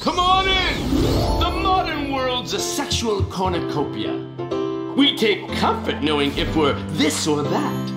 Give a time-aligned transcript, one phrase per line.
[0.00, 0.94] Come on in!
[1.40, 4.16] The modern world's a sexual cornucopia.
[4.96, 7.90] We take comfort knowing if we're this or that.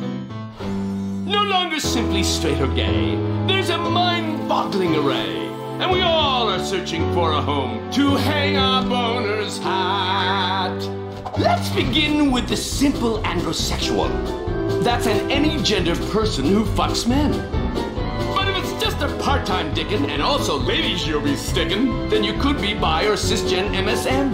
[1.25, 3.15] No longer simply straight or gay,
[3.47, 5.47] there's a mind boggling array.
[5.79, 10.77] And we all are searching for a home to hang our boner's hat.
[11.39, 14.09] Let's begin with the simple androsexual.
[14.83, 17.62] That's an any gender person who fucks men.
[19.03, 22.31] But if it's just a part-time dickin' and also ladies you'll be stickin', then you
[22.39, 24.31] could be bi or cisgen MSM.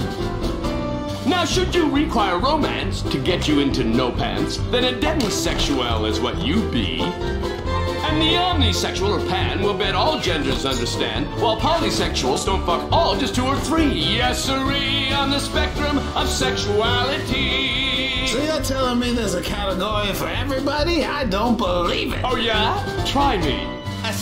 [1.26, 6.20] Now, should you require romance to get you into no pants, then a demisexual is
[6.20, 7.02] what you be.
[7.02, 13.18] And the omnisexual or pan will bet all genders understand, while polysexuals don't fuck all,
[13.18, 13.92] just two or three.
[13.92, 18.28] Yes, sirree, on the spectrum of sexuality.
[18.28, 21.06] So you're telling me there's a category for everybody?
[21.06, 22.22] I don't believe it.
[22.24, 23.04] Oh yeah?
[23.08, 23.79] Try me.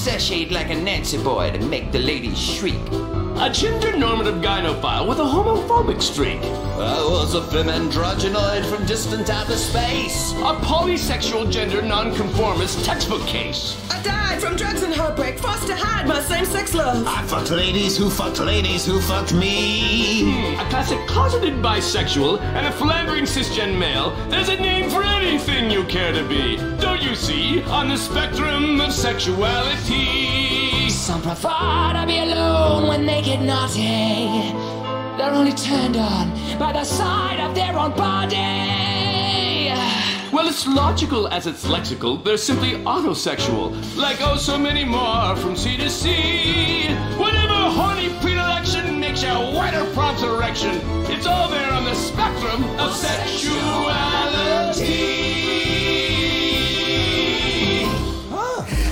[0.07, 3.26] Sashayed like a Nancy boy to make the ladies shriek.
[3.39, 6.41] A gender normative gynophile with a homophobic streak.
[6.41, 10.33] I was a femme androgynoid from distant outer space.
[10.33, 13.77] A polysexual gender nonconformist textbook case.
[13.91, 17.05] I died from drugs and heartbreak, forced to hide my same-sex love.
[17.07, 20.23] I fucked ladies who fucked ladies who fucked me.
[20.23, 24.15] Hmm, a classic closeted bisexual and a philandering cisgen male.
[24.29, 26.57] There's a name for anything you care to be.
[26.81, 27.61] Don't you see?
[27.65, 30.66] On the spectrum of sexuality.
[31.07, 34.51] Some prefer to be alone when they get naughty.
[35.17, 38.35] They're only turned on by the sight of their own body.
[40.33, 42.21] Well, it's logical as it's lexical.
[42.21, 43.71] They're simply autosexual.
[43.95, 46.93] Like oh, so many more from sea to sea.
[47.15, 50.81] Whatever horny predilection makes you white or prompts erection.
[51.09, 54.27] It's all there on the spectrum of sexuality.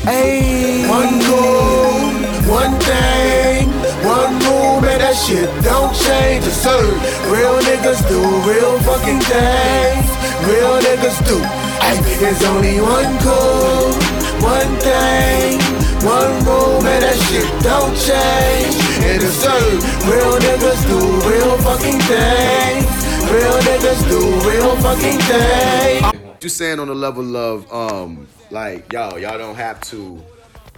[0.05, 2.04] Hey, one goal,
[2.47, 3.67] one thing,
[4.05, 6.45] one rule, that shit don't change.
[6.45, 6.93] It's certain.
[7.33, 10.07] Real niggas do real fucking things.
[10.45, 11.37] Real niggas do.
[11.81, 13.93] Hey, there's only one goal,
[14.41, 15.57] one thing,
[16.05, 18.73] one rule, that shit don't change.
[19.05, 19.81] And it's certain.
[20.05, 22.89] Real niggas do real fucking things.
[23.29, 26.43] Real niggas do real fucking things.
[26.43, 30.21] you saying on the level of um like y'all y'all don't have to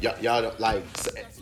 [0.01, 0.83] y'all, y'all don't like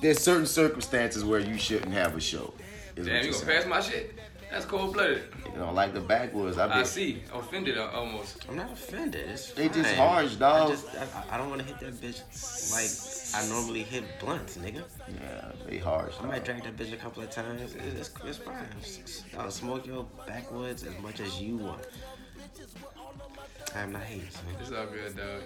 [0.02, 2.54] there's certain circumstances where you shouldn't have a show.
[2.96, 3.62] is Damn, you're you gonna saying.
[3.62, 4.16] pass my shit?
[4.52, 5.24] That's cold blooded.
[5.52, 6.58] You know, like the backwoods.
[6.58, 7.22] I, I see.
[7.34, 8.46] Offended uh, almost.
[8.48, 9.28] I'm not offended.
[9.30, 9.98] It's They just fine.
[9.98, 10.68] harsh, dog.
[10.70, 12.22] I just I, I don't want to hit that bitch
[12.72, 14.84] like I normally hit blunts, nigga.
[15.10, 16.14] Yeah, they harsh.
[16.22, 17.62] I might drag that bitch a couple of times.
[17.76, 18.68] It's, it's, it's fine.
[19.38, 21.82] I'll smoke your backwoods as much as you want.
[23.76, 24.28] I'm not hating.
[24.62, 25.42] It's all good, dog.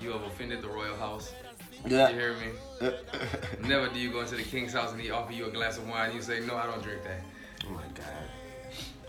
[0.00, 1.32] You have offended the royal house.
[1.86, 2.08] Yeah.
[2.10, 2.88] You hear me?
[3.68, 5.88] Never do you go into the king's house and he offer you a glass of
[5.88, 6.14] wine.
[6.14, 7.20] You say, no, I don't drink that.
[7.66, 8.06] Oh my god.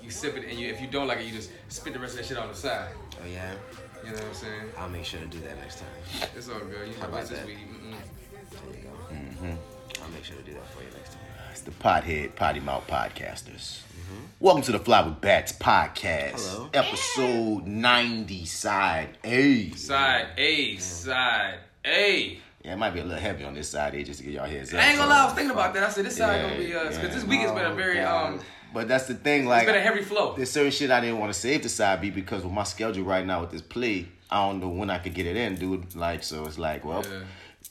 [0.02, 2.14] You sip it and you, if you don't like it, you just spit the rest
[2.14, 2.90] of that shit on the side.
[3.22, 3.54] Oh yeah.
[4.04, 4.62] You know what I'm saying?
[4.78, 6.30] I'll make sure to do that next time.
[6.36, 6.88] It's all good.
[6.88, 7.46] You How know, about that?
[7.46, 7.58] week.
[7.58, 7.94] Mm-mm.
[8.50, 9.14] There you go.
[9.14, 10.04] Mm-hmm.
[10.04, 11.22] I'll make sure to do that for you next time.
[11.52, 13.82] It's the Pothead Potty Mouth Podcasters.
[14.40, 16.50] Welcome to the Fly with Bats podcast.
[16.52, 16.70] Hello.
[16.74, 19.70] Episode 90, side A.
[19.72, 22.40] Side A, side A.
[22.64, 24.46] Yeah, it might be a little heavy on this side A just to get y'all
[24.46, 24.80] heads up.
[24.80, 25.84] I ain't gonna lie, I was thinking about that.
[25.84, 27.08] I said this side Yeah, gonna be uh, because yeah.
[27.08, 28.40] this week has been a very um,
[28.74, 30.36] But that's the thing, it's like been a heavy flow.
[30.36, 33.04] there's certain shit I didn't want to save the side B because with my schedule
[33.04, 35.96] right now with this play, I don't know when I could get it in, dude.
[35.96, 37.20] Like, so it's like, well, Yeah.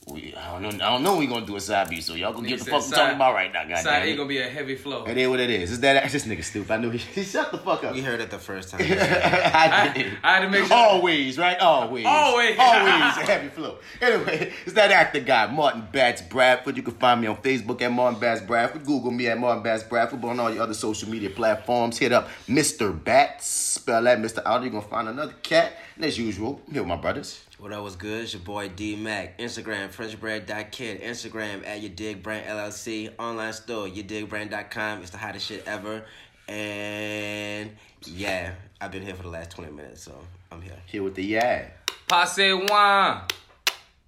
[0.07, 2.33] We, I don't know, I don't know we gonna do a side B, so y'all
[2.33, 4.01] gonna get the said fuck we side- talking about right now, Side goddamn.
[4.01, 4.15] A it.
[4.17, 5.05] gonna be a heavy flow.
[5.05, 5.71] It is what it is.
[5.73, 6.71] Is that this nigga stupid?
[6.71, 7.93] I knew he, he shut the fuck up.
[7.93, 8.81] We heard it the first time.
[8.83, 10.17] I did.
[10.23, 10.75] I had to make sure.
[10.75, 11.57] Always, right?
[11.59, 12.05] Always.
[12.07, 12.57] Always.
[12.57, 13.77] Always a heavy flow.
[14.01, 16.77] Anyway, it's that actor guy, Martin Bats Bradford.
[16.77, 18.83] You can find me on Facebook at Martin Bats Bradford.
[18.83, 20.19] Google me at Martin Bats Bradford.
[20.19, 22.91] But on all your other social media platforms, hit up Mr.
[23.03, 23.45] Bats.
[23.47, 24.43] Spell that Mr.
[24.47, 24.61] Out.
[24.63, 25.73] You're going to find another cat.
[25.95, 27.41] And as usual, I'm here with my brothers.
[27.61, 28.23] What up was good?
[28.23, 29.37] It's your boy D Mac.
[29.37, 31.03] Instagram, FrenchBread.kid.
[31.03, 33.11] Instagram at Ya Dig Brand LLC.
[33.19, 35.01] Online store, YaDigBrand.com.
[35.03, 36.03] It's the hottest shit ever.
[36.47, 37.69] And
[38.07, 40.17] yeah, I've been here for the last 20 minutes, so
[40.51, 40.73] I'm here.
[40.87, 41.67] Here with the yeah.
[42.07, 43.21] Passe wine.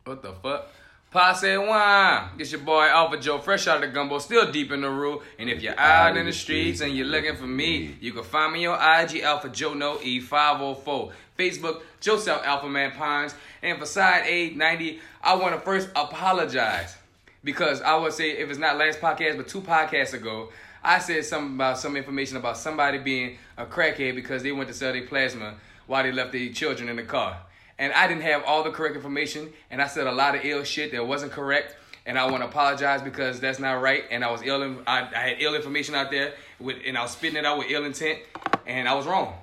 [0.04, 0.70] What the fuck?
[1.12, 2.30] Passe wine.
[2.40, 5.20] It's your boy Alpha Joe, fresh out of the gumbo, still deep in the room.
[5.38, 8.52] And if you're out in the streets and you're looking for me, you can find
[8.52, 11.12] me on IG Alpha Joe No E504.
[11.38, 13.36] Facebook Joseph Alpha Man Pines.
[13.62, 16.96] And for side A90, I want to first apologize
[17.44, 20.50] because I would say if it's not last podcast, but two podcasts ago,
[20.84, 24.76] I said something about some information about somebody being a crackhead because they went to
[24.76, 25.56] sell their plasma
[25.88, 27.38] while they left their children in the car.
[27.80, 30.64] And I didn't have all the correct information, and I said a lot of ill
[30.64, 31.76] shit that wasn't correct.
[32.06, 34.04] and I want to apologize because that's not right.
[34.12, 34.78] And I was ill.
[34.86, 37.68] I, I had ill information out there, with, and I was spitting it out with
[37.70, 38.20] ill intent,
[38.66, 39.34] and I was wrong.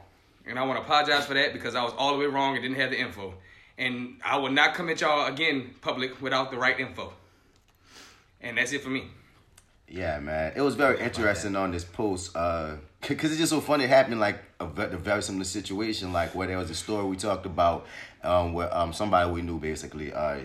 [0.46, 2.62] And I want to apologize for that because I was all the way wrong and
[2.62, 3.34] didn't have the info.
[3.78, 7.12] And I will not come at y'all again, public, without the right info.
[8.40, 9.08] And that's it for me.
[9.90, 10.52] Yeah, man.
[10.54, 12.36] It was very interesting on this post.
[12.36, 13.84] Uh, cause it's just so funny.
[13.84, 17.16] It happened like a, a very similar situation, like where there was a story we
[17.16, 17.86] talked about,
[18.22, 20.38] um, where um somebody we knew basically, uh,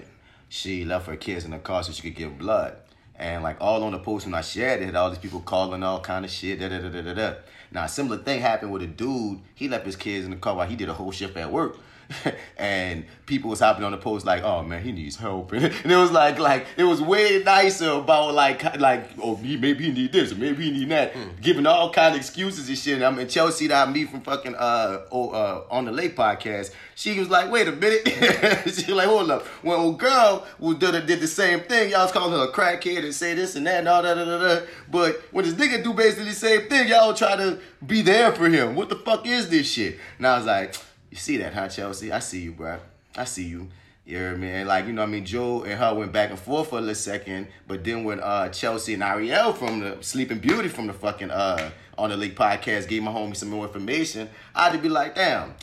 [0.50, 2.76] she left her kids in the car so she could give blood,
[3.18, 6.00] and like all on the post when I shared it, all these people calling all
[6.00, 6.60] kind of shit.
[6.60, 7.34] Da da da da da da.
[7.76, 9.42] Now a similar thing happened with a dude.
[9.54, 11.78] He left his kids in the car while he did a whole shift at work.
[12.58, 15.96] and people was hopping on the post like, "Oh man, he needs help," and it
[15.96, 20.12] was like, like it was way nicer about like, like, oh, he, maybe he need
[20.12, 22.96] this, or maybe he need that, giving all kind of excuses and shit.
[22.96, 26.16] And I'm in Chelsea that I meet from fucking uh, oh, uh on the Lake
[26.16, 26.72] podcast.
[26.96, 28.08] She was like, "Wait a minute,"
[28.66, 32.04] she was like, "Hold up." When old girl who did, did the same thing, y'all
[32.04, 34.38] was calling her a crackhead and say this and that and all that, da, da,
[34.40, 34.66] da.
[34.92, 38.48] but when this nigga do basically the same thing, y'all try to be there for
[38.48, 38.76] him.
[38.76, 40.00] What the fuck is this shit?
[40.18, 40.76] And I was like.
[41.16, 42.12] You see that, huh, Chelsea?
[42.12, 42.78] I see you, bro.
[43.16, 43.70] I see you.
[44.06, 44.64] What I?
[44.64, 45.26] Like, you know what I mean?
[45.26, 48.50] Joe and her went back and forth for a little second, but then when uh
[48.50, 52.90] Chelsea and Ariel from the Sleeping Beauty from the fucking uh on the Lake podcast
[52.90, 55.54] gave my homie some more information, I had to be like, damn,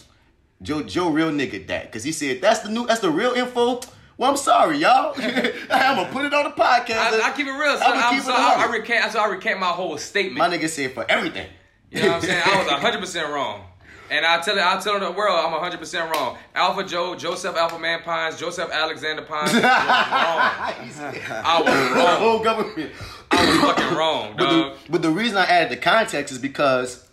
[0.63, 1.93] Joe Joe real nigga that.
[1.93, 3.83] Cause he said that's the new that's the real info.
[4.17, 5.13] Well, I'm sorry, y'all.
[5.19, 6.97] I'm gonna put it on the podcast.
[6.97, 7.77] I, I keep it real.
[7.77, 9.13] So I'ma I'm, keep so it I, I recant.
[9.13, 10.39] So I recant my whole statement.
[10.39, 11.47] My nigga said for everything.
[11.91, 12.43] You know what I'm saying?
[12.43, 13.67] I was 100 percent wrong.
[14.13, 16.37] And I tell it, I tell the world I'm 100 percent wrong.
[16.55, 19.73] Alpha Joe, Joseph Alpha Man Pines, Joseph Alexander Pines was wrong.
[19.73, 22.17] I was the wrong.
[22.21, 22.93] whole government.
[23.31, 27.09] I was fucking wrong, But the, but the reason I added the context is because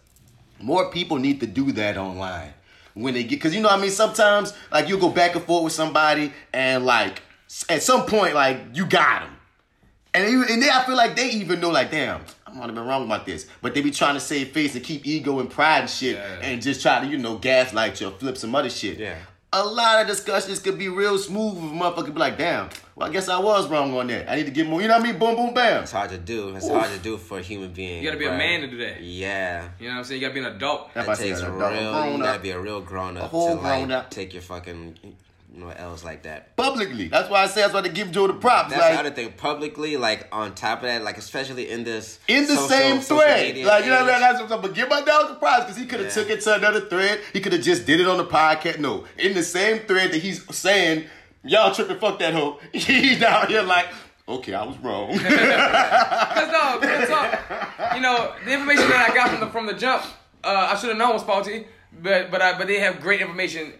[0.59, 2.53] more people need to do that online
[2.95, 5.43] when they get because you know what I mean sometimes like you'll go back and
[5.45, 7.21] forth with somebody and like
[7.69, 9.37] at some point like you got them
[10.13, 12.75] and you, and then I feel like they even know like damn I might have
[12.75, 15.49] been wrong about this but they be trying to save face and keep ego and
[15.49, 16.39] pride and shit Yeah.
[16.41, 19.15] and just try to you know gaslight you or flip some other shit Yeah.
[19.53, 23.07] a lot of discussions could be real smooth if a motherfucker be like damn well
[23.09, 25.07] I guess I was wrong on that I need to get more you know what
[25.07, 26.55] I mean boom boom bam It's hard to do.
[26.55, 28.03] It's hard to do for a human being.
[28.03, 29.01] You gotta be a man to do that.
[29.01, 29.69] Yeah.
[29.79, 30.21] You know what I'm saying?
[30.21, 30.93] You gotta be an adult.
[30.93, 31.57] That's It why I takes a real.
[31.59, 34.11] grown You gotta be a real grown up A whole to grown like up.
[34.11, 34.97] take your fucking
[35.53, 36.55] you know L's like that.
[36.55, 38.99] publicly that's why I say that's why they give Joe the props That's like, the
[38.99, 39.31] other thing.
[39.33, 43.57] Publicly, like on top of that, like especially in this in the social- same thread.
[43.57, 44.15] Like, you know what I mean?
[44.15, 44.19] age.
[44.21, 44.61] That's what I'm saying.
[44.61, 46.21] But give my dog the prize because he could have Yeah.
[46.23, 47.21] took it to another thread.
[47.33, 48.79] He could have just did it on the podcast.
[48.79, 51.05] No, in the same thread that he's saying,
[51.43, 52.59] y'all tripping, fuck that hoe.
[52.73, 53.87] He's down here like,
[54.27, 55.09] okay, I was wrong.
[55.17, 55.21] Cause
[56.51, 57.95] no, real talk.
[57.95, 60.03] You know, the information that I got from the from the jump,
[60.43, 61.65] uh, I should have known was faulty.
[61.91, 63.73] But but I, but they have great information,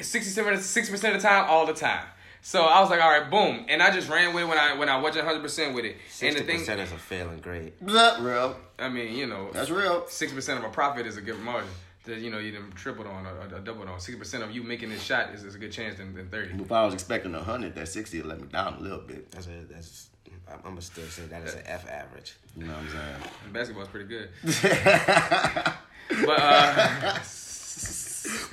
[0.00, 2.04] sixty-seven, six percent of the time, all the time.
[2.42, 4.74] So I was like, all right, boom, and I just ran with it when I
[4.78, 5.92] when I wasn't hundred percent with it.
[5.94, 7.72] And Sixty the thing, percent is a failing grade.
[7.80, 8.56] That's real.
[8.78, 10.06] I mean, you know, That's real.
[10.08, 11.68] six percent of a profit is a good margin.
[12.04, 13.98] That you know you done tripled on or, or doubled on.
[13.98, 16.54] Sixty percent of you making this shot is, is a good chance than, than thirty.
[16.54, 19.28] If I was expecting a hundred, that sixty would let me down a little bit.
[19.32, 20.10] That's a that's.
[20.48, 22.34] I'm gonna still say that is an F average.
[22.56, 23.32] You know what I'm saying?
[23.44, 24.28] And basketball's pretty good.
[26.24, 27.18] but uh,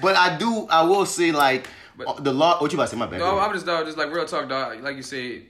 [0.02, 1.68] But I do, I will say, like,
[2.06, 2.60] uh, the law.
[2.60, 2.98] What you about to say?
[2.98, 3.20] My bad.
[3.20, 4.82] No, I'm just dog, just like real talk, dog.
[4.82, 5.44] Like you say,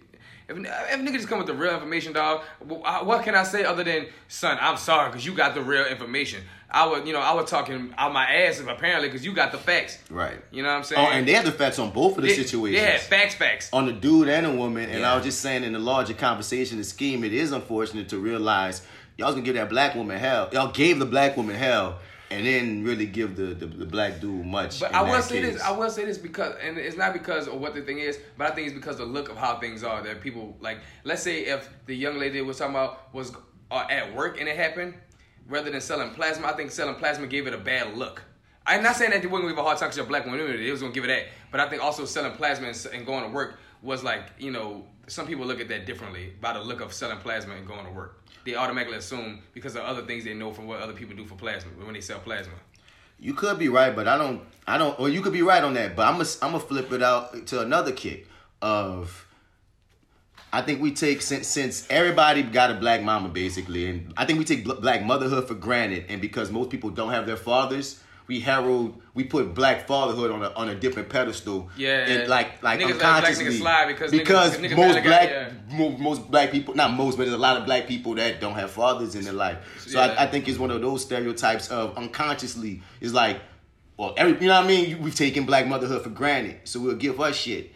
[0.48, 3.84] if, if niggas just come with the real information, dog, what can I say other
[3.84, 6.42] than, son, I'm sorry because you got the real information.
[6.70, 9.60] I would, you know, I was talking out my ass apparently because you got the
[9.60, 10.00] facts.
[10.10, 10.34] Right.
[10.52, 11.08] You know what I'm saying?
[11.08, 12.82] Oh, and they have the facts on both of the They- situations.
[12.82, 13.70] Yeah, facts, facts.
[13.72, 14.90] on the dude and a woman.
[14.90, 18.18] And I was just saying in the larger conversation, the scheme, it is unfortunate to
[18.18, 18.82] realize
[19.18, 20.50] y'all was gonna give that black woman hell.
[20.52, 22.00] Y'all gave the black woman hell
[22.34, 24.80] and then really give the, the, the black dude much.
[24.80, 25.54] But I will say case.
[25.54, 25.62] this.
[25.62, 28.52] I will say this because, and it's not because of what the thing is, but
[28.52, 30.02] I think it's because the look of how things are.
[30.02, 33.34] That people like, let's say if the young lady was talking about was
[33.72, 34.96] uh, at work and it happened,
[35.48, 38.24] rather than selling plasma, I think selling plasma gave it a bad look.
[38.66, 40.40] I'm not saying that they wouldn't give a hard time you're a black woman.
[40.40, 43.24] They was gonna give it that, but I think also selling plasma and, and going
[43.24, 46.82] to work was like, you know, some people look at that differently by the look
[46.82, 48.24] of selling plasma and going to work.
[48.46, 51.36] They automatically assume because of other things they know from what other people do for
[51.36, 52.54] plasma when they sell plasma.
[53.20, 54.42] You could be right, but I don't.
[54.68, 55.00] I don't.
[55.00, 56.30] Or you could be right on that, but I'm gonna.
[56.42, 58.28] I'm gonna flip it out to another kick
[58.62, 59.28] of.
[60.52, 64.40] I think we take since since everybody got a black mama basically, and I think
[64.40, 68.02] we take bl- black motherhood for granted, and because most people don't have their fathers,
[68.28, 71.70] we herald we put black fatherhood on a on a different pedestal.
[71.78, 72.08] Yeah.
[72.08, 75.50] and like like Niggas black unconsciously niggas slide because niggas- because niggas most black yeah.
[75.72, 78.56] mo- most black people not most but there's a lot of black people that don't
[78.56, 79.86] have fathers in their life.
[79.88, 80.16] So Yeah.
[80.18, 83.42] I, I think it's one of those stereotypes of unconsciously is like,
[83.98, 85.02] well, every you know what I mean.
[85.02, 87.72] We've taken black motherhood for granted, so we'll give her shit.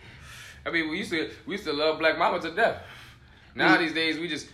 [0.65, 2.81] I mean, we used to we used to love Black Mama to death.
[3.55, 3.79] Now mm.
[3.79, 4.47] these days we just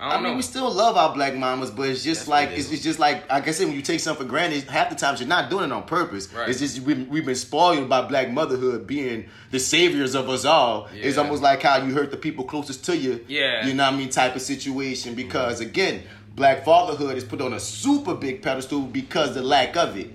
[0.00, 2.58] I I mean, we still love our black mamas, but it's just That's like it
[2.58, 4.96] it's, it's just like like I said, when you take something for granted, half the
[4.96, 6.32] times you're not doing it on purpose.
[6.32, 6.48] Right.
[6.48, 10.88] It's just we've, we've been spoiled by black motherhood being the saviors of us all.
[10.94, 13.24] It's almost like how you hurt the people closest to you.
[13.28, 13.66] Yeah.
[13.66, 15.14] you know what I mean, type of situation.
[15.14, 16.02] Because again,
[16.34, 20.10] black fatherhood is put on a super big pedestal because the lack of it.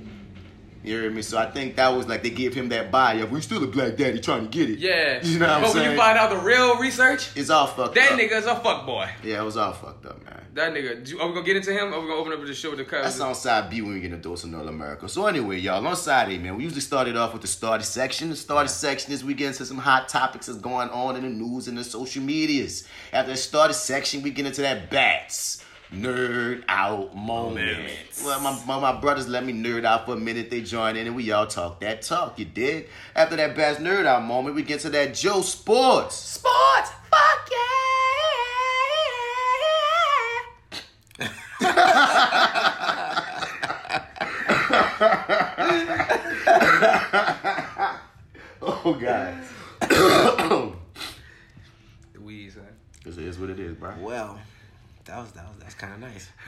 [0.86, 1.22] You hear me?
[1.22, 3.68] So I think that was like they gave him that buy of we still a
[3.68, 4.80] black daddy trying to get it.
[4.80, 5.20] yeah.
[5.24, 7.96] you know what I'm but when you find out the real research, it's all fucked
[7.96, 8.18] that up.
[8.20, 9.10] That nigga's a fuck boy.
[9.24, 10.42] Yeah, it was all fucked up, man.
[10.54, 11.06] That nigga.
[11.06, 11.92] do- Are we gonna get into him?
[11.92, 13.22] Or are we gonna open up the show with the That's cousins?
[13.22, 15.10] on side B when we get into Dose of North America.
[15.10, 18.30] So anyway, y'all, on side A, man, we usually started off with the starter section.
[18.30, 21.30] The starter section is we get into some hot topics that's going on in the
[21.30, 22.88] news and the social medias.
[23.12, 25.62] After the starter section, we get into that bats.
[25.94, 27.92] Nerd out moment.
[28.24, 30.50] Well, my, my, my brothers let me nerd out for a minute.
[30.50, 32.90] They join in and we all talk that talk, you dig?
[33.16, 36.16] After that bats nerd out moment, we get to that Joe Sports.
[36.16, 36.90] Sports!
[37.12, 37.58] Fuck yeah!
[48.62, 49.36] oh, God.
[52.14, 52.64] The weed, son.
[53.04, 53.94] This is what it is, bro.
[54.00, 54.40] Well,
[55.06, 56.30] that was that was that's kind of nice.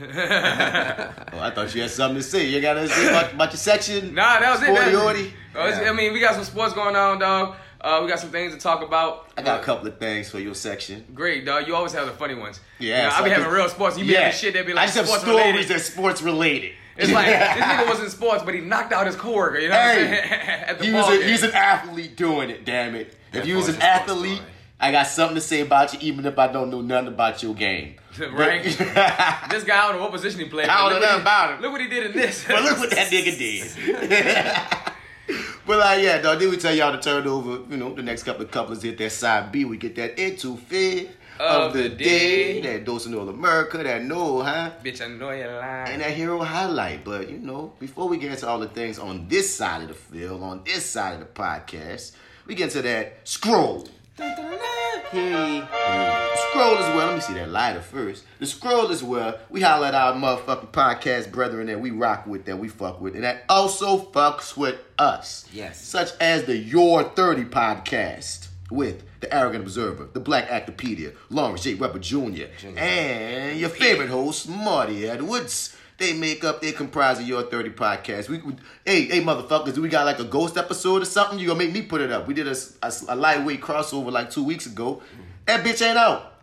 [1.32, 2.46] Oh, I thought you had something to say.
[2.46, 4.14] You got to say about, about your section?
[4.14, 4.66] Nah, that was it.
[4.74, 5.30] Sporty That- orty?
[5.54, 7.56] Oh, it's- I mean, we got some sports going on, dog.
[7.80, 9.28] Uh, we got some things to talk about.
[9.36, 11.04] I got a couple of things for your section.
[11.14, 11.68] Great, dog.
[11.68, 12.58] You always have the funny ones.
[12.80, 13.98] Yeah, You know, I be so- having real sports.
[13.98, 15.68] You be having shit that be like I like just have sports stories related.
[15.68, 16.72] that's sports related.
[16.96, 19.58] It's like this nigga was in sports, but he knocked out his coworker.
[19.60, 20.32] You know what I'm Hey, saying?
[20.66, 21.28] At the he was a, game.
[21.28, 22.64] he's an athlete doing it.
[22.64, 23.14] Damn it!
[23.32, 24.50] If you was an Therefore, it's a sports athlete, story.
[24.80, 27.54] I got something to say about you, even if I don't know nothing about your
[27.54, 27.96] game.
[28.18, 28.64] Right.
[28.64, 30.68] this guy, I don't know what position he played.
[30.68, 31.62] I don't know nothing about him.
[31.62, 32.44] Look what he did in this.
[32.48, 33.70] But look what that nigga did.
[35.64, 36.40] but like, yeah, dog.
[36.40, 37.62] Then we tell y'all to turn over.
[37.70, 39.64] You know, the next couple of couplers hit that side B.
[39.64, 42.60] We get that into fifth of, the, day.
[42.60, 43.78] That dose of North America.
[43.78, 44.72] That no, huh?
[44.82, 45.92] Bitch, I know you're lying.
[45.92, 47.04] And that hero highlight.
[47.04, 49.94] But you know, before we get into all the things on this side of the
[49.94, 52.12] field, on this side of the podcast,
[52.46, 53.86] we get into that scroll.
[54.18, 55.62] Hey,
[56.50, 57.06] Scroll as well.
[57.06, 58.24] Let me see that lighter first.
[58.40, 59.38] The scroll as well.
[59.48, 63.14] We holler at our motherfucking podcast brethren that we rock with, that we fuck with,
[63.14, 65.46] and that also fucks with us.
[65.52, 65.80] Yes.
[65.80, 71.74] Such as the Your 30 podcast with the Arrogant Observer, the Black Actopedia, Lawrence J.
[71.74, 72.46] Webber Jr.,
[72.76, 75.76] and your favorite host, Marty Edwards.
[75.98, 78.28] They make up, they comprise of Your 30 podcast.
[78.28, 81.38] We, we- hey, hey, motherfuckers, do we got like a ghost episode or something?
[81.40, 82.26] You gonna make me put it up?
[82.28, 85.02] We did a, a, a lightweight crossover like two weeks ago.
[85.46, 86.34] That bitch ain't out.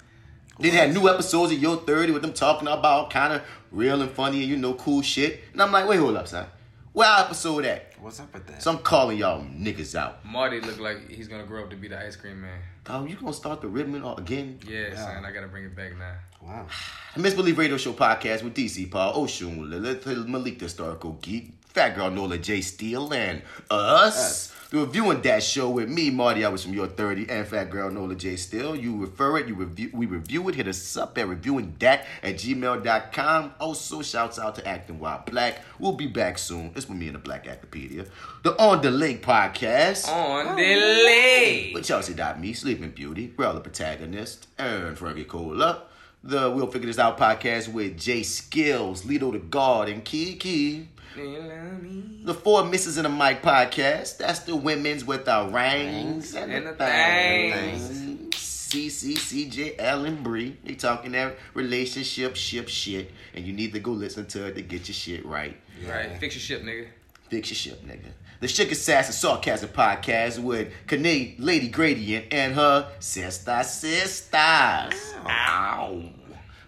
[0.60, 4.02] Then they had new episodes of Yo 30 with them talking about kind of real
[4.02, 5.42] and funny and you know cool shit.
[5.54, 6.48] And I'm like, wait, hold up, son.
[6.92, 7.94] Where our episode at?
[8.00, 8.62] what's up with that?
[8.62, 10.24] So I'm calling y'all niggas out.
[10.26, 12.60] Marty look like he's gonna grow up to be the ice cream man.
[12.88, 14.60] Oh, you gonna start the ribbon all- again?
[14.68, 16.14] Yeah, son, I gotta bring it back now.
[16.46, 16.68] Wow.
[17.16, 21.96] The Misbelief Radio Show podcast with DC Paul, Oshun, Lilith, Malik the Historical Geek, Fat
[21.96, 24.54] Girl Nola J Steele, and us.
[24.70, 28.14] The ReviewingDAT show with me, Marty I was from Your 30, and Fat Girl Nola
[28.14, 28.76] J Steele.
[28.76, 30.54] You refer it, you review, we review it.
[30.54, 33.54] Hit us up at ReviewingDAT at gmail.com.
[33.60, 35.64] Also, shouts out to Acting While Black.
[35.80, 36.74] We'll be back soon.
[36.76, 38.08] It's with me and the Black Actopedia.
[38.44, 40.08] The On the Lake podcast.
[40.10, 41.72] On delay.
[41.74, 45.86] With Chelsea.me, Sleeping Beauty, Brother Protagonist, and Frankie Cola.
[46.28, 50.90] The We'll Figure This Out podcast with Jay Skills, Lido the God, and Kiki.
[51.16, 54.18] The Four Misses in a Mic podcast.
[54.18, 58.30] That's the women's with the rings and, And the the things.
[58.32, 60.58] CC, CJ, and Bree.
[60.64, 63.12] They talking that relationship ship shit.
[63.36, 65.56] And you need to go listen to it to get your shit right.
[65.88, 66.88] Right, fix your ship, nigga.
[67.30, 68.10] Fix your ship, nigga.
[68.46, 75.16] The Shook Assassin Sarcasm Podcast with Kane Lady Gradient and her sister sisters.
[75.28, 76.04] Ow.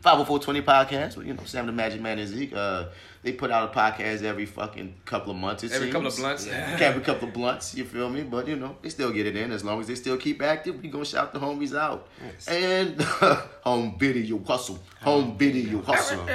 [0.02, 2.54] 50420 Podcast you know, Sam the Magic Man and Zeke.
[2.54, 2.86] Uh,
[3.22, 5.94] they put out a podcast every fucking couple of months, it Every seems.
[5.94, 6.48] couple of blunts.
[6.48, 8.24] Every couple of blunts, you feel me?
[8.24, 9.52] But, you know, they still get it in.
[9.52, 12.08] As long as they still keep active, we gonna shout the homies out.
[12.48, 13.00] And
[13.62, 14.80] home video hustle.
[15.02, 16.26] Home video hustle.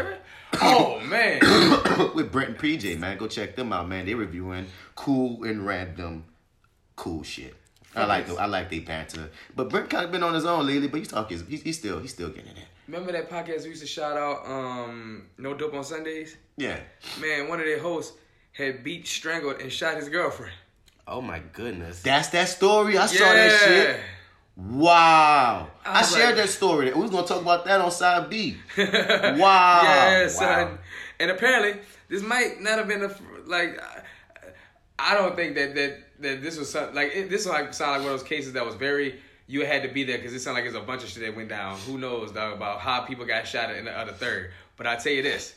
[0.61, 1.40] Oh man.
[2.14, 3.16] with Brent and PJ, man.
[3.18, 4.06] Go check them out, man.
[4.06, 6.25] They reviewing cool and random
[6.97, 7.54] cool shit.
[7.94, 9.28] I like the, I like they banter.
[9.54, 11.44] But Brent kind of been on his own lately, but he's talking.
[11.47, 12.66] He's, he's still he's still getting it.
[12.88, 16.37] Remember that podcast we used to shout out, um, No Dope on Sundays?
[16.56, 16.78] Yeah.
[17.21, 18.16] Man, one of their hosts
[18.52, 20.52] had beat, strangled, and shot his girlfriend.
[21.06, 22.02] Oh my goodness.
[22.02, 22.99] That's that story.
[22.99, 24.00] I saw that shit.
[24.56, 25.68] Wow.
[25.85, 26.92] I, I shared like- that story.
[26.92, 28.56] We was gonna talk about that on side B.
[28.76, 29.80] wow.
[29.82, 30.73] yeah, son.
[30.73, 30.78] Wow.
[31.21, 33.14] And apparently, this might not have been a
[33.47, 33.80] like.
[34.99, 38.00] I- don't think that that that this was something like it, this like sound like
[38.02, 40.62] one of those cases that was very you had to be there because it sounded
[40.62, 41.76] like there's a bunch of shit that went down.
[41.80, 44.52] Who knows, dog, about how people got shot in the other third.
[44.76, 45.54] But I tell you this,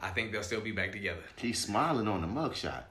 [0.00, 1.22] I think they'll still be back together.
[1.36, 2.84] He's smiling on the mugshot.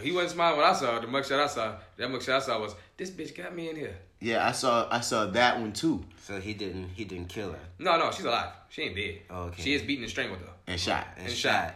[0.00, 1.76] He wasn't smiling when I saw the mugshot I saw.
[1.96, 3.96] That mugshot I saw was this bitch got me in here.
[4.20, 6.04] Yeah, I saw I saw that one too.
[6.22, 8.52] So he didn't he didn't kill her No, no, she's alive.
[8.68, 9.18] She ain't dead.
[9.30, 9.62] Oh, okay.
[9.62, 11.06] She is beaten and strangled though, And shot.
[11.16, 11.52] and, and shot.
[11.68, 11.74] shot.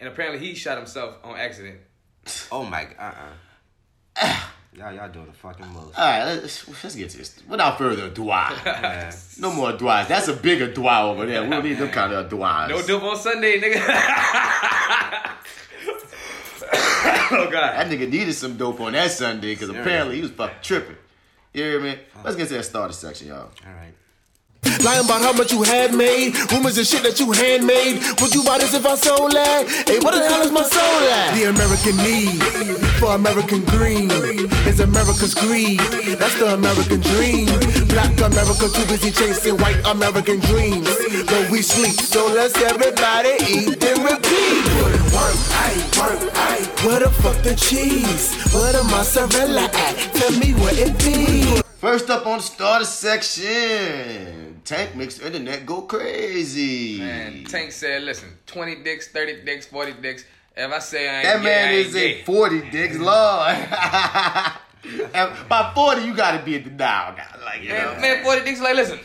[0.00, 1.80] And apparently he shot himself on accident.
[2.52, 3.14] Oh my god.
[4.18, 4.40] uh uh
[4.76, 5.98] Y'all y'all doing the fucking most.
[5.98, 7.40] All right, let's, let's get to this.
[7.48, 8.24] Without further ado,
[9.38, 10.06] no more dwys.
[10.08, 11.42] That's a bigger dwy over there.
[11.44, 12.68] We don't need them kind of dwys.
[12.68, 13.76] No dope on Sunday, nigga.
[17.30, 17.76] oh god.
[17.76, 20.96] That nigga needed some dope on that Sunday because apparently he was fucking tripping.
[21.56, 21.96] You hear me?
[22.22, 23.48] Let's get to that starter section, y'all.
[23.48, 23.94] All right.
[24.84, 26.36] Lying about how much you had made.
[26.52, 27.96] Rumors and shit that you handmade.
[28.20, 29.64] Would you buy this if I sold that?
[29.88, 31.32] Hey, what the hell is my soul at?
[31.32, 32.44] The American need
[33.00, 34.10] for American green
[34.68, 35.80] is America's greed.
[36.20, 37.48] That's the American dream.
[37.88, 40.92] Black America too busy chasing white American dreams.
[41.24, 45.05] But we sleep, so let's everybody eat and repeat.
[45.14, 46.64] Work, aye, work, aye.
[46.84, 48.34] Where the fuck the cheese?
[48.54, 49.96] Where the mozzarella at?
[50.14, 51.62] Tell me where it be.
[51.78, 56.98] First up on the starter section, Tank makes the internet go crazy.
[56.98, 60.24] Man, Tank said, listen, 20 dicks, 30 dicks, 40 dicks.
[60.56, 62.20] If I say I ain't that gay, man I is gay.
[62.22, 63.56] a 40 dicks, Lord.
[65.48, 67.28] By 40, you gotta be at the dial now.
[67.44, 67.92] Like, you know.
[67.92, 68.98] Man, man, 40 dicks, like, listen.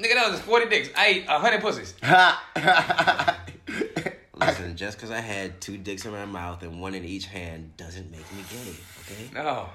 [0.00, 0.88] Nigga, that was 40 dicks.
[0.96, 1.94] I ate 100 pussies.
[4.38, 7.76] Listen, just because I had two dicks in my mouth and one in each hand
[7.76, 8.74] doesn't make me gay.
[9.00, 9.30] Okay.
[9.34, 9.68] No.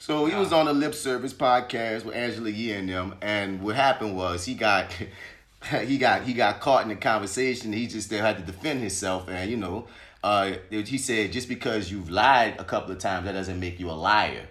[0.00, 3.76] So he was on the lip service podcast with Angela Yee and them, and what
[3.76, 4.92] happened was he got
[5.84, 7.72] he got he got caught in the conversation.
[7.72, 9.86] He just still had to defend himself, and you know,
[10.22, 13.90] uh, he said just because you've lied a couple of times, that doesn't make you
[13.90, 14.46] a liar.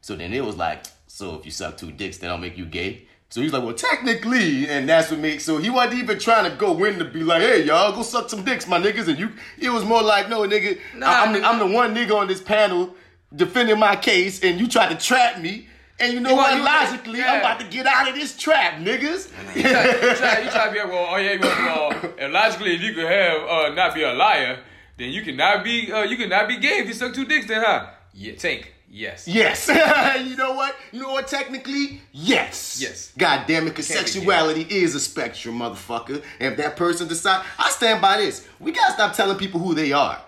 [0.00, 2.66] So then it was like, so if you suck two dicks, that don't make you
[2.66, 3.06] gay.
[3.32, 5.42] So he's like, well, technically, and that's what makes.
[5.44, 8.28] So he wasn't even trying to go in to be like, hey, y'all, go suck
[8.28, 9.08] some dicks, my niggas.
[9.08, 11.42] And you, it was more like, no, nigga, Nah, I- I'm, the.
[11.42, 12.94] I'm the one nigga on this panel
[13.34, 15.66] defending my case, and you tried to trap me.
[15.98, 16.54] And you know You what?
[16.58, 17.32] you- Logically, yeah.
[17.32, 19.30] I'm about to get out of this trap, niggas.
[19.56, 22.74] You try, you try, you try to be like, well, oh yeah, well, and logically,
[22.74, 24.58] if you could have uh, not be a liar,
[24.98, 27.24] then you can not be uh, you can not be gay if you suck two
[27.24, 27.86] dicks, then huh?
[28.12, 29.26] Yeah, Tank, yes.
[29.26, 29.68] Yes.
[30.24, 30.76] you know what?
[30.92, 31.26] You know what?
[31.26, 32.78] Technically, yes.
[32.80, 33.12] Yes.
[33.18, 36.22] God damn it, because Can't be sexuality is a spectrum, motherfucker.
[36.38, 38.46] And if that person decide, I stand by this.
[38.60, 40.20] We gotta stop telling people who they are.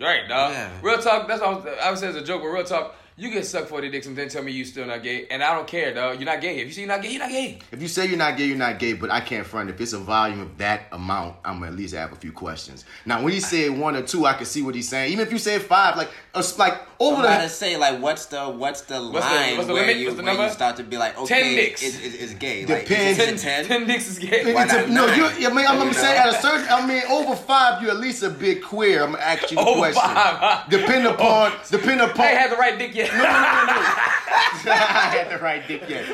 [0.00, 0.52] Right, dog.
[0.52, 0.70] Yeah.
[0.82, 1.28] Real talk.
[1.28, 2.94] That's what I was, I was saying as a joke, but real talk.
[3.14, 5.54] You get sucked 40 dicks and then tell me you still not gay, and I
[5.54, 6.16] don't care, dog.
[6.18, 6.58] You're not gay.
[6.60, 7.58] If you say you're not gay, you're not gay.
[7.70, 9.68] If you say you're not gay, you're not gay, but I can't front.
[9.68, 12.86] If it's a volume of that amount, I'm gonna at least have a few questions.
[13.04, 15.12] Now, when he said one or two, I can see what he's saying.
[15.12, 18.00] Even if you say five, like, uh, like over I'm the about to say like,
[18.00, 19.96] what's the what's the What's the- line what's the where limit?
[19.98, 21.82] you What's the where you start to be like, okay, dicks.
[21.82, 22.64] It's, it's, it's gay.
[22.64, 23.64] Like, is it 10?
[23.66, 24.54] 10 dicks is gay.
[24.54, 25.46] Why It's a- not no, you.
[25.48, 26.66] I mean, I'm, I'm You saying at a certain.
[26.70, 29.04] I mean, over five, you at least a bit queer.
[29.04, 30.00] I'm gonna ask you the Over question.
[30.02, 30.70] five.
[30.70, 31.52] Depend upon.
[31.70, 32.26] Depend upon.
[32.26, 33.01] ain't had the right dick yet.
[34.64, 36.06] I had the right dick yet.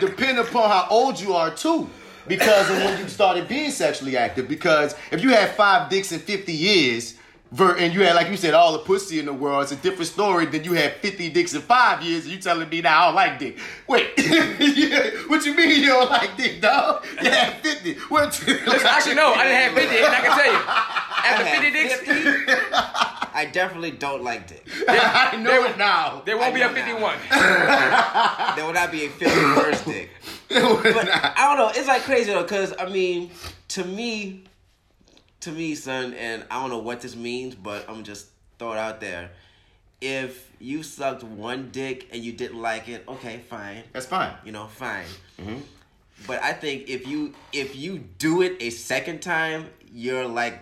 [0.00, 1.88] Depend upon how old you are too.
[2.28, 4.46] Because of when you started being sexually active.
[4.46, 7.14] Because if you had five dicks in 50 years,
[7.52, 9.76] ver- and you had, like you said, all the pussy in the world, it's a
[9.76, 13.00] different story than you had 50 dicks in five years, and you telling me now
[13.02, 13.58] I don't like dick.
[13.86, 17.04] Wait, Yeah, what you mean you don't like dick, dog?
[17.22, 17.94] You had 50.
[18.08, 18.26] What?
[18.46, 20.60] Listen, actually, no, I didn't have 50, and I can tell you.
[21.22, 24.66] After I 50 dicks, had I definitely don't like dick.
[24.88, 26.22] I know it now.
[26.24, 27.16] there won't I be a 51.
[28.56, 30.10] There would not be a filthy first dick.
[30.48, 31.70] But I don't know.
[31.74, 33.30] It's like crazy though, cause I mean,
[33.68, 34.44] to me,
[35.40, 38.78] to me, son, and I don't know what this means, but I'm just throw it
[38.78, 39.30] out there.
[40.00, 43.82] If you sucked one dick and you didn't like it, okay, fine.
[43.92, 44.34] That's fine.
[44.44, 45.04] You know, fine.
[45.38, 45.58] Mm-hmm.
[46.26, 50.58] But I think if you if you do it a second time, you're like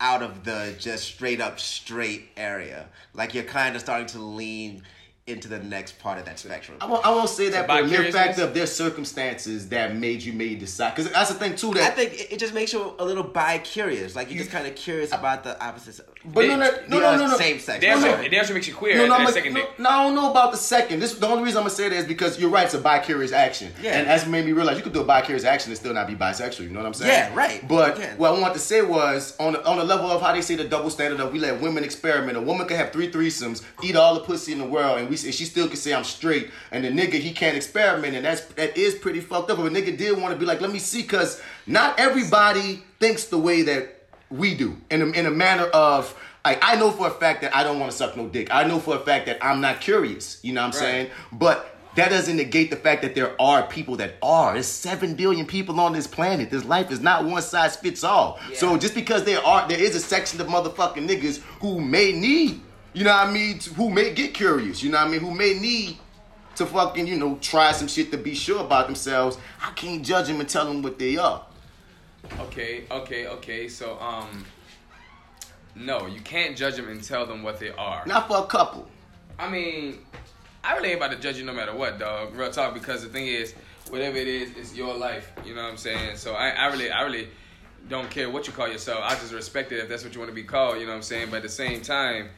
[0.00, 2.88] out of the just straight up straight area.
[3.14, 4.82] Like you're kind of starting to lean
[5.28, 6.78] into the next part of that spectrum.
[6.80, 10.22] I won't, I won't say that, but the mere fact of their circumstances that made
[10.22, 10.94] you maybe decide.
[10.94, 11.92] Because that's the thing, too, that.
[11.92, 14.16] I think it, it just makes you a little bi curious.
[14.16, 16.00] Like you're just kind of curious about the opposites.
[16.32, 17.36] But no, no, the no, no, no, no.
[17.36, 17.80] same sex.
[17.80, 18.22] Damn No, sure, no.
[18.22, 19.78] it damn sure makes you queer No, no, after I'm that like, second no, dick.
[19.78, 21.00] no, I don't know about the second.
[21.00, 22.64] This the only reason I'm gonna say that is because you're right.
[22.64, 23.98] It's a bi-curious action, Yeah.
[23.98, 26.14] and that's made me realize you could do a bi-curious action and still not be
[26.14, 26.60] bisexual.
[26.64, 27.10] You know what I'm saying?
[27.10, 27.66] Yeah, right.
[27.66, 28.18] But You can.
[28.18, 30.54] what I wanted to say was on the, on the level of how they say
[30.56, 32.36] the double standard of we let women experiment.
[32.36, 35.16] A woman can have three threesomes, eat all the pussy in the world, and we
[35.16, 36.50] and she still can say I'm straight.
[36.72, 39.58] And the nigga he can't experiment, and that's that is pretty fucked up.
[39.58, 43.24] If a nigga did want to be like, let me see, cause not everybody thinks
[43.24, 43.97] the way that
[44.30, 46.14] we do in a, in a manner of
[46.44, 48.48] like I know for a fact that I don't want to suck no dick.
[48.50, 50.38] I know for a fact that I'm not curious.
[50.42, 51.10] You know what I'm saying?
[51.32, 54.52] But that doesn't negate the fact that there are people that are.
[54.52, 56.48] There's seven billion people on this planet.
[56.48, 58.38] This life is not one size fits all.
[58.54, 62.60] So just because there are, there is a section of motherfucking niggas who may need,
[62.92, 65.34] you know what I mean, who may get curious, you know what I mean, who
[65.34, 65.98] may need
[66.56, 69.36] to fucking, you know, try some shit to be sure about themselves.
[69.60, 71.44] I can't judge them and tell them what they are.
[72.40, 73.68] Okay, okay, okay.
[73.68, 74.44] So, um,
[75.74, 78.04] no, you can't judge them and tell them what they are.
[78.06, 78.88] Not for a couple.
[79.38, 79.98] I mean,
[80.64, 82.34] I really ain't about to judge you no matter what, dog.
[82.34, 83.54] Real talk, because the thing is,
[83.90, 85.30] whatever it is, it's your life.
[85.44, 86.16] You know what I'm saying?
[86.16, 87.28] So I, I really, I really
[87.88, 89.00] don't care what you call yourself.
[89.02, 90.78] I just respect it if that's what you want to be called.
[90.78, 91.28] You know what I'm saying?
[91.30, 92.30] But at the same time,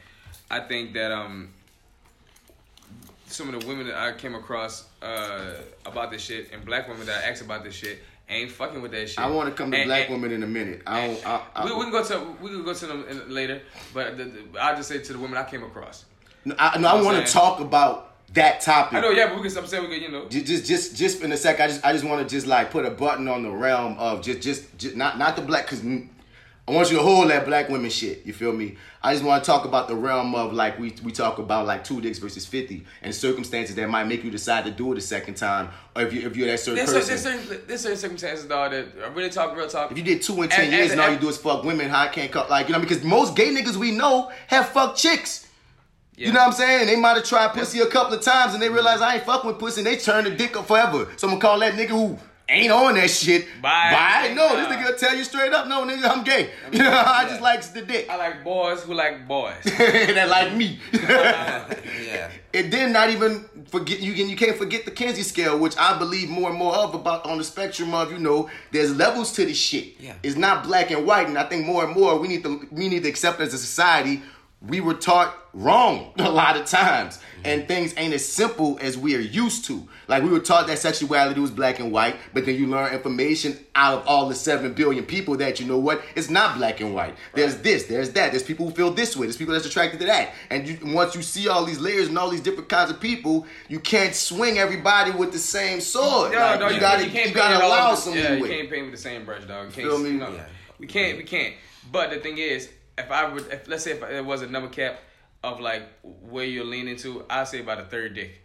[0.49, 1.49] I think that um,
[3.25, 7.05] some of the women that I came across uh, about this shit and black women
[7.07, 7.99] that I asked about this shit
[8.31, 9.19] ain't fucking with that shit.
[9.19, 10.81] I want to come to And- black and- women in a minute.
[10.87, 11.27] I don't.
[11.27, 13.61] I, I, we, we can go to we can go to them in- later,
[13.93, 16.05] but the, the, I'll just say to the women I came across.
[16.45, 18.97] No, I, no, I want to talk about that topic.
[18.97, 19.57] I know, yeah, but we can.
[19.57, 20.27] I'm saying we can, you know.
[20.29, 21.59] Ju- Just, just, just in a sec.
[21.59, 24.21] I just, I just want to just like put a button on the realm of
[24.23, 25.83] just, just, just not, not the black, because
[26.67, 28.25] I want you to hold that black women shit.
[28.25, 28.77] You feel me?
[29.01, 31.83] I just want to talk about the realm of like we, we talk about like
[31.83, 35.01] two dicks versus fifty and circumstances that might make you decide to do it a
[35.01, 37.17] second time, or if you, if you're that certain There's, person.
[37.17, 39.91] certain, there's, certain, there's certain circumstances, dog, that I really talk real talk.
[39.91, 41.63] If you did two in ten And- years and- and all you do is fuck
[41.63, 44.69] women, how I can't cut like you know because most gay niggas we know have
[44.69, 45.47] fucked chicks.
[46.15, 46.85] You know what I'm saying?
[46.85, 49.47] They might have tried pussy a couple of times and they realize I ain't fucking
[49.47, 51.07] with pussy and they turn the dick up forever.
[51.17, 52.19] So I'm gonna call that nigga who
[52.51, 53.47] ain't on that shit.
[53.61, 53.91] Bye.
[53.91, 54.33] Bye.
[54.35, 56.51] No, this nigga tell you straight up, no nigga, I'm gay.
[56.71, 58.09] You know, I just likes the dick.
[58.09, 59.53] I like boys who like boys.
[59.63, 60.79] that like me.
[60.93, 62.31] Yeah.
[62.53, 65.97] And then not even forget you can you can't forget the Kinsey scale, which I
[65.97, 69.45] believe more and more of about on the spectrum of you know there's levels to
[69.45, 69.95] this shit.
[70.01, 70.15] Yeah.
[70.21, 72.89] It's not black and white, and I think more and more we need to we
[72.89, 74.21] need to accept as a society
[74.61, 79.15] we were taught wrong a lot of times, and things ain't as simple as we
[79.15, 79.87] are used to.
[80.07, 83.57] Like we were taught that sexuality was black and white, but then you learn information
[83.73, 86.93] out of all the seven billion people that you know what it's not black and
[86.93, 87.15] white.
[87.33, 88.31] There's this, there's that.
[88.31, 89.25] There's people who feel this way.
[89.25, 90.33] There's people that's attracted to that.
[90.49, 93.47] And you, once you see all these layers and all these different kinds of people,
[93.67, 96.33] you can't swing everybody with the same sword.
[96.33, 98.91] No, Like, no, you, gotta, can't you gotta allow some Yeah, you can't paint with
[98.91, 99.67] the same brush, dog.
[99.67, 100.11] You can't, Feel me?
[100.11, 100.31] no.
[100.31, 100.45] Yeah.
[100.77, 101.55] We can't, we can't.
[101.91, 102.69] But the thing is,
[103.01, 104.99] if I would, if let's say if there was a number cap
[105.43, 108.41] of like where you're leaning to, I'd say about a third dick.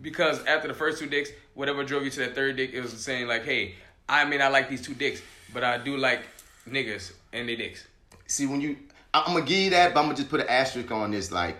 [0.00, 2.92] Because after the first two dicks, whatever drove you to that third dick, it was
[2.92, 3.74] saying like, hey,
[4.08, 5.20] I mean I like these two dicks,
[5.52, 6.22] but I do like
[6.68, 7.86] niggas and they dicks.
[8.26, 8.76] See, when you,
[9.12, 11.30] I'm gonna give you that, but I'm gonna just put an asterisk on this.
[11.30, 11.56] Like,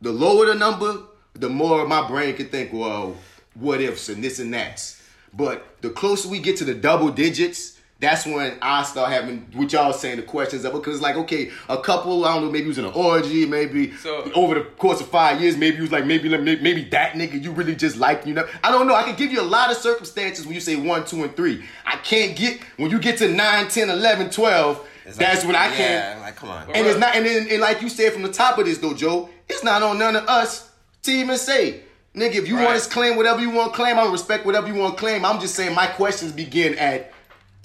[0.00, 1.02] the lower the number,
[1.34, 3.16] the more my brain can think, well,
[3.54, 4.94] what ifs and this and that.
[5.32, 9.72] But the closer we get to the double digits, that's when I start having what
[9.72, 12.68] y'all saying the questions of because like okay, a couple I don't know maybe he
[12.68, 15.92] was in an orgy, maybe So- over the course of five years, maybe he was
[15.92, 18.94] like maybe maybe maybe that nigga you really just like you know I don't know.
[18.94, 21.64] I can give you a lot of circumstances when you say one, two, and three.
[21.86, 25.56] I can't get when you get to 9, 10, 11, 12, It's That's like- when
[25.56, 26.20] I yeah, can't.
[26.20, 26.70] Like, come on.
[26.74, 28.92] And it's not, and then, and like you said from the top of this though,
[28.94, 30.68] Joe, it's not on none of us
[31.04, 31.80] to even say,
[32.14, 32.64] nigga, if you Right.
[32.66, 35.24] want to claim whatever you want to claim, I respect whatever you want to claim.
[35.24, 37.12] I'm just saying my questions begin at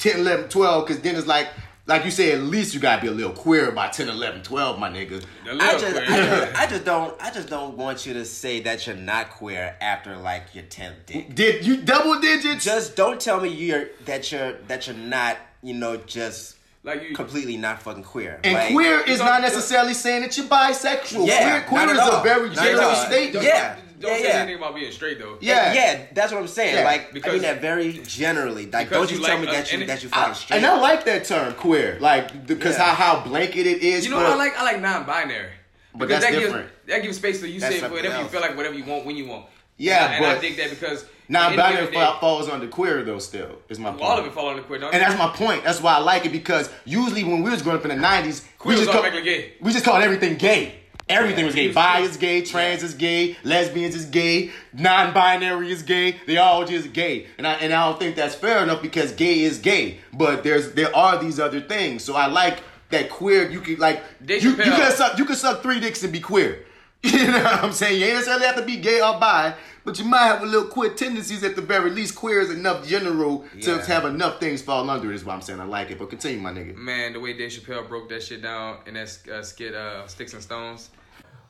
[0.02, 1.48] 10, 11, 12, because then it's like,
[1.86, 4.80] like you said, at least you gotta be a little queer by 10, 11, 12,
[4.80, 5.24] my nigga.
[5.46, 5.96] A I little just.
[5.98, 9.30] I, just, I just don't, I just don't want you to say that you're not
[9.30, 11.36] queer after like your tenth dick.
[11.36, 12.64] Did you double digits?
[12.66, 17.16] Just don't tell me you're that you're that you're not, you know, just Like you,
[17.16, 18.40] completely not fucking queer.
[18.44, 21.28] and Like, queer is don't- necessarily saying that you're bisexual.
[21.28, 23.06] Yeah, queer queer not is at a very Not general at all.
[23.06, 23.46] statement.
[23.46, 23.76] Yeah.
[24.02, 24.36] Don't Yeah, say yeah.
[24.40, 25.38] anything about being straight though.
[25.40, 25.74] Yeah.
[25.74, 26.76] Yeah, that's what I'm saying.
[26.76, 26.84] Yeah.
[26.86, 28.66] Like, I Because- mean that very generally.
[28.70, 30.58] Like, don't you, you tell like me us- that you that you I- fucking straight.
[30.58, 32.94] and I like that term, queer, like because Yeah.
[32.94, 34.04] how how blanket it is.
[34.06, 34.60] You know but- what I like?
[34.60, 35.50] I like non-binary.
[35.94, 36.68] But Because that's that different.
[36.68, 38.86] Gives, that gives space for you That's say something whatever you feel like, whatever you
[38.86, 39.46] want, when you want.
[39.78, 42.68] Yeah, and, I- and I but dig that because Non-binary at the the falls under
[42.68, 43.20] queer though.
[43.20, 44.02] Still, is my point.
[44.02, 44.80] all of it fall on the queer.
[44.80, 45.06] Don't And it?
[45.06, 45.64] that's my point.
[45.64, 48.42] That's why I like it because usually when we was growing up in the nineties,
[48.42, 49.54] we Queer just called, gay.
[49.62, 50.76] we just called everything gay.
[51.12, 51.72] Everything was gay.
[51.72, 56.18] Bi is gay, trans is gay, lesbians is gay, non-binary is gay.
[56.28, 59.42] They all just gay, and I and I don't think that's fair enough because gay
[59.42, 60.00] is gay.
[60.14, 62.04] But there's there are these other things.
[62.04, 63.50] So I like that queer.
[63.50, 66.66] You can like you, you can suck you can suck three dicks and be queer.
[67.04, 68.00] You know what I'm saying?
[68.00, 70.68] You ain't necessarily have to be gay or bi, but you might have a little
[70.70, 72.14] queer tendencies at the very least.
[72.16, 73.86] Queer is enough general to Yeah.
[73.88, 75.60] have enough things fall under it, is what I'm saying.
[75.60, 75.98] I like it.
[75.98, 76.76] But continue, my nigga.
[76.76, 80.34] Man, the way Dave Chappelle broke that shit down in that uh, skit, uh, Sticks
[80.36, 80.92] and Stones,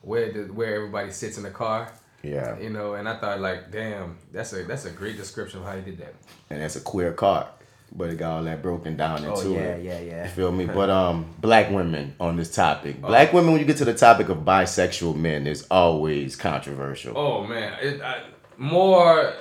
[0.02, 1.92] where the, where everybody sits in the car.
[2.24, 2.60] Yeah.
[2.60, 5.76] You know, and I thought like, damn, that's a that's a great description of how
[5.76, 6.14] he did that.
[6.50, 7.48] And that's a queer card.
[7.94, 9.84] But it got all that broken down into Oh, yeah, it.
[9.84, 10.24] yeah, yeah.
[10.26, 10.66] You feel me?
[10.74, 13.02] But um black women on this topic.
[13.02, 17.18] Black women when you get to the topic of bisexual men is always controversial.
[17.18, 18.22] Oh man, it, I,
[18.58, 19.34] more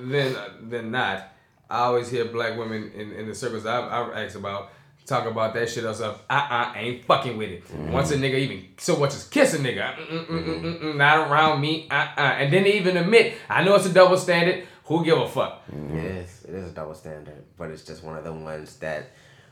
[0.00, 0.36] than
[0.68, 1.28] than not,
[1.70, 4.70] I always hear black women in, in the circles I've I asked about
[5.06, 5.84] talk about that shit.
[5.84, 7.62] I was like, uh uh, ain't fucking with it.
[7.90, 10.96] Once a nigga even so much as kiss a nigga, mm, mm, mm, mm, mm,
[10.96, 12.20] not around me, uh uh.
[12.20, 14.66] And then they even admit, I know it's a double standard.
[14.84, 15.62] Who give a fuck?
[15.94, 16.44] It is.
[16.44, 19.10] It is a double standard, but it's just one of the ones that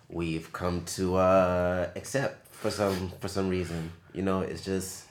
[0.09, 3.93] we've come to uh, accept for some for some reason.
[4.13, 5.05] You know, it's just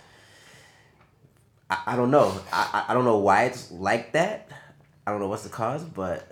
[1.70, 2.40] I, I don't know.
[2.52, 4.50] I, I I don't know why it's like that.
[5.08, 6.30] I don't know what's the cause, but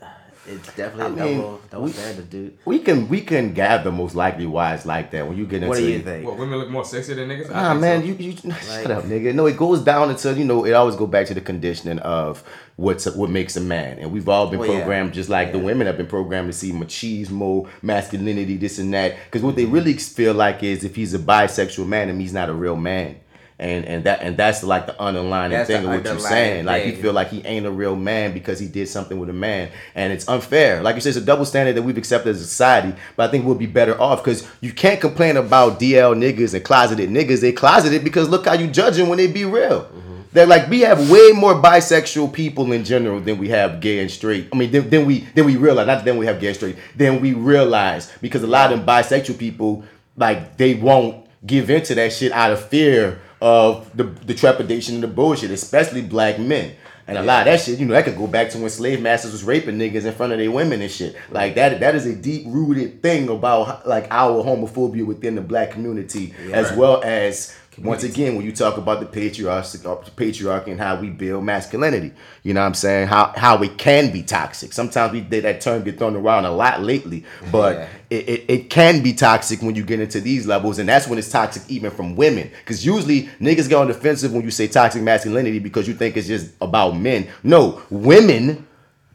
[0.47, 2.57] it's definitely I a mean, double double we- standard, dude.
[2.65, 5.67] We can we can gather most likely why it's like that when you get into
[5.69, 6.25] What do you think?
[6.25, 7.51] What women look more sexy than niggas?
[7.51, 8.07] I Ah man, so.
[8.07, 9.33] you you shut up, nigga.
[9.35, 12.43] No, it goes down into you know it always go back to the conditioning of
[12.77, 14.77] what's what makes a man, and we've all been Well, yeah.
[14.79, 19.15] programmed just like the women have been programmed to see machismo, masculinity, this and that.
[19.25, 22.49] Because what they really feel like is if he's a bisexual man, then he's not
[22.49, 23.17] a real man.
[23.59, 26.65] And and that and that's like the underlying That's thing the of what you're saying.
[26.65, 29.33] Like you feel like he ain't a real man because he did something with a
[29.33, 30.83] man, and it's unfair.
[30.83, 32.93] Like you said, it's a double standard that we've accepted as a society.
[33.15, 36.63] But I think we'll be better off because you can't complain about DL niggas and
[36.63, 37.41] closeted niggas.
[37.41, 39.85] They closeted because look how you judge them when they be real.
[39.85, 40.07] Mm-hmm.
[40.33, 44.11] They're like we have way more bisexual people in general than we have gay and
[44.11, 44.49] straight.
[44.53, 45.87] I mean, then, than we then we realize.
[45.87, 46.75] Not then we have gay and straight.
[46.95, 49.83] Then we realize because a lot of them bisexual people
[50.15, 55.03] like they won't give into that shit out of fear of the the trepidation and
[55.03, 56.75] the bullshit, especially black men.
[57.09, 59.01] And a lot of that shit, you know, that could go back to when slave
[59.01, 61.15] masters was raping niggas in front of their women and shit.
[61.31, 65.71] Like that, that is a deep rooted thing about like our homophobia within the black
[65.71, 69.77] community, as well as once again when you talk about the patriarchy,
[70.15, 72.11] patriarchy and how we build masculinity.
[72.43, 73.07] You know what I'm saying?
[73.07, 74.73] How how it can be toxic.
[74.73, 77.87] Sometimes we that term get thrown around a lot lately, but Yeah.
[78.09, 81.19] it, it, it can be toxic when you get into these levels, and that's when
[81.19, 82.49] it's toxic even from women.
[82.59, 86.27] Because usually niggas get on defensive when you say toxic masculinity because you think it's
[86.27, 87.27] just about men.
[87.43, 88.65] No, women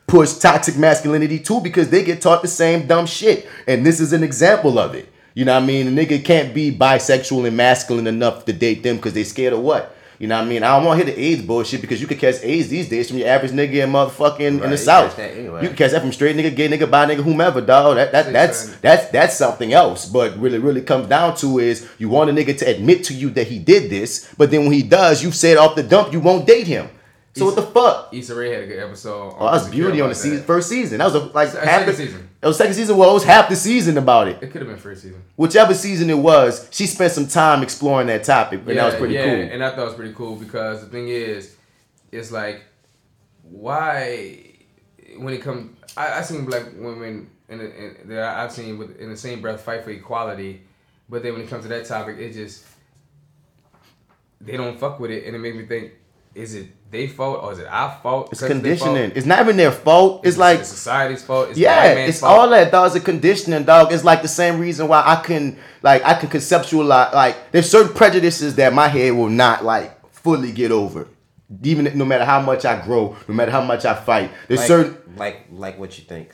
[0.07, 3.49] push toxic masculinity too because they get taught the same dumb shit.
[3.67, 5.09] And this is an example of it.
[5.35, 5.89] You know what I mean?
[5.89, 9.61] A nigga can't be bisexual and masculine enough to date them because they scared of
[9.61, 9.97] what?
[10.19, 10.63] You know what I mean?
[10.63, 13.09] I don't want to hear the AIDS bullshit because you can catch AIDS these days
[13.09, 15.09] from your average nigga in motherfucking in the you South.
[15.09, 15.63] catch that anyway.
[15.63, 17.97] You can catch that from straight nigga, gay nigga, bi nigga, whomever, dog.
[17.97, 20.07] That, that that's that's that's something else.
[20.07, 23.31] But really, really comes down to is you want a nigga to admit to you
[23.31, 26.21] that he did this, but then when he does, you said off the dump you
[26.21, 26.89] won't date him.
[27.35, 28.13] So what the fuck?
[28.13, 29.35] Issa Rae had a good episode.
[29.39, 30.99] Oh, that's Insecure beauty on the season, first season.
[30.99, 32.31] That was a, like Se- half second the season.
[32.43, 32.97] It was second season.
[32.99, 34.43] Well, it was half the season about it.
[34.43, 35.23] It could have been first season.
[35.37, 39.15] Whichever season it was, she spent some time exploring that topic, and that was pretty
[39.15, 39.35] yeah, cool.
[39.35, 41.57] And I thought it was pretty cool because the thing is,
[42.11, 42.65] it's like,
[43.43, 44.53] why
[45.17, 48.99] when it comes, I, I seen black women in, the, in that I've seen with
[48.99, 50.63] in the same breath fight for equality,
[51.09, 52.67] but then when it comes to that topic, it just
[54.41, 55.93] they don't fuck with it, and it makes me think:
[56.35, 58.29] is it their fault or is it our fault?
[58.33, 59.09] It's conditioning.
[59.11, 59.17] fault?
[59.17, 60.27] It's not even their fault.
[60.27, 61.51] It's like it's society's fault.
[61.51, 62.39] It's yeah, man's it's fault.
[62.39, 62.87] all that dog.
[62.87, 63.93] It's a conditioning, dog.
[63.93, 67.95] It's like the same reason why I can like I can conceptualize like there's certain
[67.95, 71.09] prejudices that my head will not like fully get over.
[71.63, 74.69] Even no matter how much I grow, no matter how much I fight, there's Like,
[74.69, 76.31] certain like like what you think.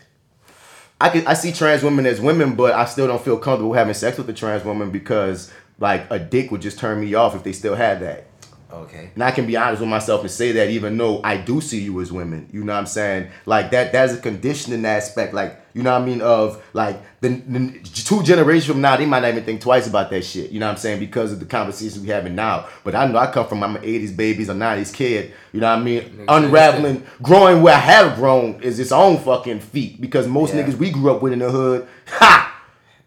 [1.00, 3.94] I can I see trans women as women, but I still don't feel comfortable having
[3.94, 7.42] sex with a trans woman because like a dick would just turn me off if
[7.42, 8.27] they still had that.
[8.70, 9.10] Okay.
[9.14, 11.80] And I can be honest with myself and say that even though I do see
[11.80, 13.28] you as women, you know what I'm saying?
[13.46, 15.32] Like that that's a conditioning aspect.
[15.32, 16.20] Like, you know what I mean?
[16.20, 20.10] Of like the, the two generations from now, they might not even think twice about
[20.10, 20.50] that shit.
[20.50, 21.00] You know what I'm saying?
[21.00, 22.66] Because of the conversations we having now.
[22.84, 25.32] But I know I come from I'm an 80s babies, a 90s kid.
[25.52, 26.24] You know what I mean?
[26.28, 29.98] Unraveling, growing where I have grown is its own fucking feat.
[29.98, 30.62] Because most Yeah.
[30.62, 32.47] niggas we grew up with in the hood, ha!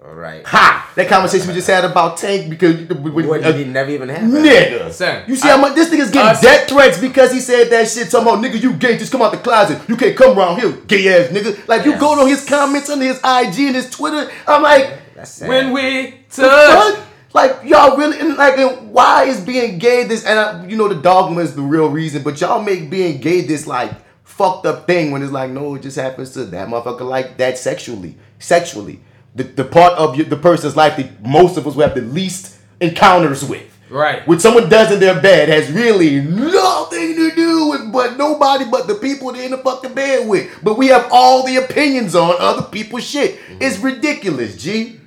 [0.03, 0.43] All right.
[0.47, 0.91] Ha!
[0.95, 4.31] That conversation we just had about Tank because What uh, did he never even have?
[4.31, 4.71] that?
[4.71, 4.91] Nigga.
[4.91, 7.69] Son, You see I- how much this nigga's getting us- death threats because he said
[7.69, 10.37] that shit talking about nigga you gay just come out the closet you can't come
[10.37, 13.75] around here gay ass nigga like you go to his comments on his IG and
[13.75, 15.47] his Twitter I'm like That's sad.
[15.49, 16.97] when we touch.
[17.33, 20.87] like y'all really and like and why is being gay this and I, you know
[20.87, 23.91] the dogma is the real reason but y'all make being gay this like
[24.23, 27.59] fucked up thing when it's like no it just happens to that motherfucker like that
[27.59, 28.99] sexually sexually
[29.35, 32.01] the, the part of your, the person's life that most of us will have the
[32.01, 34.25] least encounters with Right.
[34.25, 38.87] what someone does in their bed has really nothing to do with but nobody but
[38.87, 40.49] the people they're in the fucking bed with.
[40.63, 43.37] But we have all the opinions on other people's shit.
[43.59, 44.99] It's ridiculous, G.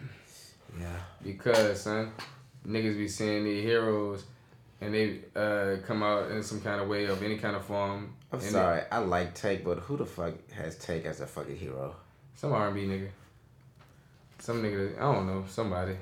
[0.79, 0.87] Yeah.
[1.23, 2.13] Because, son,
[2.69, 4.25] niggas be seeing their heroes
[4.83, 8.13] and they uh, come out in some kind of way of any kind of form.
[8.33, 8.83] I'm And sorry.
[8.93, 11.95] I like Tank, but who the fuck has Tank as a fucking hero?
[12.35, 13.09] Some R&B nigga.
[14.45, 15.97] Some nigga, I don't know, somebody.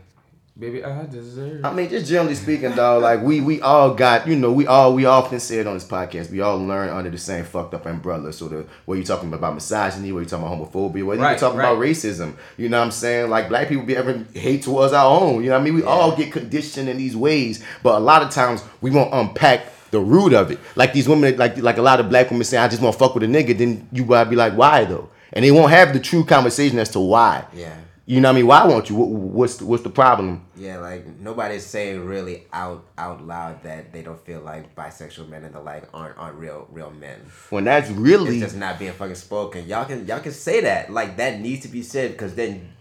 [0.58, 1.64] Baby, I deserve.
[1.64, 3.00] I mean, just generally speaking, dog.
[3.00, 5.84] Like we we all got, you know, we all we often say it on this
[5.86, 6.28] podcast.
[6.28, 8.32] We all learn under the same fucked up umbrella.
[8.32, 11.38] So the where you talking about misogyny, where you talking about homophobia, where you Right,
[11.38, 12.34] talking about racism.
[12.56, 13.30] You know what I'm saying?
[13.30, 15.44] Like black people be ever hate towards our own.
[15.44, 15.74] You know what I mean?
[15.74, 19.66] We all get conditioned in these ways, but a lot of times we won't unpack
[19.92, 20.58] the root of it.
[20.74, 22.98] Like these women, like like a lot of black women say, I just want to
[22.98, 23.56] fuck with a nigga.
[23.56, 25.10] Then you gotta be like, why though?
[25.32, 27.46] And they won't have the true conversation as to why.
[27.54, 27.74] Yeah.
[28.04, 28.46] You know what I mean?
[28.48, 28.96] Why won't you?
[28.96, 30.44] What, what's the, what's the problem?
[30.56, 35.44] Yeah, like nobody's saying really out out loud that they don't feel like bisexual men
[35.44, 37.20] and the like aren't aren't real real men.
[37.50, 39.68] When that's really It's just not being fucking spoken.
[39.68, 42.72] Y'all can y'all can say that like that needs to be said because then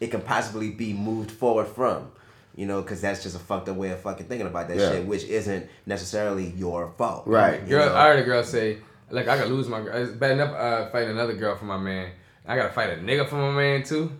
[0.00, 2.12] it can possibly be moved forward from.
[2.54, 4.90] You know, because that's just a fucked up way of fucking thinking about that Yeah.
[4.90, 7.26] shit, which isn't necessarily your fault.
[7.26, 7.62] Right.
[7.62, 7.96] You Girl, know?
[7.96, 8.76] I heard a girl say,
[9.10, 9.96] like, I could lose my girl.
[9.96, 12.10] It's bad enough uh, fighting another girl for my man.
[12.46, 14.12] I gotta fight a nigga for my man too.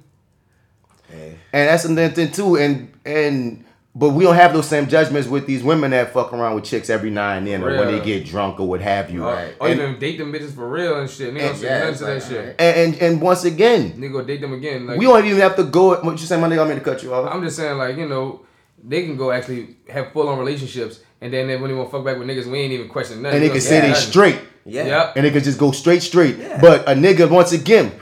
[1.13, 1.37] Hey.
[1.53, 2.57] And that's another thing too.
[2.57, 6.55] And and but we don't have those same judgments with these women that fuck around
[6.55, 9.23] with chicks every now and then, or when they get drunk or what have you.
[9.23, 11.35] Or, or And, even date them bitches for real and shit.
[11.35, 12.61] Nigga don't And- say yeah, nothing it's to that like, shit.
[12.61, 12.77] alright.
[12.79, 14.87] and and once again, Nigga date them again.
[14.87, 15.95] Like, we don't even have to go.
[16.01, 16.61] What you say, my nigga?
[16.63, 17.31] I'm going to cut you off.
[17.31, 18.41] I'm just saying, like, you know,
[18.83, 22.05] they can go actually have full on relationships, and then when they want to fuck
[22.05, 23.37] back with niggas, we ain't even question nothing.
[23.37, 24.11] and they can don't say care they nothing.
[24.11, 24.87] straight, Yeah.
[24.87, 25.13] Yep.
[25.17, 26.39] and they can just go straight, straight.
[26.39, 26.59] Yeah.
[26.63, 27.93] But a nigga, once again,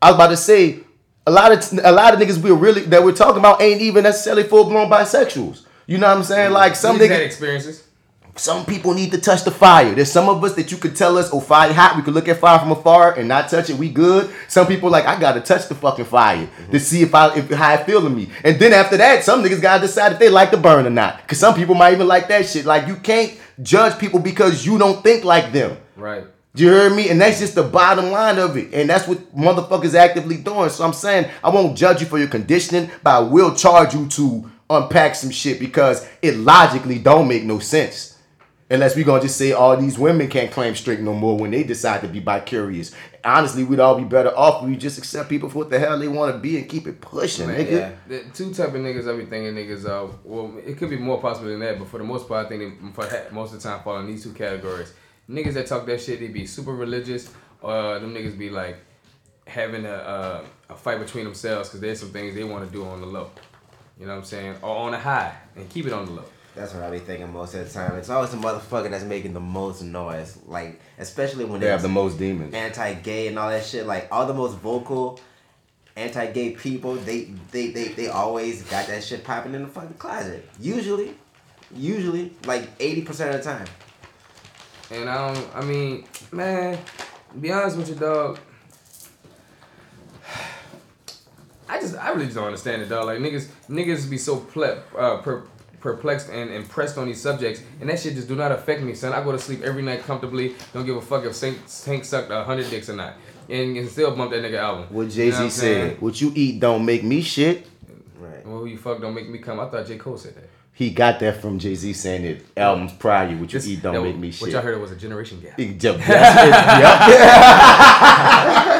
[0.00, 0.80] I was about to say,
[1.26, 4.04] a lot of a lot of niggas we're really that we're talking about ain't even
[4.04, 5.64] necessarily full blown bisexuals.
[5.86, 6.50] You know what I'm saying?
[6.50, 6.54] Mm.
[6.54, 7.84] Like some Niggas had experiences.
[8.36, 9.94] Some people need to touch the fire.
[9.94, 11.94] There's some of us that you could tell us, oh, fire hot.
[11.96, 13.76] We could look at fire from afar and not touch it.
[13.76, 14.34] We good.
[14.48, 16.72] Some people like, I gotta touch the fucking fire mm-hmm.
[16.72, 18.30] to see if I if how it feel to me.
[18.42, 21.26] And then after that, some niggas gotta decide if they like to burn or not.
[21.28, 22.64] Cause some people might even like that shit.
[22.64, 25.76] Like you can't judge people because you don't think like them.
[25.96, 26.24] Right.
[26.54, 27.10] Do you hear me?
[27.10, 28.72] And that's just the bottom line of it.
[28.72, 30.70] And that's what motherfuckers actively doing.
[30.70, 34.06] So I'm saying I won't judge you for your conditioning, but I will charge you
[34.10, 38.12] to unpack some shit because it logically don't make no sense.
[38.70, 41.64] Unless we're gonna just say all these women can't claim straight no more when they
[41.64, 42.92] decide to be bi-curious.
[43.22, 45.98] Honestly, we'd all be better off if we just accept people for what the hell
[45.98, 47.70] they want to be and keep it pushing, nigga.
[47.70, 47.92] Yeah.
[48.08, 51.20] The two type of niggas I be thinking niggas uh well it could be more
[51.20, 53.68] possible than that, but for the most part I think they for most of the
[53.68, 54.94] time fall in these two categories.
[55.28, 57.30] Niggas that talk that shit, they be super religious,
[57.62, 58.78] or them niggas be like
[59.46, 62.84] having a uh, a fight between themselves because there's some things they want to do
[62.84, 63.30] on the low.
[63.98, 64.56] You know what I'm saying?
[64.62, 66.24] Or on the high and keep it on the low.
[66.54, 67.96] That's what I be thinking most of the time.
[67.96, 70.38] It's always the motherfucker that's making the most noise.
[70.46, 72.54] Like, especially when They have the most demons.
[72.54, 73.86] anti-gay and all that shit.
[73.86, 75.20] Like, all the most vocal
[75.96, 80.48] anti-gay people, they they they, they always got that shit popping in the fucking closet.
[80.60, 81.14] Usually,
[81.74, 83.66] usually, like eighty percent of the time.
[84.94, 85.56] And I don't.
[85.56, 86.78] I mean, man,
[87.40, 88.38] be honest with you, dog.
[91.68, 93.06] I just, I really just don't understand it, dog.
[93.06, 95.44] Like niggas, niggas be so ple- uh, per-
[95.80, 99.12] perplexed and impressed on these subjects, and that shit just do not affect me, son.
[99.12, 100.54] I go to sleep every night comfortably.
[100.72, 103.14] Don't give a fuck if Saint, Saint sucked a hundred dicks or not,
[103.48, 104.86] and, and still bump that nigga album.
[104.90, 105.90] What Jay Z I'm saying?
[105.92, 107.66] said, "What you eat don't make me shit."
[108.18, 108.46] Right.
[108.46, 109.58] Well, who you fuck don't make me come.
[109.58, 110.48] I thought J Cole said that.
[110.76, 113.28] He got that from Jay Z saying it albums prior.
[113.28, 114.42] What you This- eat don't that- make me shit.
[114.42, 115.56] What y'all heard it was a generation gap.
[115.58, 116.98] He That's, it, yep.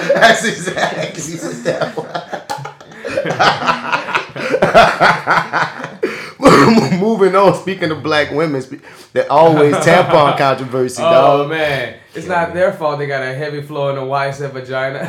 [0.14, 1.94] That's exactly what that.
[7.00, 11.50] Moving on, speaking of black women, spe- that always tampon controversy, Oh dog.
[11.50, 12.98] man, it's not their fault.
[12.98, 15.08] They got a heavy flow in the wide set vagina.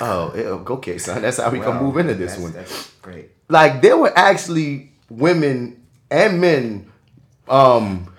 [0.00, 0.42] Oh, yeah,
[0.74, 1.22] okay, son.
[1.22, 1.72] That's how we Wow.
[1.72, 2.52] can move into this That's- one.
[2.52, 3.30] That's great.
[3.48, 6.90] Like there were actually women and men
[7.48, 8.12] um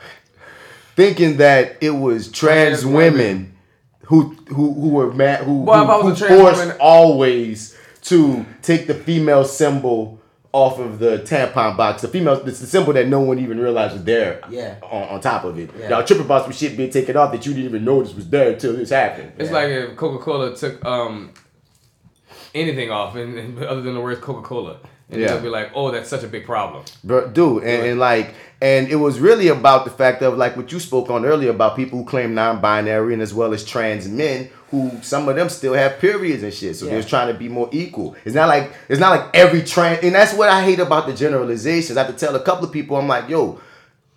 [0.95, 3.58] thinking that it was trans, Trans women, women.
[4.06, 8.93] who who who were mad who, Well, who, who forced woman- always to take the
[8.93, 10.19] female symbol
[10.54, 12.02] off of the tampon box.
[12.02, 14.76] The female it's the symbol that no one even realized was there Yeah.
[14.82, 15.69] on, on top of it.
[15.78, 15.89] Yeah.
[15.89, 18.52] Y'all tripping about some shit being taken off that you didn't even notice was there
[18.54, 19.34] until this happened.
[19.38, 21.34] It's like if Coca Cola took um
[22.56, 24.78] anything off, and, and other than the word Coca Cola,
[25.10, 25.28] and Yeah.
[25.28, 28.88] they'll be like, "Oh, that's such a big problem." Bro, dude, and, and like, and
[28.89, 32.00] it was really about the fact of like what you spoke on earlier about people
[32.00, 35.98] who claim non-binary and as well as trans men who some of them still have
[36.00, 36.75] periods and shit.
[36.75, 36.94] So Yeah.
[36.94, 38.15] they're trying to be more equal.
[38.25, 41.13] It's not like it's not like every trans, and that's what I hate about the
[41.13, 41.98] generalizations.
[41.98, 43.60] I have to tell a couple of people, I'm like, yo.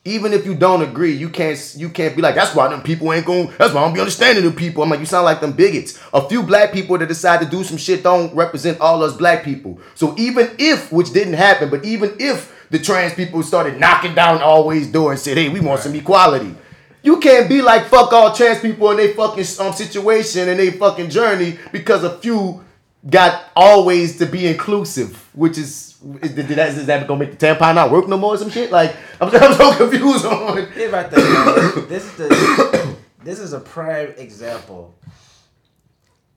[0.04, 3.12] Even if you don't agree, you can't you can't be like that's why them people
[3.12, 3.52] ain't going.
[3.58, 4.82] That's why I don't be understanding them people.
[4.82, 6.00] I'm like you sound like them bigots.
[6.14, 9.44] A few black people that decide to do some shit don't represent all us black
[9.44, 9.78] people.
[9.94, 14.40] So even if, which didn't happen, but even if the trans people started knocking down
[14.40, 16.54] always door and said, "Hey, we want some equality,"
[17.02, 20.72] you can't be like fuck all trans people in their fucking um, situation and their
[20.72, 22.64] fucking journey because a few
[23.08, 25.89] got always to be inclusive, which is
[26.22, 28.50] is, did that, is that gonna make the tampon not work no more or some
[28.50, 28.70] shit?
[28.70, 30.56] Like I'm, I'm so confused on.
[31.88, 34.94] This is the this is a prime example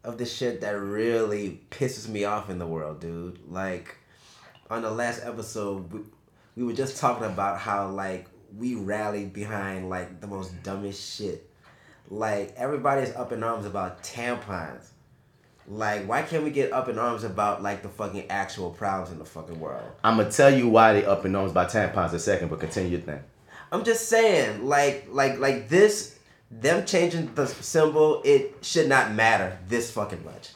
[0.04, 3.40] of the shit that really pisses me off in the world, dude.
[3.50, 3.96] Like
[4.70, 6.02] on the last episode, we,
[6.56, 11.50] we were just talking about how like we rallied behind like the most dumbest shit.
[12.10, 14.90] Like everybody's up in arms about tampons.
[15.68, 19.20] Like, why can't we get up in arms about like the fucking actual problems in
[19.20, 19.90] the fucking world?
[20.04, 22.60] I'm gonna tell you why they up in arms by tampons in a second, but
[22.60, 23.22] continue your thing.
[23.72, 26.20] I'm just saying, like, like, like this,
[26.52, 30.50] them changing the symbol, it should not matter this fucking much.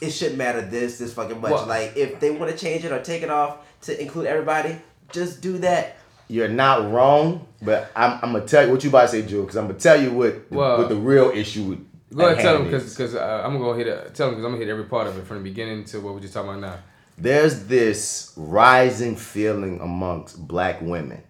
[0.00, 1.52] It should matter this, this fucking much.
[1.52, 4.78] Well- like, if they want to change it or take it off to include everybody,
[5.12, 5.96] just do that.
[6.28, 9.42] You're not wrong, but I'm, I'm gonna tell you what you about to say, Joe,
[9.42, 12.42] because I'm gonna tell you what the, Well- what the real issue with Go ahead,
[12.42, 12.94] tell him hand is.
[12.94, 14.14] because uh, I'm gonna go hit it.
[14.14, 16.14] Tell him because I'm gonna hit every part of it from the beginning to what
[16.14, 16.78] we're just talking about now.
[17.16, 21.22] there's this rising feeling amongst black women.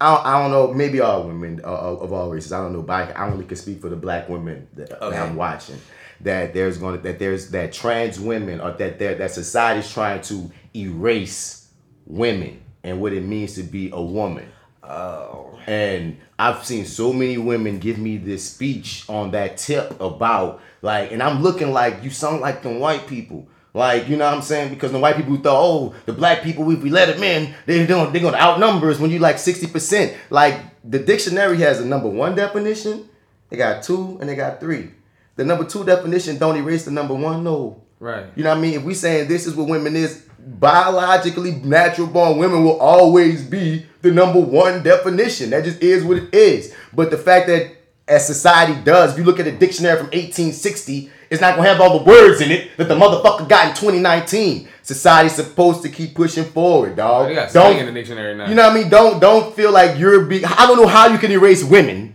[0.00, 2.52] I don't, I don't know, maybe all women uh, of all races.
[2.52, 5.02] I don't know, but I, I only can speak for the black women that, that
[5.02, 5.80] I'm watching.
[6.20, 10.20] That there's going to that there's that trans women or that there that society's trying
[10.22, 11.70] to erase
[12.06, 14.50] women and what it means to be a woman.
[14.82, 15.58] Oh.
[15.66, 21.10] And I've seen so many women give me this speech on that tip about like,
[21.10, 23.48] and I'm looking like you sound like them white people.
[23.74, 24.70] Like, you know what I'm saying?
[24.70, 27.86] Because the white people thought, oh, the black people, if we let them in, they're
[27.86, 30.16] gonna, they're gonna outnumber us when you like 60%.
[30.30, 33.08] Like, the dictionary has a number one definition,
[33.50, 34.90] they got two, and they got three.
[35.36, 37.82] The number two definition don't erase the number one, no.
[38.00, 38.26] Right.
[38.36, 38.74] You know what I mean?
[38.74, 43.86] If we saying this is what women is, biologically natural born women will always be
[44.02, 45.50] the number one definition.
[45.50, 46.74] That just is what it is.
[46.92, 47.72] But the fact that
[48.06, 51.80] as society does, if you look at a dictionary from 1860, it's not gonna have
[51.80, 54.68] all the words in it that the motherfucker got in 2019.
[54.82, 57.34] Society's supposed to keep pushing forward, dog.
[57.34, 58.48] Got Don't- in the dictionary now.
[58.48, 58.88] you know what I mean?
[58.88, 60.44] Don't don't feel like you're being.
[60.46, 62.14] I don't know how you can erase women,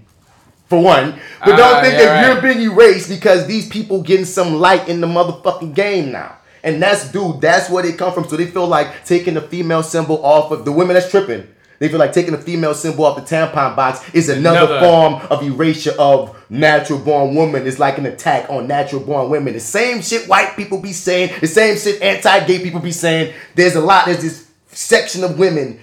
[0.74, 2.44] for one, but don't Ah, think yeah, that right.
[2.44, 6.38] you're being erased because these people getting some light in the motherfucking game now.
[6.64, 8.28] And that's dude, that's where they come from.
[8.28, 11.48] So they feel like taking the female symbol off of the women that's tripping.
[11.80, 15.14] They feel like taking the female symbol off the tampon box is another, Another- form
[15.30, 17.68] of erasure of natural born woman.
[17.68, 19.54] It's like an attack on natural born women.
[19.54, 23.34] The same shit white people be saying, the same shit anti-gay people be saying.
[23.56, 25.80] There's a lot, there's this section of women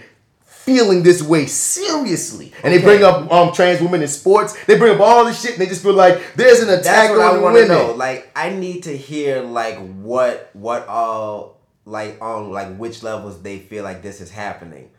[0.71, 2.53] feeling this way seriously.
[2.63, 4.57] And they bring up um trans women in sports.
[4.67, 7.11] They bring up all this shit and they just feel like there's an That's attack
[7.11, 7.77] what I on want to women.
[7.77, 7.93] know.
[7.95, 13.59] Like, I need to hear like what what all like on like which levels they
[13.59, 14.91] feel like this is happening.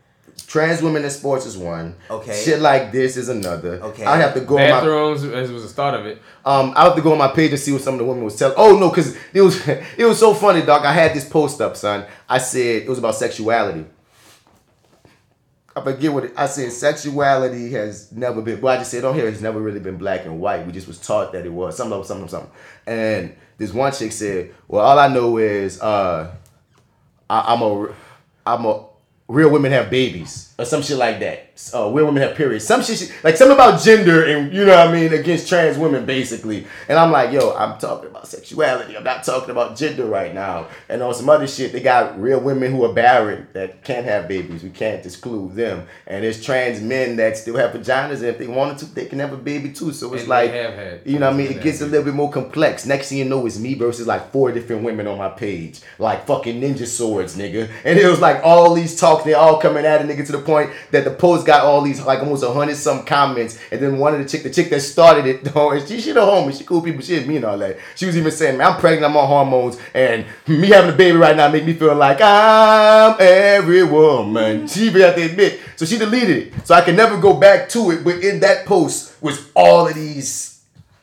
[0.46, 1.94] Trans women in sports is one.
[2.10, 2.42] Okay.
[2.44, 3.74] Shit like this is another.
[3.82, 4.04] Okay.
[4.04, 6.20] I have to go on my Bathrooms as was the start of it.
[6.44, 8.24] um I have to go on my page and see what some of the women
[8.24, 8.54] was telling.
[8.58, 9.66] Oh no, cause it was
[9.96, 10.84] it was so funny, dog.
[10.84, 12.04] I had this post up, son.
[12.28, 13.86] I said it was about sexuality.
[15.74, 16.70] I forget what it, I said.
[16.72, 18.60] Sexuality has never been.
[18.60, 20.66] Well, I just said on here, it's never really been black and white.
[20.66, 22.50] We just was taught that it was something, something, something.
[22.86, 26.34] And this one chick said, "Well, all I know is uh,
[27.30, 27.94] I, I'm a,
[28.46, 28.84] I'm a
[29.28, 31.48] real women have babies or some shit like that.
[31.74, 32.64] Uh, real women have periods.
[32.64, 36.06] Some shit, like something about gender and you know what I mean against trans women
[36.06, 36.66] basically.
[36.88, 38.96] And I'm like, yo, I'm talking about sexuality.
[38.96, 40.68] I'm not talking about gender right now.
[40.88, 44.28] And on some other shit, they got real women who are barren that can't have
[44.28, 44.62] babies.
[44.62, 45.86] We can't exclude them.
[46.06, 49.18] And there's trans men that still have vaginas, and if they wanted to, they can
[49.18, 49.92] have a baby too.
[49.92, 50.52] So it's And like,
[51.04, 51.52] you know what I mean?
[51.52, 52.86] It gets a little bit more complex.
[52.86, 56.26] Next thing you know, it's me versus like four different women on my page, like
[56.26, 57.70] fucking ninja swords, nigga.
[57.84, 60.38] And it was like all these talks, they all coming at a nigga to the
[60.38, 60.51] point
[60.90, 63.58] that the post got all these like almost a hundred some comments.
[63.70, 66.12] And then one of the chick, the chick that started it, though, and she she
[66.12, 67.78] the homie, she cool people, she didn't mean all that.
[67.94, 71.16] She was even saying, man, I'm pregnant, I'm on hormones, and me having a baby
[71.16, 74.66] right now make me feel like I'm every woman.
[74.66, 75.60] She even had to admit.
[75.76, 76.66] So she deleted it.
[76.66, 78.04] So I can never go back to it.
[78.04, 80.52] But in that post was all of these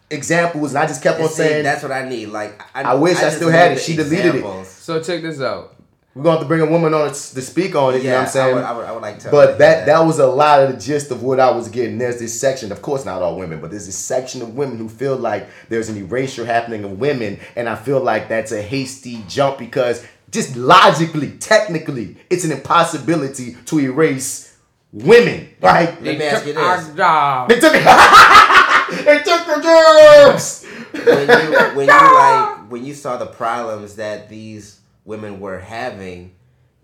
[0.10, 2.28] examples, and I just kept on saying that's what I need.
[2.28, 3.80] Like, I, I wish I just still had it.
[3.80, 4.66] She deleted it.
[4.66, 5.76] So check this out.
[6.16, 8.03] We're gonna have to bring a woman on to speak on it.
[8.03, 8.53] you know what I'm saying?
[8.53, 9.30] I would, I would, I would like to.
[9.32, 11.97] but that that was a lot of the gist of what I was getting.
[11.97, 14.89] There's this section, of course, not all women, but there's this section of women who
[14.89, 19.24] feel like there's an erasure happening of women, and I feel like that's a hasty
[19.28, 24.55] jump because just logically, technically, it's an impossibility to erase
[24.91, 25.49] women.
[25.62, 27.49] Like Let me ask you Our this: job.
[27.49, 27.74] they took
[29.05, 30.66] they took the jobs.
[30.91, 34.79] when you when you like when you saw the problems that these
[35.10, 36.32] women were having,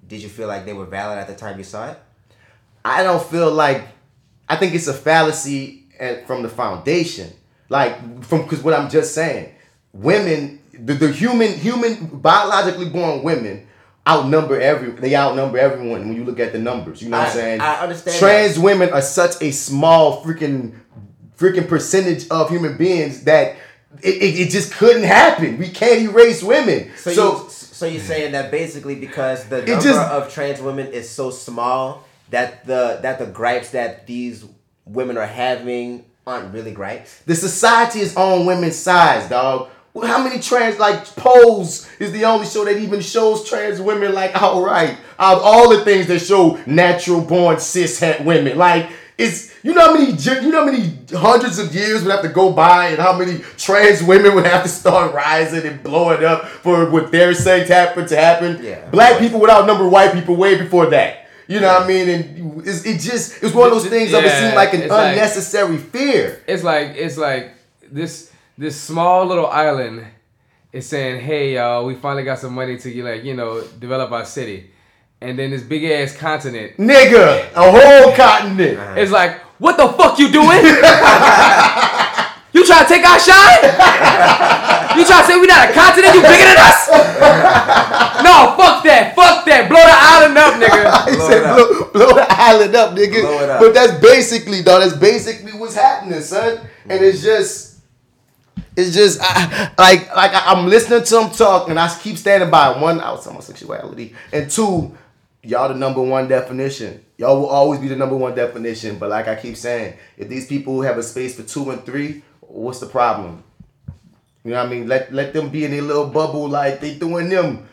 [0.05, 1.99] did you feel like they were valid at the time you saw it?
[2.84, 3.88] I don't feel like
[4.49, 7.32] I think it's a fallacy at, from the foundation.
[7.69, 9.53] Like from because what I'm just saying,
[9.93, 13.67] women the, the human human biologically born women
[14.07, 17.01] outnumber every they outnumber everyone when you look at the numbers.
[17.01, 17.61] You know what I'm saying?
[17.61, 20.73] I understand Trans women are such a small freaking
[21.38, 23.55] freaking percentage of human beings that
[24.01, 25.57] it, it, it just couldn't happen.
[25.57, 26.91] We can't erase women.
[26.97, 30.61] So, So, you, so you're saying that basically because the It number just- of trans
[30.61, 34.45] women is so small that the that the gripes that these
[34.86, 37.19] women are having aren't really gripes.
[37.26, 39.69] the society is on women's sides, dog.
[39.93, 44.13] Well, How many trans like Pose is the only show that even shows trans women
[44.13, 48.89] like outright out of all the things that show natural born cis het women like
[49.18, 52.30] it's you know how many you know how many hundreds of years would have to
[52.30, 56.45] go by and how many trans women would have to start rising and blowing up
[56.45, 58.63] for what they're saying to happen to happen.
[58.63, 58.89] Yeah.
[58.89, 61.28] Black people would outnumber white people way before that.
[61.47, 62.09] You know what I mean?
[62.09, 64.82] And it's, it just it's one of those things of it Yeah, seemed like an
[64.82, 66.41] it's like- unnecessary fear.
[66.47, 67.51] It's like it's like
[67.91, 70.05] this this small little island
[70.74, 74.26] is saying, "Hey y'all, we finally got some money to like you know develop our
[74.26, 74.72] city,"
[75.26, 78.80] and then this big ass continent Nigga, a whole continent.
[78.97, 80.61] It's like, "What the fuck you doing?
[82.53, 83.63] you trying to take our shine?
[84.95, 86.13] you trying to say we not a continent?
[86.13, 86.88] You bigger than us?
[88.23, 92.13] no, fuck that, fuck that, blow the island up, nigga." He Blow said blow, blow
[92.15, 93.21] the island up, nigga.
[93.21, 93.59] Blow it up.
[93.59, 96.59] But that's basically, though, that's basically what's happening, son.
[96.88, 97.80] And it's just,
[98.78, 102.49] it's just, I, like, like I, I'm listening to him talk, and I keep standing
[102.49, 104.95] by one, I was sexuality, and two,
[105.46, 107.04] y'all the number one definition.
[107.18, 108.98] Y'all will always be the number one definition.
[108.98, 112.24] But like I keep saying, if these people have a space for two and three,
[112.41, 113.43] what's the problem?
[114.43, 114.88] You know what I mean?
[114.88, 117.68] Let let them be in their little bubble like they doing them.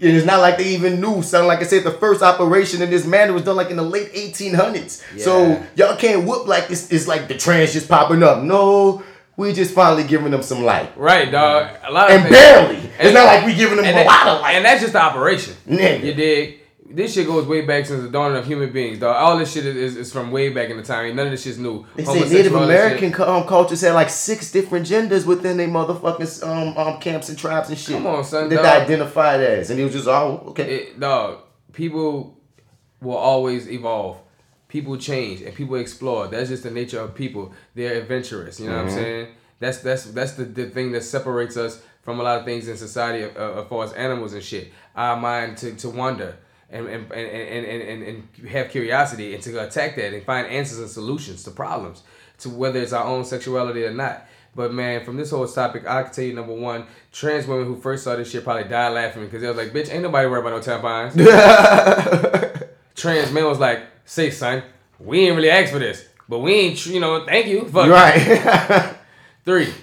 [0.00, 1.22] And it's not like they even knew.
[1.22, 3.82] Sound like I said, the first operation in this manner was done like in the
[3.82, 5.02] late 1800s.
[5.20, 8.42] So y'all can't whoop like it's, it's like the trans just popping up.
[8.42, 9.04] No,
[9.36, 10.96] we just finally giving them some light.
[10.96, 11.76] Right, dog.
[11.84, 12.76] A lot of And barely.
[12.98, 14.54] It's not like we giving them a that- lot of light.
[14.56, 15.54] And that's just the operation.
[15.68, 16.02] Nigga.
[16.04, 16.60] You dig?
[16.94, 19.16] This shit goes way back since the dawn of human beings, dog.
[19.16, 21.16] All this shit is, is, is from way back in the time.
[21.16, 21.84] None of this shit's new.
[21.96, 26.76] They say Native American um, cultures had like six different genders within their motherfucking um,
[26.78, 27.96] um, camps and tribes and shit.
[27.96, 29.70] Come on, son, That they identified as.
[29.70, 30.72] And it was just, oh, okay.
[30.72, 31.40] It, dog,
[31.72, 32.38] people
[33.00, 34.18] will always evolve.
[34.68, 36.28] People change and people explore.
[36.28, 37.52] That's just the nature of people.
[37.74, 38.60] They're adventurous.
[38.60, 39.28] You know what I'm saying?
[39.58, 42.76] That's that's that's the, the thing that separates us from a lot of things in
[42.76, 44.72] society uh, as far as animals and shit.
[44.94, 46.36] Our mind to, to wonder
[46.70, 50.78] and and, and, and, and, and have curiosity and to attack that and find answers
[50.78, 52.02] and solutions to problems
[52.38, 54.26] to whether it's our own sexuality or not.
[54.56, 57.76] But man, from this whole topic, I can tell you number one, trans women who
[57.76, 60.46] first saw this shit probably died laughing because they was like, "Bitch, ain't nobody worried
[60.46, 61.14] about no tampons."
[62.94, 64.62] trans man was like, "Say, son,
[65.00, 67.90] we ain't really asked for this, but we ain't, you know, thank you." Fuck.
[67.90, 68.94] right.
[69.44, 69.74] Three,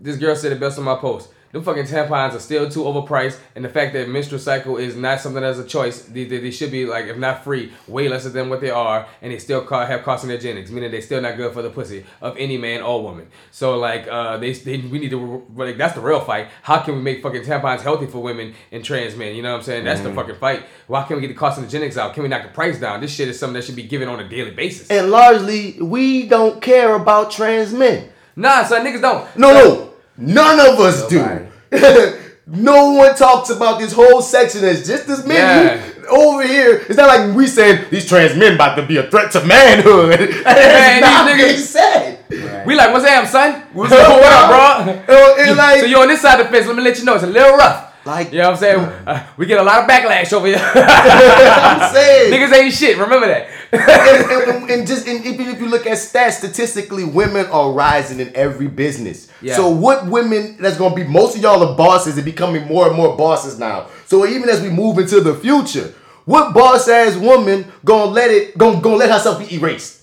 [0.00, 1.28] this girl said the best on my post.
[1.54, 5.20] Them fucking tampons are still too overpriced, and the fact that menstrual cycle is not
[5.20, 8.28] something that's a choice, they, they, they should be like, if not free, way lesser
[8.30, 11.52] than what they are, and they still ca- have carcinogenics, meaning they still not good
[11.54, 13.28] for the pussy of any man or woman.
[13.52, 16.48] So like, uh, they, they we need to like that's the real fight.
[16.62, 19.36] How can we make fucking tampons healthy for women and trans men?
[19.36, 19.84] You know what I'm saying?
[19.84, 20.64] That's the fucking fight.
[20.88, 22.14] Why can't we get the carcinogenics out?
[22.14, 23.00] Can we knock the price down?
[23.00, 24.90] This shit is something that should be given on a daily basis.
[24.90, 28.10] and largely, we don't care about trans men.
[28.34, 29.24] Nah, son, niggas don't.
[29.38, 31.46] No, no, none of us Nobody.
[31.70, 32.20] do.
[32.46, 35.82] no one talks about this whole section as just as many Yeah.
[36.10, 36.84] over here.
[36.88, 40.10] It's not like we saying these trans men about to be a threat to manhood.
[40.44, 42.64] That's these not niggas- being said.
[42.66, 43.62] We like, what's up, son?
[43.72, 45.34] What's what up, up, bro?
[45.38, 46.66] And like, so you on this side of the fence?
[46.66, 47.92] Let me let you know it's a little rough.
[48.06, 48.80] Like- you know what I'm saying?
[49.06, 50.56] Uh, we get a lot of backlash over here.
[50.58, 52.32] I'm saying.
[52.32, 52.98] Niggas ain't shit.
[52.98, 53.48] Remember that.
[53.74, 58.18] And, and- and just and even if you look at stats, statistically, women are rising
[58.20, 59.28] in every business.
[59.42, 59.56] Yeah.
[59.56, 62.96] So what women that's gonna be most of y'all are bosses and becoming more and
[62.96, 63.88] more bosses now.
[64.06, 65.92] So even as we move into the future,
[66.24, 70.02] what boss ass woman gonna let it gonna, gonna let herself be erased?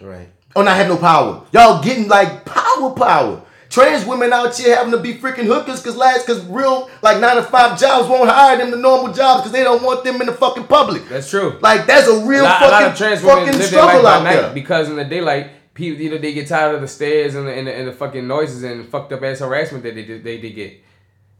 [0.00, 0.28] Right.
[0.54, 1.44] Oh, or not have no power?
[1.52, 3.42] Y'all getting like power power.
[3.68, 7.36] Trans women out here having to be freaking hookers cause last cause real like nine
[7.36, 10.26] to five jobs won't hire them to normal jobs because they don't want them in
[10.26, 11.08] the fucking public.
[11.08, 11.58] That's true.
[11.60, 14.24] Like that's a real a lot, fucking, a lot of trans women fucking struggle out
[14.24, 14.52] there.
[14.52, 17.52] because in the daylight, people you know they get tired of the stares and the,
[17.52, 20.50] and the, and the fucking noises and fucked up ass harassment that they they, they
[20.50, 20.80] get.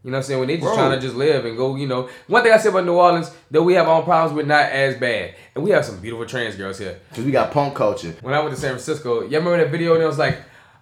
[0.03, 0.39] You know what I'm saying?
[0.39, 0.75] When they just Bro.
[0.75, 2.07] trying to just live and go, you know.
[2.27, 4.95] One thing I say about New Orleans, that we have our problems, we're not as
[4.95, 5.33] bad.
[5.53, 6.99] And we have some beautiful trans girls here.
[7.13, 8.15] Cause we got punk culture.
[8.21, 10.37] When I went to San Francisco, y'all remember that video and it was like,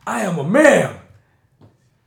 [0.05, 0.99] I am a man.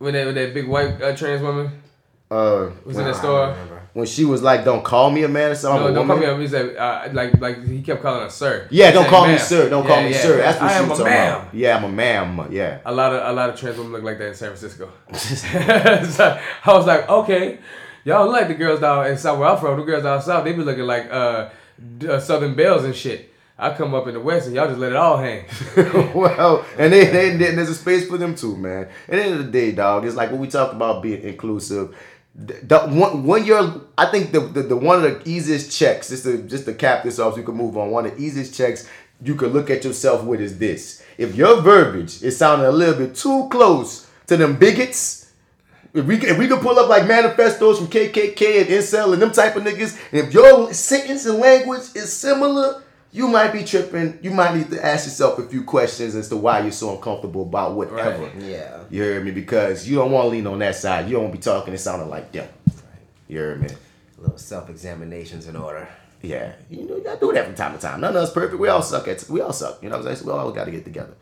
[0.00, 1.82] With that, with that big white uh, trans woman
[2.30, 3.54] Uh, was in the store.
[3.94, 5.80] when she was like, "Don't call me a man" or something.
[5.80, 6.38] No, I'm a don't call woman.
[6.38, 6.44] me.
[6.44, 8.68] He said uh, like like he kept calling her sir.
[8.70, 9.68] Yeah, He don't said, call me sir.
[9.70, 10.18] Don't Yeah, call me yeah.
[10.18, 10.36] sir.
[10.36, 11.40] That's what I she am was a talking ma'am.
[11.40, 11.54] about.
[11.54, 12.48] Yeah, I'm a ma'am.
[12.52, 12.78] Yeah.
[12.84, 14.90] A lot of a lot of trans women look like that in San Francisco.
[15.14, 17.58] so I was like, okay,
[18.04, 19.78] y'all look like the girls down in South where I'm from.
[19.80, 21.48] The girls down south, they be looking like uh,
[22.08, 23.32] uh, Southern Belles and shit.
[23.58, 25.44] I come up in the West and y'all just let it all hang.
[26.14, 28.88] well, and there's a space for them too, man.
[29.08, 31.96] At the end of the day, dog, it's like when we talk about being inclusive.
[32.36, 36.10] The, the- when, when you're, I think the, the, the one of the easiest checks,
[36.10, 37.90] just to just to cap this off, so you can move on.
[37.90, 38.88] One of the easiest checks
[39.24, 42.94] you can look at yourself with is this: if your verbiage is sounding a little
[42.94, 45.32] bit too close to them bigots,
[45.92, 49.32] if we if we could pull up like manifestos from KKK and Incel and them
[49.32, 54.18] type of niggas, and if your sentence and language is similar, you might be tripping.
[54.22, 57.42] You might need to ask yourself a few questions as to why you're so uncomfortable
[57.42, 58.24] about whatever.
[58.24, 58.34] Right.
[58.36, 58.84] Yeah.
[58.90, 59.30] You hear me?
[59.30, 61.06] Because you don't want to lean on that side.
[61.06, 62.48] You don't want to be talking and sounding like them.
[63.28, 63.68] You hear me?
[64.18, 65.88] A little self examinations in order.
[66.22, 66.52] Yeah.
[66.68, 68.00] You know, you gotta do that from time to time.
[68.00, 68.60] None of us perfect.
[68.60, 69.82] We all suck at we all suck.
[69.82, 70.26] You know what I'm saying?
[70.26, 71.14] So we all gotta get together.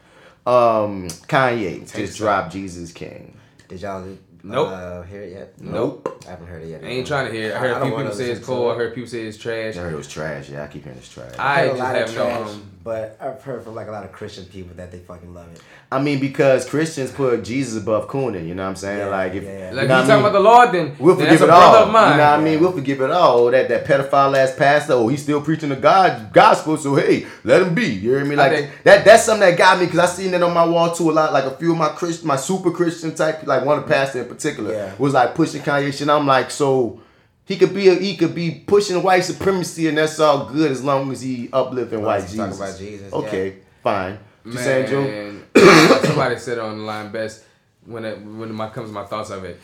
[0.47, 3.37] Um Kanye just dropped Jesus King.
[3.69, 4.17] Did y'all
[4.49, 4.69] Nope.
[4.69, 5.61] uh, hear it yet?
[5.61, 6.23] Nope.
[6.27, 6.85] I haven't heard it yet.
[6.85, 7.51] I ain't trying to hear.
[7.51, 7.55] it.
[7.55, 8.71] I heard a don't few people say it's listen to cool.
[8.71, 9.77] I heard people say it's trash.
[9.77, 10.49] I heard it was trash.
[10.51, 11.33] Yeah, I keep hearing it's trash.
[11.39, 12.25] I heard a just lot of have no.
[12.25, 15.35] trash, Um, but I've heard from like a lot of Christian people that they fucking
[15.35, 15.61] love it.
[15.91, 18.99] I mean, because Christians put Jesus above Coonan, you know what I'm saying?
[18.99, 19.65] Yeah, like if yeah, yeah.
[19.71, 20.19] like you you know what talking mean?
[20.21, 21.75] about the Lord, then We'll then forgive that's it a all.
[21.77, 22.11] of mine.
[22.13, 22.61] You know what I mean?
[22.61, 23.51] We'll forgive it all.
[23.53, 26.77] That that pedophile ass pastor, oh, he's still preaching the God gospel.
[26.77, 27.87] So hey, let him be.
[27.87, 28.35] You hear me?
[28.35, 29.05] I Like think- that.
[29.05, 31.33] That's something that got me because I seen that on my wall too a lot.
[31.33, 34.23] Like a few of my Christian, my super Christian type, like one of the pastor
[34.23, 34.95] in particular, Yeah.
[34.99, 36.09] was like pushing Kanye shit.
[36.09, 37.01] I'm like, so
[37.45, 40.83] he could be a, he could be pushing white supremacy, and that's all good as
[40.85, 42.59] long as he uplifting white as talk Jesus.
[42.61, 43.55] about Jesus, Okay, yeah.
[43.83, 44.19] fine.
[44.45, 45.03] You saying, Joe?
[45.03, 45.43] Man,
[46.05, 47.45] somebody said on the line best
[47.85, 49.61] when it, when my comes to my thoughts of it.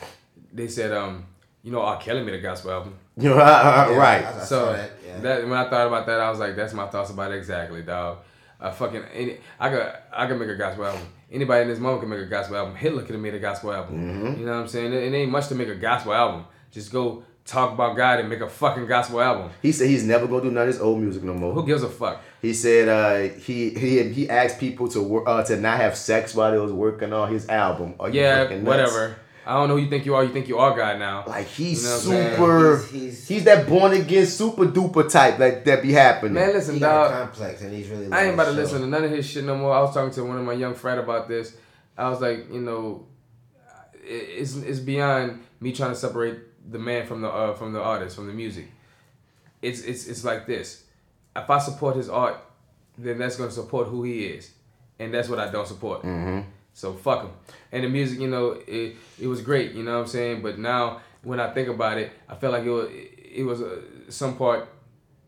[0.53, 1.25] They said, um,
[1.62, 1.99] you know, R.
[1.99, 2.95] Kelly made a gospel album.
[3.16, 3.91] You know, right?
[3.91, 4.25] Yeah, right.
[4.25, 5.20] I- I So that, yeah.
[5.20, 7.83] that when I thought about that, I was like, that's my thoughts about it exactly,
[7.83, 8.18] dog.
[8.63, 11.03] I fucking any, I could I could make a gospel album.
[11.31, 12.75] Anybody in this moment can make a gospel album.
[12.77, 13.97] Hitler could have made a gospel album.
[13.97, 14.41] Mm-hmm.
[14.41, 14.93] You know what I'm saying?
[14.93, 16.45] It, it ain't much to make a gospel album.
[16.71, 19.51] Just go talk about God and make a fucking gospel album.
[19.63, 21.53] He said he's never gonna do none of his old music no more.
[21.53, 22.23] Who gives a fuck?
[22.41, 26.35] He said uh, he he he asked people to work uh, to not have sex
[26.35, 27.95] while they was working on his album.
[27.99, 28.67] Are you Yeah, fucking nuts?
[28.69, 29.17] whatever.
[29.45, 30.22] I don't know who you think you are.
[30.22, 31.24] You think you are God now.
[31.26, 32.30] Like he's You know what I'm saying?
[32.36, 32.76] super.
[32.76, 36.34] He's- He's, he's- that born again super duper type like that be happening.
[36.34, 37.22] Man, listen, He got a dog.
[37.32, 38.11] complex and he's really.
[38.12, 39.74] I ain't about to loving the listen to none of his shit no more.
[39.74, 41.57] I was talking to one of my young frat about this.
[41.99, 43.07] I was like, you know,
[44.05, 46.38] it's it's beyond me trying to separate
[46.70, 48.66] the man from the uh, from the artist from the music.
[49.61, 50.84] It's it's it's like this.
[51.34, 52.36] If I support his art,
[52.99, 54.51] then that's gonna support who he is,
[54.99, 56.03] and that's what I don't support.
[56.75, 57.33] So fuck them.
[57.70, 59.73] And the music, you know, it it was great.
[59.73, 60.43] You know what I'm saying?
[60.43, 63.81] But now when I think about it, I feel like it was it was uh,
[64.09, 64.68] some part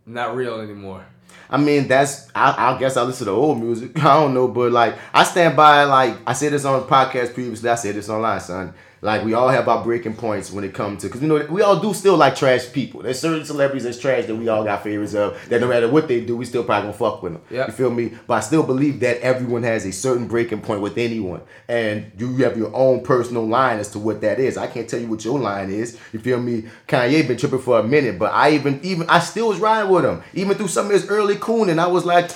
[0.06, 1.04] not real anymore.
[1.48, 3.98] I mean, that's I, I guess I listen to old music.
[4.04, 7.34] I don't know, but like I stand by like I said this on the podcast
[7.34, 7.68] previously.
[7.68, 8.74] I said this online, son.
[9.04, 11.60] Like we all have our breaking points when it comes to because you know we
[11.60, 13.02] all do still like trash people.
[13.02, 15.38] There's certain celebrities that's trash that we all got favorites of.
[15.50, 17.42] That no matter what they do, we still probably gonna fuck with them.
[17.50, 17.66] Yep.
[17.68, 18.14] You feel me?
[18.26, 22.34] But I still believe that everyone has a certain breaking point with anyone, and you
[22.36, 24.56] have your own personal line as to what that is.
[24.56, 25.98] I can't tell you what your line is.
[26.14, 26.64] You feel me?
[26.88, 30.06] Kanye been tripping for a minute, but I even even I still was riding with
[30.06, 31.78] him even through some of his early cooning.
[31.78, 32.30] I was like.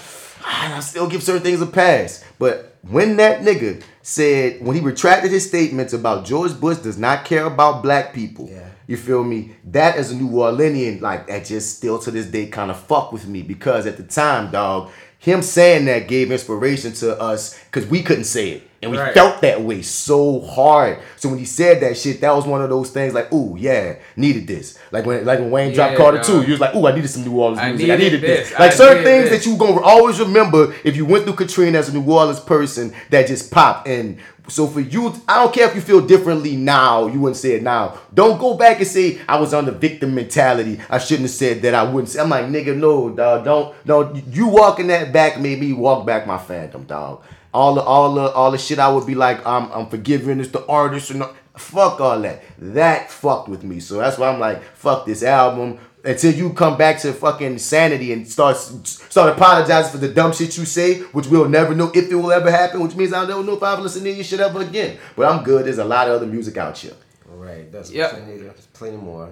[0.45, 2.25] "Ah, I still give certain things a pass.
[2.39, 7.27] But when that nigga said, when he retracted his statements about George Bush does not
[7.27, 8.65] care about black people, Yeah.
[8.87, 9.55] you feel me?
[9.65, 13.13] That as a New Orleanian, like that just still to this day kind of fuck
[13.13, 14.89] with me because at the time, dog,
[15.19, 18.68] him saying that gave inspiration to us because we couldn't say it.
[18.81, 19.13] And we Right.
[19.13, 20.99] felt that way so hard.
[21.17, 23.95] So when he said that shit, that was one of those things like, ooh, yeah,
[24.17, 24.79] needed this.
[24.93, 26.27] Like when like when Wayne dropped Carter dog.
[26.27, 27.91] 2, you was like, ooh, I needed some New Orleans I music.
[27.91, 28.51] I needed needed this.
[28.51, 28.59] this.
[28.59, 29.45] Like I certain things this.
[29.45, 32.93] that you gonna always remember if you went through Katrina as a New Orleans person
[33.11, 33.89] that just popped.
[33.89, 37.55] And so for you, I don't care if you feel differently now, you wouldn't say
[37.55, 37.99] it now.
[38.15, 40.81] Don't go back and say I was on the victim mentality.
[40.89, 41.75] I shouldn't have said that.
[41.75, 42.21] I wouldn't say.
[42.21, 43.45] I'm like, nigga, no, dog.
[43.45, 44.15] Don't, no.
[44.31, 47.23] You walking that back made me walk back my fandom, dog.
[47.55, 50.41] All the, all the, all the shit I would be like, I'm, I'm forgiving.
[50.41, 51.25] It's the artist and.
[51.57, 52.45] Fuck all that.
[52.59, 53.81] That fucked with me.
[53.81, 58.13] So that's why I'm like, fuck this album until you come back to fucking sanity
[58.13, 62.13] and start start apologizing for the dumb shit you say, which we'll never know if
[62.13, 64.39] it will ever happen, which means I don't know if I'll listen to your shit
[64.39, 64.99] ever again.
[65.17, 65.67] But I'm good.
[65.67, 66.93] There's a lot of other music out here.
[67.27, 67.71] Right.
[67.73, 68.11] That's Yep.
[68.13, 69.31] plenty, there's plenty more.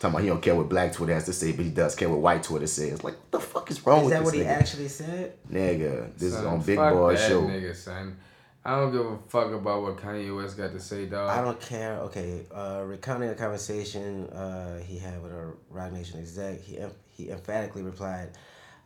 [0.00, 2.08] Talking about he don't care what black Twitter has to say, but he does care
[2.08, 3.04] what white Twitter says.
[3.04, 4.60] Like, what the fuck is wrong Is with this Is that this what he nigga?
[4.60, 5.32] actually said?
[5.52, 7.42] Nigga, this is on Big fuck Boy that Show.
[7.42, 8.16] Nigga, son.
[8.64, 11.28] I don't give a fuck about what Kanye West got to say, dog.
[11.28, 11.98] I don't care.
[11.98, 16.92] Okay, uh, recounting a conversation uh, he had with a Roc Nation exec, he em-
[17.10, 18.30] he emphatically replied,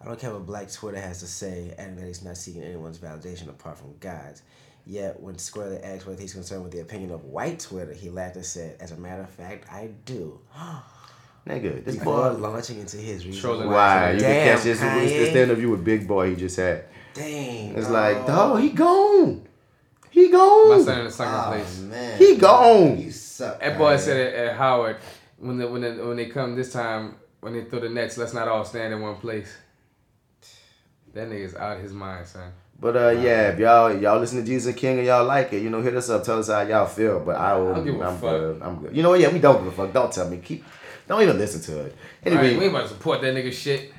[0.00, 2.98] "I don't care what Black Twitter has to say, and that he's not seeking anyone's
[2.98, 4.42] validation apart from God's."
[4.84, 8.34] Yet, when squarely asked whether he's concerned with the opinion of white Twitter, he laughed
[8.34, 10.40] and said, "As a matter of fact, I do."
[11.46, 12.38] Nigga, this Before boy.
[12.38, 14.12] launching into his reason Trolling Why?
[14.12, 14.80] You can catch this.
[14.80, 15.32] It's Kanye.
[15.34, 16.84] the interview with Big Boy he just had.
[17.12, 17.92] Dang, It's dog.
[17.92, 19.46] like, dog, he gone.
[20.10, 20.68] He gone.
[20.70, 20.84] My gone.
[20.84, 21.80] son in the second Oh place.
[21.80, 22.98] man, He gone.
[22.98, 23.60] You suck.
[23.60, 24.00] That boy Kanye.
[24.00, 24.96] said it at Howard
[25.38, 28.32] when the, when the, when they come this time when they throw the nets, let's
[28.32, 29.54] not all stand in one place.
[31.12, 32.52] That nigga's out of his mind, son.
[32.80, 35.70] But uh, yeah, if y'all y'all listen to Jesus King and y'all like it, you
[35.70, 37.20] know, hit us up, tell us how y'all feel.
[37.20, 38.20] But I will, I don't give a I'm fuck.
[38.30, 38.62] good.
[38.62, 38.96] I'm good.
[38.96, 39.14] You know?
[39.14, 39.92] Yeah, we don't give a fuck.
[39.92, 40.38] Don't tell me.
[40.38, 40.64] Keep.
[41.06, 41.96] Don't even listen to it.
[42.24, 43.92] Anyway, Alright, we ain't about to support that nigga shit.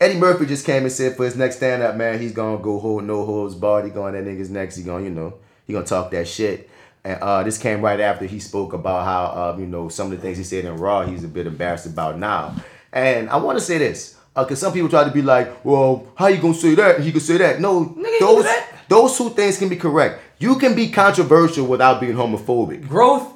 [0.00, 2.78] Eddie Murphy just came and said for his next stand up, man, he's gonna go
[2.78, 3.86] hold no holds barred.
[3.86, 4.76] He going that niggas next.
[4.76, 5.34] He gonna, you know,
[5.66, 6.68] he gonna talk that shit.
[7.02, 10.18] And uh, this came right after he spoke about how, uh, you know, some of
[10.18, 12.54] the things he said in Raw, he's a bit embarrassed about now.
[12.92, 16.26] And I want to say this, because some people try to be like, well, how
[16.26, 17.00] you gonna say that?
[17.00, 17.60] He can say that.
[17.60, 18.68] No, do those that.
[18.88, 20.20] those two things can be correct.
[20.38, 22.86] You can be controversial without being homophobic.
[22.86, 23.32] Growth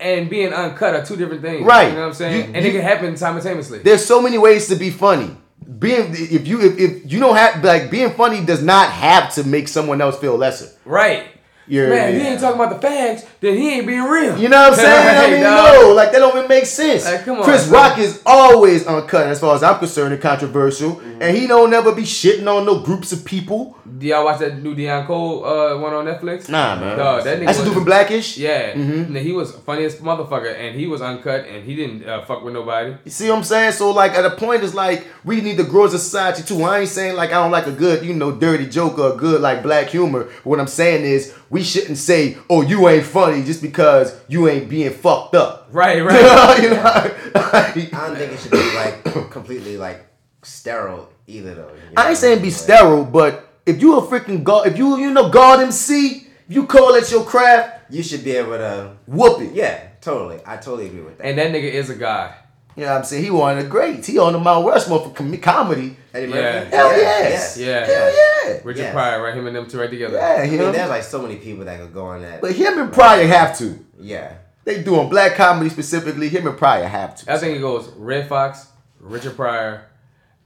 [0.00, 1.64] and being uncut are two different things.
[1.64, 1.88] Right.
[1.88, 2.48] You know what I'm saying?
[2.48, 3.78] You- and you- it can happen simultaneously.
[3.80, 5.36] There's so many ways to be funny.
[5.78, 9.44] Being if you if, if you don't have like being funny does not have to
[9.44, 10.68] make someone else feel lesser.
[10.84, 11.28] right.
[11.66, 14.38] You're, Man, if he ain't talking about the fags, then he ain't being real.
[14.38, 15.16] You know what I'm saying?
[15.18, 15.74] I mean, dog.
[15.82, 17.04] no, like that don't even make sense.
[17.04, 17.78] Like, on, Chris bro.
[17.80, 21.94] Rock is always uncut as far as I'm concerned and controversial, and he don't never
[21.94, 23.78] be shitting on no groups of people.
[23.98, 26.48] Do y'all watch that new Deon Cole uh, one on Netflix?
[26.48, 26.98] Nah, man.
[26.98, 28.36] Dog, that nigga That's the was- dude from Blackish.
[28.36, 32.42] Yeah, and he was funniest motherfucker, and he was uncut, and he didn't uh, fuck
[32.44, 32.94] with nobody.
[33.04, 33.72] You see what I'm saying?
[33.72, 36.62] So like at a point it's like we need to grow as a society too.
[36.64, 39.16] I ain't saying like I don't like a good, you know, dirty joke or a
[39.16, 40.24] good like black humor.
[40.42, 44.68] What I'm saying is we shouldn't say, oh, you ain't funny just because you ain't
[44.68, 45.68] being fucked up.
[45.82, 46.62] Right, right.
[46.62, 47.72] you know, I
[48.06, 50.04] don't think it should be like completely like
[50.42, 51.70] sterile either though.
[51.74, 53.32] you I ain't saying be Like, sterile, but
[53.66, 57.10] if you a freaking god, if you you know God MC, if you call it
[57.10, 58.96] your craft, You should be able to.
[59.06, 59.52] whoop it.
[59.52, 60.38] Yeah, totally.
[60.46, 61.26] I totally agree with that.
[61.26, 62.34] and that nigga is a god.
[62.76, 63.24] You know what I'm saying?
[63.24, 64.06] He one of the greats.
[64.08, 65.96] He on the Mount Rushmore for com- comedy.
[66.12, 66.34] Eddie Yeah.
[66.64, 66.76] Murphy.
[66.76, 67.56] Hell yes.
[67.58, 67.86] Yeah.
[67.86, 68.60] Hell yeah.
[68.64, 68.92] Richard Yes.
[68.92, 69.34] Pryor, right?
[69.34, 70.16] Him and them two right together.
[70.16, 72.40] Yeah, I mean, there's like so many people that could go on that.
[72.40, 73.78] But him and Pryor have to.
[73.98, 74.34] yeah.
[74.64, 76.28] They doing black comedy specifically.
[76.30, 77.32] Him and Pryor have to.
[77.32, 78.66] I think it goes Redd Foxx,
[78.98, 79.84] Richard Pryor,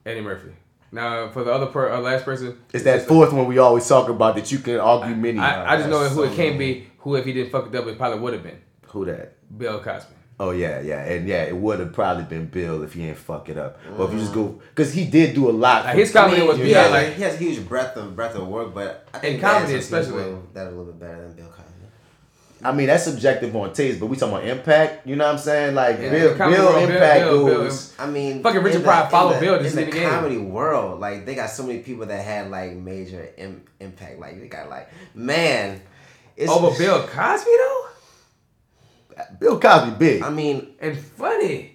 [0.05, 0.51] Eddie Murphy.
[0.91, 4.09] Now for the other per, uh, last person, It's that fourth one we always talk
[4.09, 5.39] about that you can argue many.
[5.39, 6.74] I, I just know who so it can't many.
[6.74, 6.89] be.
[6.99, 8.59] Who if he didn't fuck it up, it probably would have been
[8.89, 9.35] Who that?
[9.57, 10.14] Bill Cosby.
[10.41, 13.49] Oh yeah, yeah, and yeah, it would have probably been Bill if he ain't fuck
[13.49, 13.80] it up.
[13.99, 14.59] Or if you just go, mm-hmm.
[14.68, 15.84] because he did do a lot.
[15.84, 18.14] Like, for- his comedy was he, beyond has, like he has a huge breadth of
[18.14, 20.22] breadth of work, but I think In comedy especially.
[20.22, 21.64] people that are a little bit better than Bill Cosby.
[22.64, 25.07] I mean, that's subjective on taste, but we talking about impact.
[25.07, 25.74] You know what I'm saying?
[25.74, 27.95] Like Yeah, Bill, comedy Bill world, Bill- impact Bill- Bill- goes.
[27.99, 30.09] I mean, Fucking Richard Pryor followed Bill just in in the the game.
[30.11, 31.01] comedy world.
[31.01, 34.20] Like they got so many people that had like major Im- impact.
[34.20, 35.80] Like they got like man,
[36.36, 37.78] it's Over Bill Cosby though,
[39.39, 40.23] Bill Cosby big.
[40.23, 41.75] I mean, and funny.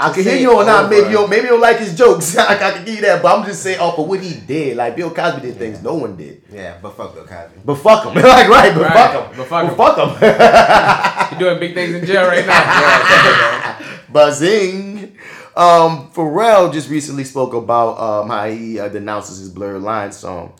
[0.00, 0.90] I can hear you on that.
[0.90, 2.36] Maybe you don't, maybe you don't like his jokes.
[2.38, 4.76] I can give you that, but I'm just saying off of what he did.
[4.76, 6.42] Like Bill Cosby did things no one did.
[6.52, 7.60] yeah, but fuck Bill Cosby.
[7.64, 9.76] But fuck him, like right, but Right, fuck him, but fuck him.
[9.76, 11.28] but fuck him.
[11.32, 13.78] He doing big things in jail right now.
[14.12, 15.16] Buzzing.
[15.56, 20.54] Um, Pharrell just recently spoke about um how he uh, denounces his Blurred Lines song.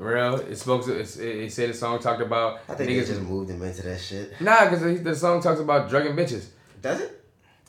[0.00, 0.86] Real, it spoke.
[0.86, 3.06] To, it, it said the song talked about I think niggas.
[3.06, 4.40] they just moved him into that shit.
[4.40, 6.46] Nah, because the song talks about drugging bitches.
[6.80, 7.24] Does it?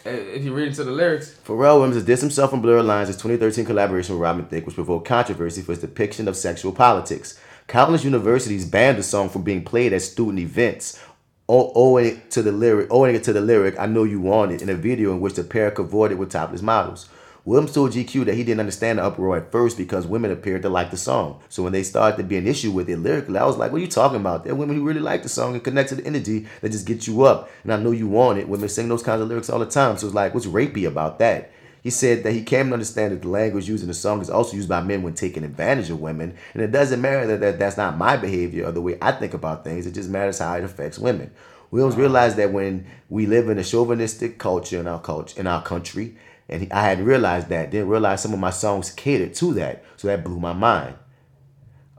[0.06, 3.66] If you read into the lyrics, Pharrell Williams has dissed himself from Blurred Lines' 2013
[3.66, 7.38] collaboration with Robin Thicke, which provoked controversy for its depiction of sexual politics.
[7.68, 11.00] Countless universities banned the song from being played at student events,
[11.48, 14.62] owing it to the lyric, owing it to the lyric "I Know You Want It"
[14.62, 17.10] in a video in which the pair cavorted with topless models.
[17.44, 20.70] Williams told GQ that he didn't understand the uproar at first because women appeared to
[20.70, 21.42] like the song.
[21.50, 23.80] So when they started to be an issue with it lyrically, I was like, "What
[23.80, 24.44] are you talking about?
[24.44, 26.86] There are women who really like the song and connect to the energy that just
[26.86, 28.48] gets you up." And I know you want it.
[28.48, 29.98] Women sing those kinds of lyrics all the time.
[29.98, 31.52] So it's like, what's rapey about that?
[31.82, 34.30] He said that he came to understand that the language used in the song is
[34.30, 37.58] also used by men when taking advantage of women, and it doesn't matter that, that
[37.58, 39.88] that's not my behavior or the way I think about things.
[39.88, 41.32] It just matters how it affects women.
[41.72, 45.64] Williams realized that when we live in a chauvinistic culture in our culture in our
[45.64, 46.18] country,
[46.52, 47.72] and he, I hadn't realized that.
[47.72, 50.96] Didn't realize some of my songs catered to that, so that blew my mind.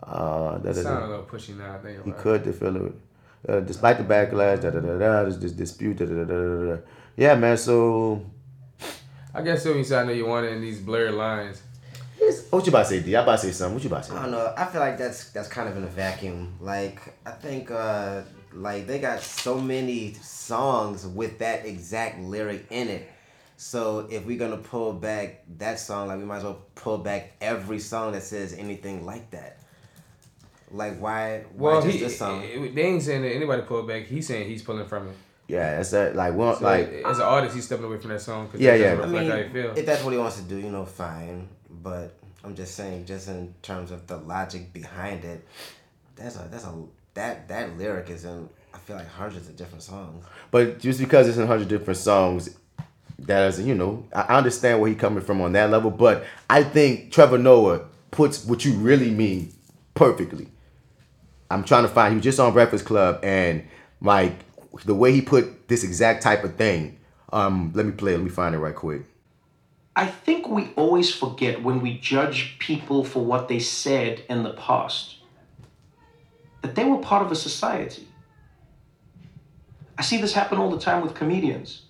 [0.02, 1.06] Uh, da, da, sound a da.
[1.06, 1.74] little pushy now.
[1.74, 2.92] I think He about could to feel it.
[3.48, 6.34] Uh, despite the backlash, da da da da, this, this dispute, da, da, da, da,
[6.34, 6.80] da, da.
[7.16, 7.56] yeah, man.
[7.56, 8.24] So
[9.34, 11.62] I guess when you say I know you want it in these blurred lines.
[12.50, 13.16] What you about to say, D?
[13.16, 13.74] I about to say something.
[13.74, 14.16] What you about to say?
[14.16, 14.54] I don't know.
[14.56, 16.56] I feel like that's that's kind of in a vacuum.
[16.60, 18.22] Like I think uh
[18.52, 23.10] like they got so many songs with that exact lyric in it.
[23.64, 27.34] So if we're gonna pull back that song, like we might as well pull back
[27.40, 29.60] every song that says anything like that.
[30.72, 32.42] Like why why Well, just he, this song?
[32.42, 34.06] it- they ain't saying that anybody pull back.
[34.06, 35.14] He's saying he's pulling from it.
[35.46, 36.16] Yeah, that's that.
[36.16, 38.48] Like, one, So, like, as an artist, he's stepping away from that song.
[38.48, 38.94] 'cause Yeah, that yeah.
[38.96, 39.76] doesn't I mean, how you feel.
[39.76, 41.48] if that's what he wants to do, you know, fine.
[41.70, 45.46] But I'm just saying, just in terms of the logic behind it,
[46.16, 46.74] that's a that's a
[47.14, 50.24] that that lyric is in I feel like hundreds of different songs.
[50.50, 52.48] But just because it's in hundred different songs,
[53.26, 55.90] that doesn't, you know, I I understand where he's coming from on that level.
[55.90, 59.52] But I think Trevor Noah puts what you really mean
[59.94, 60.48] perfectly.
[61.50, 62.12] I'm trying to find.
[62.12, 63.64] He was just on Breakfast Club, and
[64.00, 64.34] like
[64.84, 66.98] the way he put this exact type of thing.
[67.32, 68.12] Um, let me play.
[68.12, 69.02] Let me find it right quick.
[69.94, 74.54] I think we always forget when we judge people for what they said in the
[74.54, 75.16] past
[76.62, 78.06] that they were part of a society.
[79.98, 81.82] I see this happen all the time with comedians.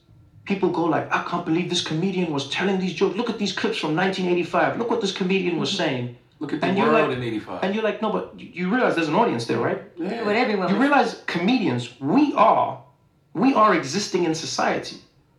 [0.45, 3.17] People go like, I can't believe this comedian was telling these jokes.
[3.17, 4.79] Look at these clips from 1985.
[4.79, 5.79] Look what this comedian was mm-hmm.
[5.79, 6.17] saying.
[6.41, 7.63] Look at the And you're world like- in 85.
[7.63, 9.83] And you're like, no, but you you realize there's an audience there, right?
[9.97, 10.25] Yeah.
[10.25, 12.83] What everyone You realize comedians, we are,
[13.33, 14.97] we are existing in society.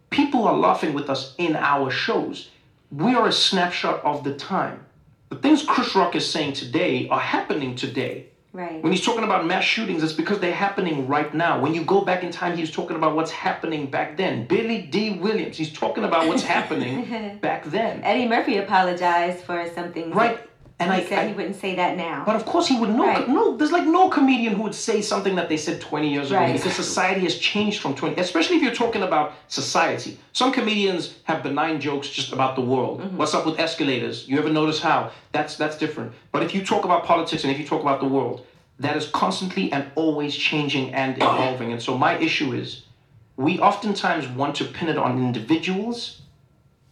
[0.10, 2.50] People are laughing with us in our shows.
[2.90, 4.86] We are a snapshot of the time.
[5.30, 8.28] The things Chris Rock is saying today are happening today.
[8.54, 8.84] Right.
[8.84, 11.60] When he's talking about mass shootings, it's because they're happening right now.
[11.60, 14.46] When you go back in time, he's talking about what's happening back then.
[14.46, 18.04] Billy Dee Williams, he's talking about what's happening back then.
[18.04, 20.12] Eddie Murphy apologized for something.
[20.12, 20.40] Right.
[20.84, 22.24] And he I- said I- he wouldn't say that now.
[22.26, 23.06] But of course he would know.
[23.06, 23.28] Right.
[23.28, 26.40] No, there's like no comedian who would say something that they said 20 years ago
[26.40, 26.54] Right.
[26.54, 30.18] because society has changed from 20, especially if you're talking about society.
[30.34, 33.02] Some comedians have benign jokes just about the world.
[33.02, 33.18] Mm-hmm.
[33.18, 34.28] What's up with escalators?
[34.28, 35.12] You ever notice how?
[35.32, 36.12] That's that's different.
[36.32, 38.46] But if you talk about politics and if you talk about the world,
[38.80, 41.72] that is constantly and always changing and evolving.
[41.72, 42.84] And so my issue is
[43.38, 46.22] we oftentimes want to pin it on individuals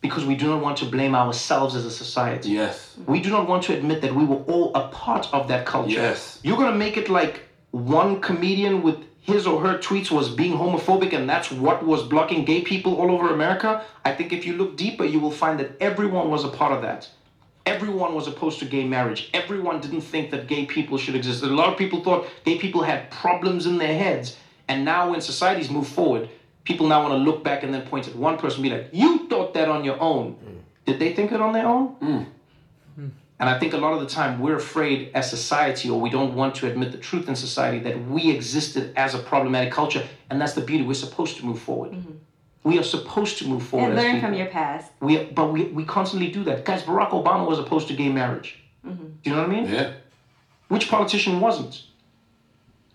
[0.01, 2.49] because we do not want to blame ourselves as a society.
[2.49, 2.97] Yes.
[3.05, 5.91] We do not want to admit that we were all a part of that culture.
[5.91, 6.39] Yes.
[6.43, 11.13] You're gonna make it like one comedian with his or her tweets was being homophobic
[11.13, 13.85] and that's what was blocking gay people all over America.
[14.03, 16.81] I think if you look deeper, you will find that everyone was a part of
[16.81, 17.07] that.
[17.67, 19.29] Everyone was opposed to gay marriage.
[19.35, 21.43] Everyone didn't think that gay people should exist.
[21.43, 24.35] A lot of people thought gay people had problems in their heads.
[24.67, 26.29] And now, when societies move forward,
[26.64, 28.89] people now want to look back and then point at one person and be like,
[28.91, 30.36] You thought that on your own.
[30.36, 30.57] Mm.
[30.86, 31.95] Did they think it on their own?
[31.95, 32.26] Mm.
[32.95, 33.07] Hmm.
[33.39, 36.36] And I think a lot of the time we're afraid as society, or we don't
[36.36, 40.07] want to admit the truth in society, that we existed as a problematic culture.
[40.30, 40.84] And that's the beauty.
[40.84, 41.91] We're supposed to move forward.
[41.91, 42.12] Mm-hmm.
[42.64, 43.93] We are supposed to move forward.
[43.93, 44.91] and learn from your past.
[44.99, 46.66] We, but we, we constantly do that.
[46.66, 48.59] Guys, Barack Obama was opposed to gay marriage.
[48.84, 49.70] Do you know what I mean?
[49.70, 49.93] Yeah.
[50.68, 51.84] Which politician wasn't?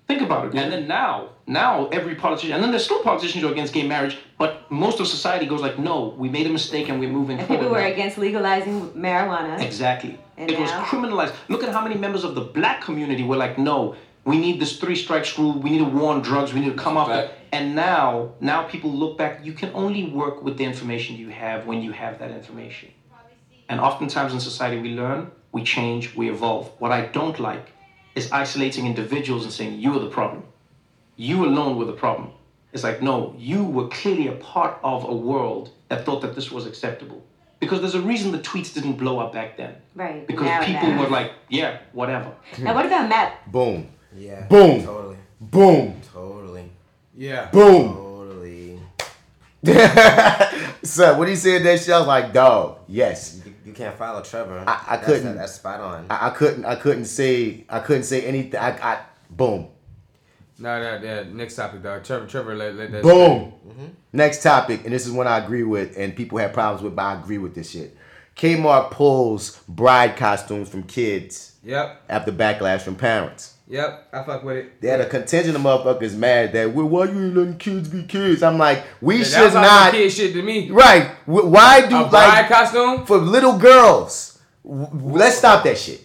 [0.07, 0.55] Think about it.
[0.55, 3.87] And then now, now every politician, and then there's still politicians who are against gay
[3.87, 7.39] marriage, but most of society goes like, no, we made a mistake and we're moving
[7.39, 7.63] And forward.
[7.63, 9.61] people were now." against legalizing marijuana.
[9.61, 10.19] Exactly.
[10.37, 11.35] And it was criminalized.
[11.49, 14.79] Look at how many members of the black community were like, no, we need this
[14.79, 15.55] three strikes rule.
[15.59, 16.53] We need to warn drugs.
[16.53, 17.33] We need to come off Fact.
[17.33, 17.39] that.
[17.53, 19.45] And now, now people look back.
[19.45, 22.91] You can only work with the information you have when you have that information.
[23.69, 26.71] And oftentimes in society, we learn, we change, we evolve.
[26.79, 27.73] What I don't like
[28.17, 30.43] is isolating individuals and saying, you are the problem.
[31.17, 32.31] You alone were the problem.
[32.73, 36.51] It's like, no, you were clearly a part of a world that thought that this
[36.51, 37.23] was acceptable.
[37.61, 39.77] Because there's a reason the tweets didn't blow up back then.
[39.95, 40.27] Right.
[40.27, 42.33] Because now people that- were like, yeah, whatever.
[42.59, 43.51] Now, what about Matt?
[43.53, 43.89] Boom.
[44.15, 44.47] Yeah.
[44.47, 44.83] Boom.
[44.83, 45.17] Totally.
[45.41, 46.01] Boom.
[46.13, 46.71] Totally.
[47.17, 47.51] Yeah.
[47.51, 47.95] Boom.
[47.95, 48.81] Totally.
[50.83, 53.41] so what he said that shit, I was like, dog, yes.
[53.79, 54.65] You, you can't follow Trevor.
[54.67, 55.37] I, I That's- couldn't.
[55.37, 56.07] That's, spot on.
[56.11, 56.65] I, I couldn't.
[56.65, 57.65] I couldn't say.
[57.69, 58.59] I couldn't say anything.
[58.61, 58.71] I.
[58.71, 58.99] I
[59.31, 59.69] boom.
[60.59, 62.03] No, that, that next topic, dog.
[62.05, 63.03] Trevor, Trevor, let, let that.
[63.03, 63.53] Boom.
[63.69, 63.87] Mm-hmm.
[64.15, 67.03] Next topic, and this is one I agree with, and people have problems with, but
[67.03, 67.95] I agree with this shit.
[68.37, 72.03] Kmart pulls bride costumes from kids Yep.
[72.09, 73.55] after backlash from parents.
[73.69, 74.09] Yep.
[74.13, 74.81] I fuck with it.
[74.81, 78.05] They had a contingent of motherfuckers mad that well, why you ain't letting kids be
[78.05, 78.43] kids?
[78.43, 79.93] I'm like, we Yeah, should that sounds like not.
[79.93, 80.71] kid shit to me.
[80.71, 81.11] Right?
[81.27, 83.05] Why do A like costume?
[83.07, 84.39] for little girls?
[84.65, 86.03] Let's stop that shit.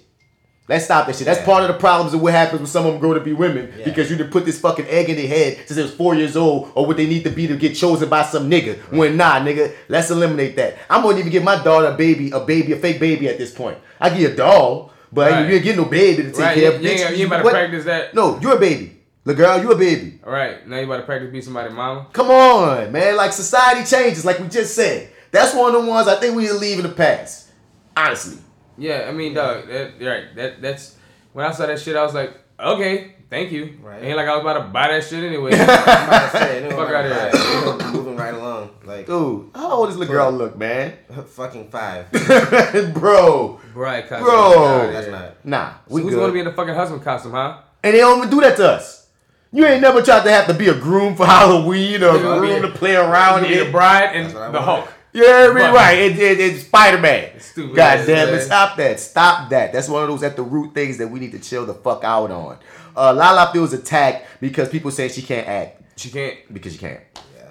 [0.67, 1.25] Let's stop that shit.
[1.25, 1.45] That's Yeah.
[1.45, 3.71] part of the problems of what happens when some of them grow to be women
[3.77, 3.85] Yeah.
[3.85, 6.35] because you done put this fucking egg in their head since they was four years
[6.37, 8.77] old or what they need to be to get chosen by some nigga.
[8.89, 10.77] When nah, nigga, let's eliminate that.
[10.89, 13.51] I'm gonna even give my daughter a baby, a baby, a fake baby at this
[13.51, 13.77] point.
[13.99, 15.47] I give a doll, but Right.
[15.49, 16.81] you ain't get no baby to take Right, care of.
[16.81, 18.13] you ain't- Bitch, you ain't about to what- practice that.
[18.15, 18.97] No, you're a baby.
[19.23, 20.19] The girl, you a baby.
[20.25, 20.67] All right.
[20.67, 22.07] Now you about to practice be somebody's mama.
[22.11, 23.15] Come on, man.
[23.15, 25.09] Like society changes, like we just said.
[25.31, 27.47] That's one of the ones I think we need leave in the past.
[27.95, 28.37] Honestly.
[28.77, 30.35] Yeah, I mean, dog, that, right?
[30.35, 30.95] That that's
[31.33, 33.77] when I saw that shit, I was like, okay, thank you.
[33.83, 34.01] Right.
[34.03, 35.51] Ain't like I was about to buy that shit anyway.
[35.53, 38.10] I'm about to say, Fuck out of here.
[38.23, 38.33] Here.
[38.33, 38.69] Moving right along.
[38.85, 40.93] Like, Dude, how old does little girl look, man?
[41.27, 42.11] fucking five.
[42.93, 43.59] Bro.
[43.73, 44.25] Right, costume.
[44.25, 44.91] Bro.
[44.91, 45.45] That's not.
[45.45, 46.19] Nah, So we who's good.
[46.19, 47.59] gonna be in the fucking husband costume, huh?
[47.83, 49.07] and they don't even do that to us.
[49.53, 52.39] You ain't never tried to have to be a groom for Halloween or a gonna
[52.39, 53.71] groom to play around and Be the in.
[53.71, 54.65] bride and That's what the want.
[54.65, 54.93] Hulk.
[55.13, 55.73] Yeah, I mean, Right.
[55.73, 55.97] right.
[55.99, 57.37] It, it, it's Spider Man.
[57.41, 58.31] Stupid God ass, damn it.
[58.31, 58.41] man.
[58.41, 58.97] Stop that.
[58.99, 59.73] Stop that.
[59.73, 62.05] That's one of those at the root things that we need to chill the fuck
[62.05, 62.57] out on.
[62.95, 65.81] Uh, Lala feels attacked because people say she can't act.
[65.99, 66.37] She can't.
[66.53, 67.01] Because she can't.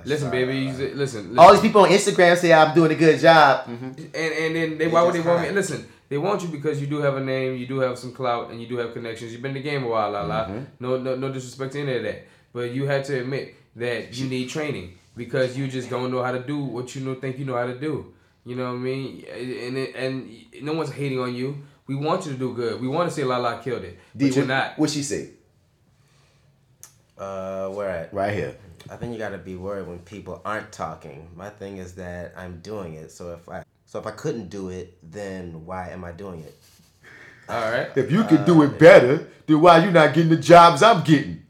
[0.04, 0.58] Listen, baby.
[0.58, 1.38] You, listen, listen.
[1.38, 3.66] All these people on Instagram say I'm doing a good job.
[3.68, 5.50] and and then they why would they want me?
[5.50, 8.50] Listen, they want you because you do have a name, you do have some clout,
[8.50, 9.32] and you do have connections.
[9.32, 10.46] You've been in the game a while, la la.
[10.46, 10.66] Mhm.
[10.80, 14.28] No, no, no disrespect to any of that, but you had to admit that you
[14.28, 17.44] need training because you just don't know how to do what you know think you
[17.44, 18.12] know how to do.
[18.44, 19.24] You know what I mean?
[19.32, 20.30] And it, and
[20.62, 21.62] no one's hating on you.
[21.86, 22.80] We want you to do good.
[22.80, 24.78] We want to say La La killed it, but you're what, not.
[24.78, 25.30] What she say?
[27.18, 28.14] Uh, where at?
[28.14, 28.56] Right here.
[28.90, 31.28] I think you gotta be worried when people aren't talking.
[31.36, 33.12] My thing is that I'm doing it.
[33.12, 36.56] So if I so if I couldn't do it, then why am I doing it?
[37.48, 37.88] All right.
[37.96, 41.42] If you can do it better, then why you not getting the jobs I'm getting?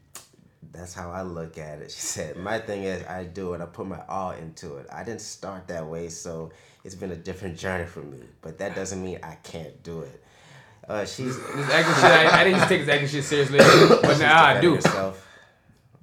[0.71, 1.91] That's how I look at it.
[1.95, 3.61] She said, My thing is, I do it.
[3.61, 4.87] I put my all into it.
[4.91, 6.51] I didn't start that way, so
[6.83, 8.19] it's been a different journey for me.
[8.41, 10.23] But that doesn't mean I can't do it.
[10.87, 13.59] Uh, she's This acting shit, I, I didn't used take this acting shit seriously,
[14.01, 14.75] but now I do.
[14.75, 15.27] Herself.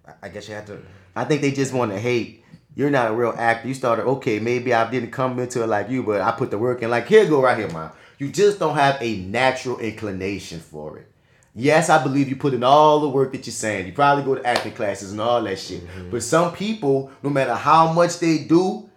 [0.06, 0.78] I- I guess you have to.
[1.18, 2.44] I think they just want to hate.
[2.76, 3.66] You're not a real actor.
[3.66, 4.38] You started okay.
[4.38, 6.90] Maybe I didn't come into it like you, but I put the work in.
[6.90, 7.90] Like here, go right here, man.
[8.18, 11.10] You just don't have a natural inclination for it.
[11.56, 13.86] Yes, I believe you put in all the work that you're saying.
[13.86, 15.84] You probably go to acting classes and all that shit.
[15.84, 16.10] Mm-hmm.
[16.10, 18.88] But some people, no matter how much they do,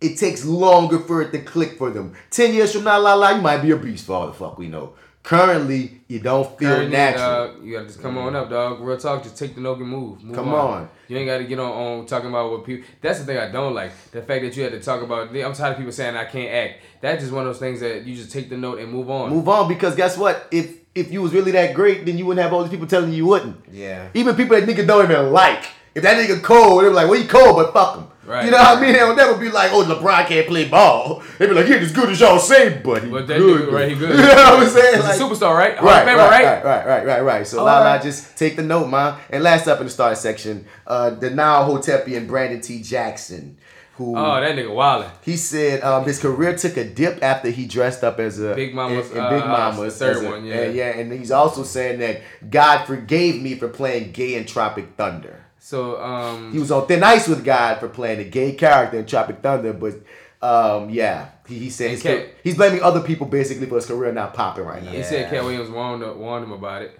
[0.00, 2.14] it takes longer for it to click for them.
[2.30, 4.58] Ten years from now, la la, you might be a beast for all the fuck
[4.58, 4.94] we know.
[5.26, 7.48] Currently, you don't feel Currently, natural.
[7.48, 8.78] dog, you gotta just come on up, dog.
[8.80, 10.22] Real talk, just take the note and move.
[10.22, 10.88] move Come on.
[11.08, 12.86] You ain't gotta get on, on talking about what people.
[13.00, 13.90] That's the thing I don't like.
[14.12, 15.34] The fact that you had to talk about.
[15.34, 16.80] I'm tired of people saying I can't act.
[17.00, 19.30] That's just one of those things that you just take the note and move on.
[19.30, 20.46] Move on because guess what?
[20.52, 23.10] If if you was really that great, then you wouldn't have all these people telling
[23.10, 23.64] you you wouldn't.
[23.72, 24.10] Yeah.
[24.14, 25.64] Even people that nigga don't even like.
[25.96, 28.06] If that nigga cold, they be like, well, he cold, but fuck him.
[28.26, 28.44] Right.
[28.44, 28.92] You know what I mean?
[28.92, 31.22] They'll never be like, oh, LeBron can't play ball.
[31.38, 33.68] They be like, he ain't as good as y'all say, but he But that good.
[33.68, 34.10] nigga, right, he good.
[34.16, 34.96] you know what I'm saying?
[34.96, 35.76] He's a superstar, right?
[35.78, 36.64] Hall of Right, Famer, right, right?
[36.64, 37.46] right, right, right, right, right.
[37.46, 38.02] So All La La, right.
[38.02, 39.18] just take the note, man.
[39.30, 42.82] And last up in the starter section, uh, the now Hotepian Brandon T.
[42.82, 43.58] Jackson,
[43.94, 45.10] who Oh, that nigga wildin'.
[45.22, 48.74] he said um, his career took a dip after he dressed up as a Big
[48.74, 50.54] Mama's, in, in Big uh, Mama's the third a- one, yeah.
[50.56, 52.20] and yeah, and he's also saying that
[52.50, 55.44] God forgave me for playing gay in Tropic Thunder.
[55.66, 59.04] So um, He was on thin ice with God for playing a gay character in
[59.04, 59.94] Tropic Thunder, but
[60.40, 63.86] um, yeah, he, he said his Cat- ca- he's blaming other people basically for his
[63.86, 64.92] career not popping right now.
[64.92, 66.96] He said Katt Williams warned, warned him about it.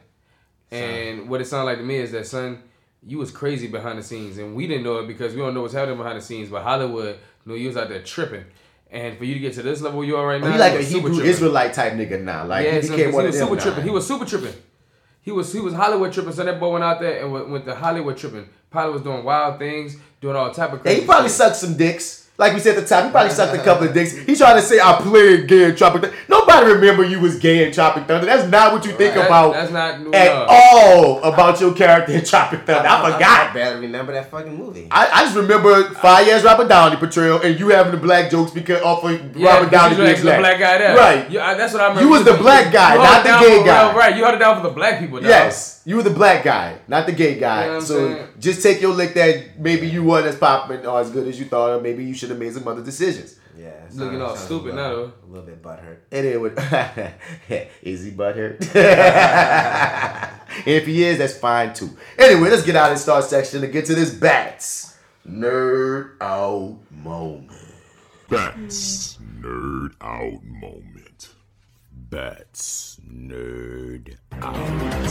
[0.72, 2.60] And what it sounded like to me is that, son,
[3.06, 4.36] you was crazy behind the scenes.
[4.38, 6.48] And we didn't know it because we don't know what's happening behind the scenes.
[6.48, 8.46] But Hollywood knew you was out there tripping.
[8.90, 10.82] And for you to get to this level you are right now, He like a
[10.82, 11.30] Hebrew tripping.
[11.30, 12.44] Israelite type nigga now.
[12.46, 13.62] Like yeah, he son, became 'cause one he of was them super now.
[13.62, 13.84] tripping.
[13.84, 14.54] He was super tripping.
[15.26, 16.32] He was he was Hollywood tripping.
[16.32, 18.48] So that boy went out there and went, went to Hollywood tripping.
[18.70, 21.00] Probably was doing wild things, doing all type of Yeah, crazy.
[21.00, 21.36] he probably shit.
[21.36, 22.25] sucked some dicks.
[22.38, 24.12] Like we said at the time, he probably sucked a couple of dicks.
[24.14, 26.16] He trying to say I played gay in Tropic Thunder.
[26.28, 28.26] Nobody remember you was gay in Tropic Thunder.
[28.26, 30.48] That's not what you think That- about that's not new at love.
[30.50, 32.86] all about your character in Tropic Thunder.
[32.86, 33.54] I I forgot.
[33.54, 34.86] barely remember that fucking movie.
[34.90, 38.50] I, I just remember five years Robert Downey portrayal and you having the black jokes
[38.50, 40.94] because off of Yeah, Robert Downey you being actually the black guy there.
[40.96, 41.30] Right.
[41.30, 42.02] You, I, that's what I remember.
[42.02, 43.88] You was the black guy, you not the gay guy.
[43.88, 44.14] real, right.
[44.14, 45.28] You held it down for the black people, dog.
[45.28, 47.60] Yes, you were the black guy, not the gay guy.
[47.60, 48.28] You know what I'm so saying?
[48.40, 51.46] just take your lick that maybe you weren't as popping or as good as you
[51.46, 53.38] thought, or maybe you should have made some other decisions.
[53.56, 53.68] Yeah.
[53.68, 55.12] it Looking all stupid a now, little, though.
[55.24, 55.98] A little bit butthurt.
[56.10, 56.58] And it would
[57.82, 58.58] is he butthurt?
[60.66, 61.96] if he is, that's fine too.
[62.18, 66.78] Anyway, let's get out of the start section and get to this bats nerd out
[66.90, 67.52] moment.
[68.28, 71.28] Bats nerd out moment.
[71.92, 75.05] Bats nerd out.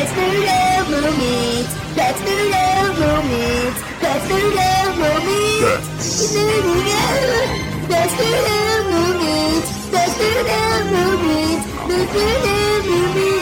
[0.00, 1.68] That's the love moment.
[1.94, 3.76] That's the love moment.
[4.00, 5.60] That's the love moment.
[5.60, 6.40] That's the
[6.88, 7.50] love.
[7.86, 9.64] That's the love moment.
[9.92, 11.60] That's the love moment.
[11.86, 13.40] That's the love moment.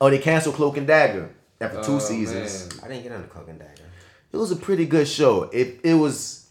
[0.00, 1.28] Oh, they canceled Cloak and Dagger
[1.62, 2.78] after two Oh, seasons.
[2.82, 3.82] I didn't get on the Cloak and Dagger.
[4.32, 5.44] It was a pretty good show.
[5.52, 6.48] It it was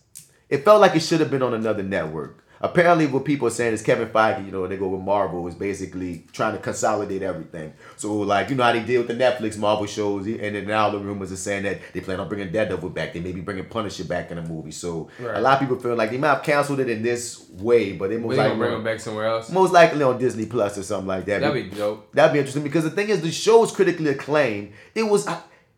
[0.50, 2.41] it felt like it should have been on another network.
[2.64, 5.56] Apparently, what people are saying is Kevin Feige, you know, they go with Marvel, is
[5.56, 7.74] basically trying to consolidate everything.
[7.98, 10.90] So, like, you know how they deal with the Netflix Marvel shows, and then now
[10.92, 13.14] the rumors are saying that they plan on bringing Daredevil back.
[13.14, 14.72] They may be bringing Punisher back in the movie.
[14.72, 15.38] So, Right.
[15.38, 18.10] a lot of people feel like they might have canceled it in this way, but
[18.12, 19.50] they most likely bring him back somewhere else.
[19.50, 21.42] most likely on Disney Plus or something like that.
[21.42, 22.12] That'd be dope.
[22.14, 24.74] That'd be interesting because the thing is, the show was critically acclaimed.
[24.94, 25.28] It was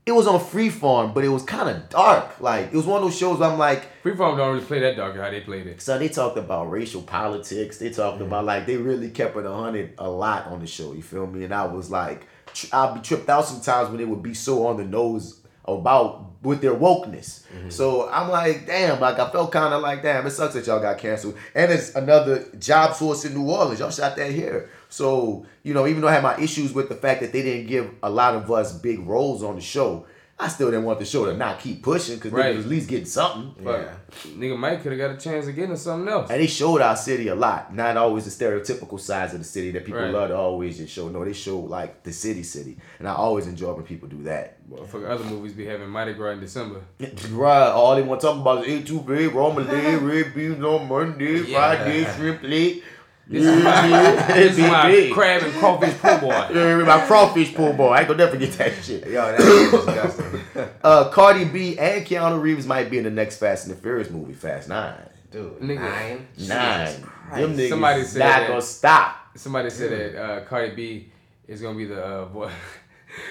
[0.06, 2.42] it was on Freeform, but it was kind of dark.
[2.42, 4.98] Like it was one of those shows where I'm like, Freeform don't really play that
[4.98, 5.82] dark how they played it.
[5.82, 7.78] so they talked about racial politics.
[7.78, 10.94] They talked about like they really kept it a hundred a lot on the show.
[10.94, 11.46] You feel me?
[11.46, 12.28] And I was like,
[12.74, 16.60] I'll be tripped out sometimes when it would be so on the nose about with
[16.60, 17.44] their wokeness.
[17.48, 17.70] Mm-hmm.
[17.70, 20.82] So I'm like, damn, like I felt kind of like, damn, it sucks that y'all
[20.82, 21.38] got canceled.
[21.56, 23.80] And it's another job source in New Orleans.
[23.80, 24.70] Y'all shot that here.
[24.98, 27.66] So, you know, even though I had my issues with the fact that they didn't
[27.66, 30.06] give a lot of us big roles on the show,
[30.40, 32.52] I still didn't want the show to not keep pushing because Right.
[32.52, 33.56] they was at least getting something.
[33.64, 33.90] But
[34.38, 36.30] nigga Mike could have got a chance of getting something else.
[36.30, 37.74] And they showed our city a lot.
[37.74, 40.12] Not always the stereotypical sides of the city that people Right.
[40.14, 41.08] love to always just show.
[41.10, 42.78] No, they show like the city city.
[43.00, 44.58] And I always enjoy when people do that.
[44.90, 46.82] For other movies be having Mardi Gras in December.
[47.32, 51.42] Right, all they want to talk about is A2 big, Romalee, red beans on Monday,
[51.42, 51.76] Yeah.
[51.76, 52.84] Friday, shrimp plate.
[53.26, 53.88] This is my,
[54.34, 56.50] this is my crab and crawfish pool boy.
[56.54, 57.90] Yeah, my crawfish pool boy.
[57.90, 59.08] I ain't gonna never forget that shit.
[59.08, 60.42] Yo, that shit disgusting.
[60.84, 64.10] uh, Cardi B and Keanu Reeves might be in the next Fast and the Furious
[64.10, 65.10] movie, Fast Nine.
[65.32, 65.80] Dude, Nigga.
[65.80, 66.28] nine?
[66.48, 66.88] Nine.
[66.88, 67.02] Jesus
[67.32, 69.16] Them niggas Somebody said not that, gonna stop.
[69.36, 71.10] Somebody said that uh, Cardi B
[71.48, 72.52] is gonna be the uh, boy.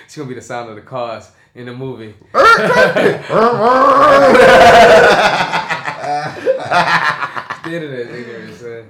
[0.08, 2.14] She's gonna be the sound of the cars in the movie.
[2.32, 2.40] the
[7.66, 8.31] internet ignorance.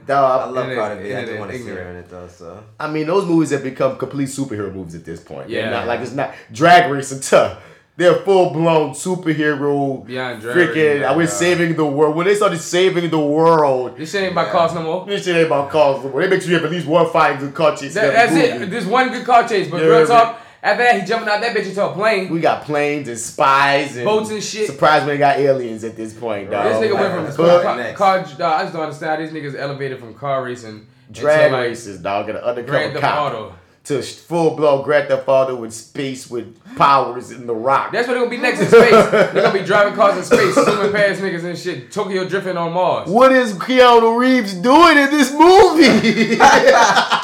[0.06, 1.14] Dog, I love Internet- Cardi B.
[1.14, 2.28] I internet just want to see her in it though.
[2.28, 5.48] So I mean, those movies have become complete superhero movies at this point.
[5.48, 5.70] They're Yeah.
[5.70, 7.58] not like it's not drag racing tough.
[7.94, 10.04] They're full blown superhero.
[10.06, 10.74] Beyond drag freaking.
[10.94, 12.16] racing, I was saving the world.
[12.16, 15.06] When they started saving the world, This shit ain't about cars no more.
[15.06, 16.02] this shit ain't about cars.
[16.02, 16.22] no more.
[16.22, 17.94] They make sure you have at least one fighting good car chase.
[17.94, 18.46] That, that's movie.
[18.46, 18.70] it.
[18.70, 20.06] There's one good car chase, but Yeah, real man.
[20.06, 20.40] talk.
[20.64, 22.28] After that, he jumping out that bitch into a plane.
[22.28, 24.68] We got planes and spies and Boats and shit.
[24.68, 26.80] Surprised we ain't got aliens at this point, dog.
[26.80, 29.58] This nigga went from But car, car, dog, I just don't understand how these niggas
[29.58, 33.54] elevated from car racing drag into, like, races, dog, and an undercover Grand cop Auto.
[33.84, 37.90] to full blown Grand Theft Auto with space with powers in the rock.
[37.90, 38.90] That's what they're gonna be next in space.
[39.10, 41.90] they're gonna be driving cars in space, zooming past niggas and shit.
[41.90, 43.08] Tokyo drifting on Mars.
[43.08, 46.38] What is Keanu Reeves doing in this movie?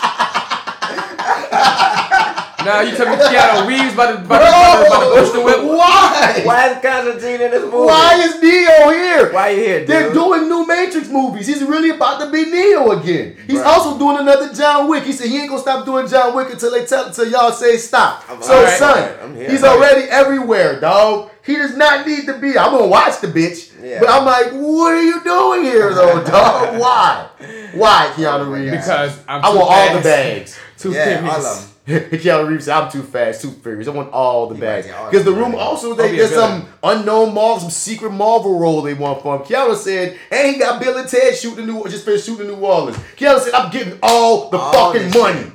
[2.69, 5.31] Now you tell me Keanu Reeves about to, about to, about to, about to push
[5.33, 5.64] the whip.
[5.64, 6.41] Why?
[6.45, 7.77] why is Constantine in this movie?
[7.87, 9.33] Why is Neo here?
[9.33, 9.89] Why you here, dude?
[9.89, 11.47] They're doing new Matrix movies.
[11.47, 13.37] He's really about to be Neo again.
[13.47, 13.66] He's Right.
[13.66, 15.05] also doing another John Wick.
[15.05, 17.79] He said he ain't gonna stop doing John Wick until they tell until y'all say
[17.79, 18.25] stop.
[18.29, 18.79] I'm- so alright.
[18.79, 19.51] son, I'm here.
[19.51, 21.31] he's already everywhere, dog.
[21.45, 22.59] He does not need to be.
[22.59, 24.01] I'm gonna watch the bitch, Yeah.
[24.01, 26.79] but I'm like, what are you doing here, though, dog?
[26.79, 27.27] Why?
[27.73, 28.71] Why, Keanu Reeves?
[28.87, 30.59] Because I'm I too want all the bags.
[30.79, 31.69] Too Yeah, furious.
[32.18, 33.89] Keanu Reeves said, I'm too fast, too furious.
[33.89, 34.86] I want all the He bags.
[34.86, 38.59] might get all Because the room also they, there's some unknown Marvel, some secret Marvel
[38.59, 39.43] role they want for him.
[39.43, 42.99] Keanu said, and he got Bill and Ted shooting New just finished shooting New Orleans.
[43.16, 45.45] Keanu said, I'm getting all the All fucking money.
[45.45, 45.51] Br-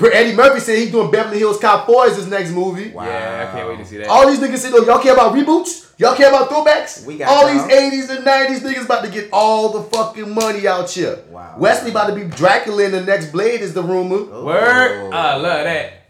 [0.00, 2.90] Eddie Murphy said he's doing Beverly Hills Cop 4 as his next movie.
[2.90, 4.08] Yeah, I can't wait to see that.
[4.08, 5.92] All these niggas said, oh, y'all care about reboots?
[5.98, 7.06] Y'all care about throwbacks?
[7.06, 7.66] We got all y'all.
[7.66, 11.20] these 80s and 90s niggas about to get all the fucking money out here.
[11.30, 11.54] Wow.
[11.58, 14.24] Wesley about to be Dracula in the next Blade is the rumor.
[14.44, 16.05] Word, I love that.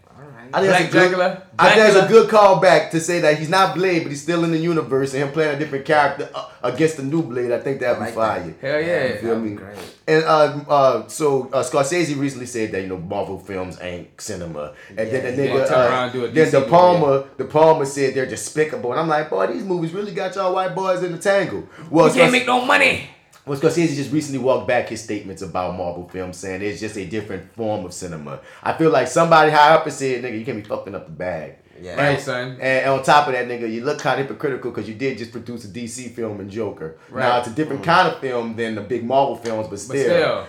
[0.53, 1.43] I think, Black that's a good, Dracula.
[1.59, 4.43] I think that's a good callback to say that he's not Blade, but he's still
[4.43, 7.51] in the universe, and him playing a different character uh, against the new Blade.
[7.51, 8.55] I think that'd I be like fire.
[8.61, 9.05] Hell yeah.
[9.13, 9.55] You feel me?
[9.55, 9.77] Great.
[10.07, 14.73] And uh, uh, so uh, Scorsese recently said that you know Marvel films ain't cinema,
[14.89, 16.69] and then the Yeah, nigga, turn uh, around and do a then DC the movie.
[16.71, 20.53] Palmer, the Palmer said they're despicable, and I'm like, boy, these movies really got y'all
[20.53, 21.67] white boys in the tangle.
[21.89, 23.09] Well, You can't Scors- make no money.
[23.47, 27.05] Well, Scorsese just recently walked back his statements about Marvel films, saying it's just a
[27.05, 28.41] different form of cinema.
[28.61, 31.11] I feel like somebody high up and said, "Nigga, you can't be fucking up the
[31.11, 31.95] bag." Yeah.
[31.95, 32.57] Right, son.
[32.59, 35.31] And on top of that, nigga, you look kind of hypocritical because you did just
[35.31, 36.97] produce a DC film in Joker.
[37.09, 37.21] Right.
[37.21, 37.85] Now it's a different mm.
[37.85, 40.47] kind of film than the big Marvel films, but But still, still,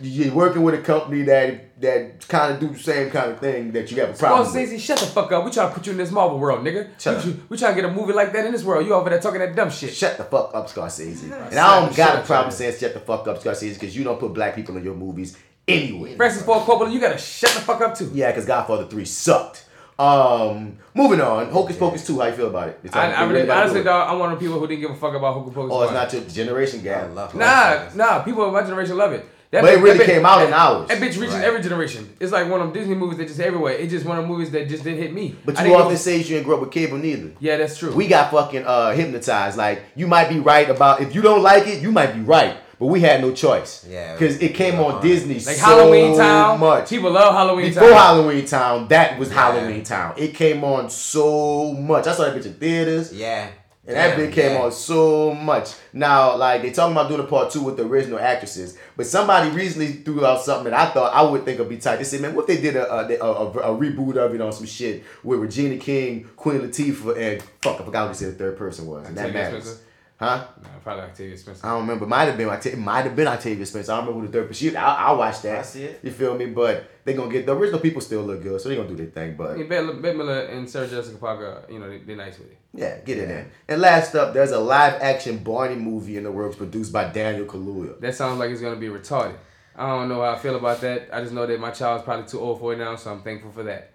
[0.00, 3.72] you're working with a company that that kind of do the same kind of thing
[3.72, 4.70] that you have a problem with.
[4.70, 5.44] Scorsese, shut the fuck up.
[5.44, 6.90] We trying to put you in this Marvel world, nigga.
[6.98, 8.86] Shut we, we trying to get a movie like that in this world.
[8.86, 9.92] You over there talking that dumb shit.
[9.92, 11.24] Shut the fuck up, Scorsese.
[11.50, 14.20] And I don't got a problem saying shut the fuck up, Scorsese, because you don't
[14.20, 15.36] put black people in your movies
[15.66, 16.16] anyway.
[16.16, 18.10] Francis Ford Coppola, you gotta shut the fuck up too.
[18.14, 19.66] Yeah, because Godfather 3 sucked.
[19.98, 21.50] Um, moving on.
[21.50, 22.80] Hocus Pocus 2, how you feel about it?
[22.92, 23.84] I, on- I they really, about to honestly, do it.
[23.84, 25.72] dog, I'm one of the people who didn't give a fuck about Hocus Pocus.
[25.74, 27.02] Oh, it's not your generation gap.
[27.04, 28.22] I love Nah, nah.
[28.22, 29.26] People of my generation love it.
[29.52, 30.86] That But it really that bitch- came out in ours.
[30.88, 32.08] That bitch reaches every generation.
[32.20, 33.72] It's like one of them Disney movies that just everywhere.
[33.72, 35.34] It's just one of the movies that just didn't hit me.
[35.44, 37.30] But you didn't often know- say you didn't grow up with cable neither.
[37.40, 37.90] Yeah, that's true.
[37.92, 39.56] We got fucking uh, hypnotized.
[39.58, 42.56] Like you might be right about if you don't like it, you might be right.
[42.78, 43.84] But we had no choice.
[43.90, 46.58] Yeah, Because it came on Disney Like so Halloween Town.
[46.60, 46.88] much.
[46.88, 47.98] People love Halloween Before Town.
[47.98, 50.14] Halloween Town, that was Halloween Town.
[50.16, 52.06] It came on so much.
[52.06, 53.12] I saw that bitch in theaters.
[53.12, 53.48] Yeah.
[53.90, 55.74] And that bitch came on so much.
[55.92, 59.50] Now, like they talking about doing a part two with the original actresses, but somebody
[59.50, 61.96] recently threw out something that I thought I would think would be tight.
[61.96, 64.40] They said, "Man, what if they did a a, a, a, a reboot of it
[64.40, 68.34] on some shit with Regina King, Queen Latifah, and fuck, I forgot what they said
[68.34, 69.06] the third person was.
[69.08, 69.80] And that matters?
[70.20, 70.44] Huh?
[70.62, 71.66] Nah, probably Octavia Spencer.
[71.66, 72.06] I don't remember.
[72.06, 72.48] Might have been.
[72.48, 73.90] Octa- It might have been Octavia Spencer.
[73.92, 74.48] I don't remember who the third.
[74.48, 75.60] But she, I, I watched that.
[75.60, 76.00] I see it.
[76.02, 76.44] You feel me?
[76.44, 79.06] But they gonna get the original people still look good, so they gonna do their
[79.06, 79.34] thing.
[79.34, 82.38] But I mean, Bette, Bette Midler and Sarah Jessica Parker, you know, they, they're nice
[82.38, 82.58] with it.
[82.74, 83.50] Yeah, get in there.
[83.66, 87.46] And last up, there's a live action Barney movie in the works produced by Daniel
[87.46, 87.98] Kaluuya.
[88.00, 89.36] That sounds like it's gonna be retarded.
[89.74, 91.08] I don't know how I feel about that.
[91.14, 93.52] I just know that my child's probably too old for it now, so I'm thankful
[93.52, 93.92] for that.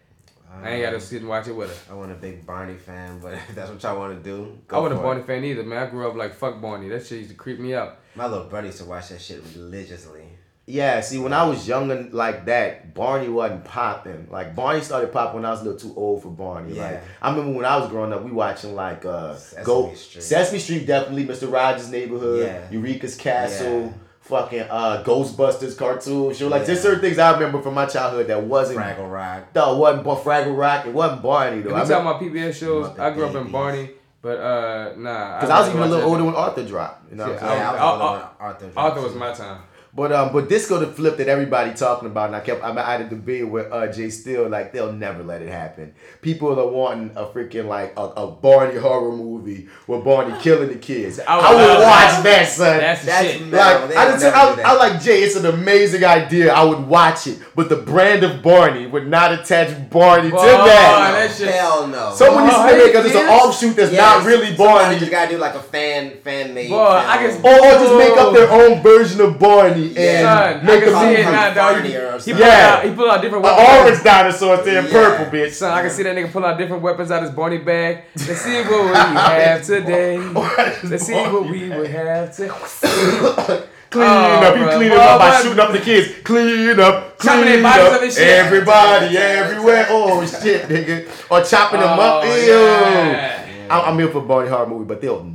[0.63, 1.93] I ain't gotta sit and watch it with her.
[1.93, 4.79] I wasn't a big Barney fan, but if that's what y'all want to do, I
[4.79, 5.27] wasn't a Barney it.
[5.27, 5.87] fan either, man.
[5.87, 6.89] I grew up like fuck Barney.
[6.89, 7.99] That shit used to creep me out.
[8.15, 10.23] My little brother used to watch that shit religiously.
[10.67, 14.27] Yeah, see, when I was young and like that, Barney wasn't popping.
[14.31, 16.73] Like Barney started popping when I was a little too old for Barney.
[16.75, 16.85] Yeah.
[16.91, 20.23] Like I remember when I was growing up, we watching like uh Sesame Go Street.
[20.23, 21.51] Sesame Street definitely, Mr.
[21.51, 22.71] Rogers' Neighborhood, Yeah.
[22.71, 23.91] Eureka's Castle, Yeah.
[24.25, 26.47] Fucking uh Ghostbusters cartoon show.
[26.47, 26.65] Like Yeah.
[26.67, 29.43] there's certain things I remember from my childhood that wasn't Fraggle Rock.
[29.55, 30.85] No, it wasn't Bar- Fraggle Rock.
[30.87, 31.69] It wasn't Barney though.
[31.69, 33.91] If I we talking about PBS shows, I grew up in Barney,
[34.21, 35.39] but uh nah.
[35.39, 37.11] Because I was even a little older when Arthur dropped.
[37.11, 37.61] You know what I'm Yeah, saying?
[37.61, 38.71] I was I- older I- when Arthur.
[38.75, 39.59] Arthur was my time.
[39.95, 42.73] But um, but this go to flip that everybody talking about, and I kept I
[42.91, 45.93] had a debate with uh Jay Still, like they'll never let it happen.
[46.21, 50.75] People are wanting a freaking like a, a Barney horror movie with Barney killing the
[50.75, 51.21] kids.
[51.21, 52.23] I I would, would watch that.
[52.23, 52.77] that, son.
[52.79, 53.41] That's the That's shit.
[53.49, 54.65] like They I, just, I, that.
[54.65, 55.23] I like Jay.
[55.23, 56.53] It's an amazing idea.
[56.53, 60.45] I would watch it, but the brand of Barney would not attach Barney Boy, to
[60.45, 61.11] that.
[61.29, 61.47] that shit.
[61.55, 62.13] Hell no.
[62.13, 64.99] Someone needs to make it because it's an offshoot that's Yes, not really somebody Barney.
[64.99, 66.69] just gotta do like a fan fan made.
[66.69, 70.69] Boy, I can- Or, or just make up their own version of Barney and Son,
[70.69, 71.83] I can see it now, dog.
[71.83, 72.37] He, or he, something.
[72.37, 72.75] Yeah.
[72.77, 73.79] out, he pull out different An weapons.
[73.87, 74.91] orange dinosaur there in Yeah.
[74.91, 75.51] purple, bitch.
[75.53, 78.03] Son, I can see that nigga pull out different weapons out his Barney bag.
[78.27, 80.17] Let's see what we have today.
[80.17, 82.51] Let's see what we would have today.
[83.91, 85.43] Clean Oh, up, you clean Boy, it up by boy.
[85.43, 86.13] shooting up the kids.
[86.25, 87.93] Clean up, clean up.
[87.93, 88.17] up shit.
[88.19, 89.85] Everybody, everywhere.
[89.89, 91.07] Oh shit, nigga.
[91.31, 92.23] Or chopping them up.
[92.25, 92.51] Oh, Ew.
[92.51, 93.67] yeah.
[93.69, 95.34] I'm, I'm here for Barney horror movie, but they'll never do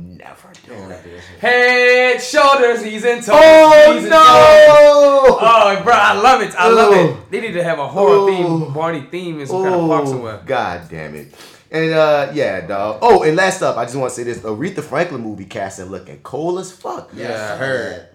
[1.39, 3.29] Head, shoulders, knees, and toes.
[3.35, 4.17] Oh knees no!
[4.19, 6.53] Oh, bro, I love it.
[6.55, 6.99] I love Oh.
[7.09, 7.31] it.
[7.31, 8.27] They need to have a horror Oh.
[8.27, 10.39] theme, Barney theme in some kind of park Oh, somewhere.
[10.45, 11.33] God damn it.
[11.73, 12.99] And uh yeah, dog.
[13.01, 16.19] Oh, and last up, I just want to say this: Aretha Franklin movie casting looking
[16.21, 17.11] cold as fuck.
[17.15, 18.07] Yeah, I heard.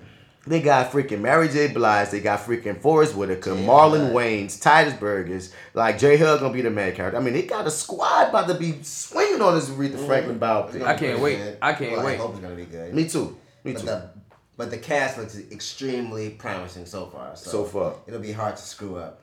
[0.46, 1.68] They got freaking Mary J.
[1.68, 2.10] Blige.
[2.10, 5.52] They got freaking Forest Whitaker, Marlon Wayans, Titus Burgess.
[5.74, 6.16] Like J.
[6.16, 7.18] Hud gonna be the main character.
[7.18, 10.82] I mean, they got a squad about to be swinging on this Aretha Franklin biopic.
[10.82, 11.56] I can't wait.
[11.60, 12.14] I can't Well, wait.
[12.14, 12.94] I hope it's gonna be good.
[12.94, 13.36] Me too.
[13.64, 13.86] Me But too.
[13.86, 14.10] the,
[14.56, 17.34] but the cast looks extremely promising so far.
[17.34, 17.94] So, So far.
[18.06, 19.22] it'll be hard to screw up.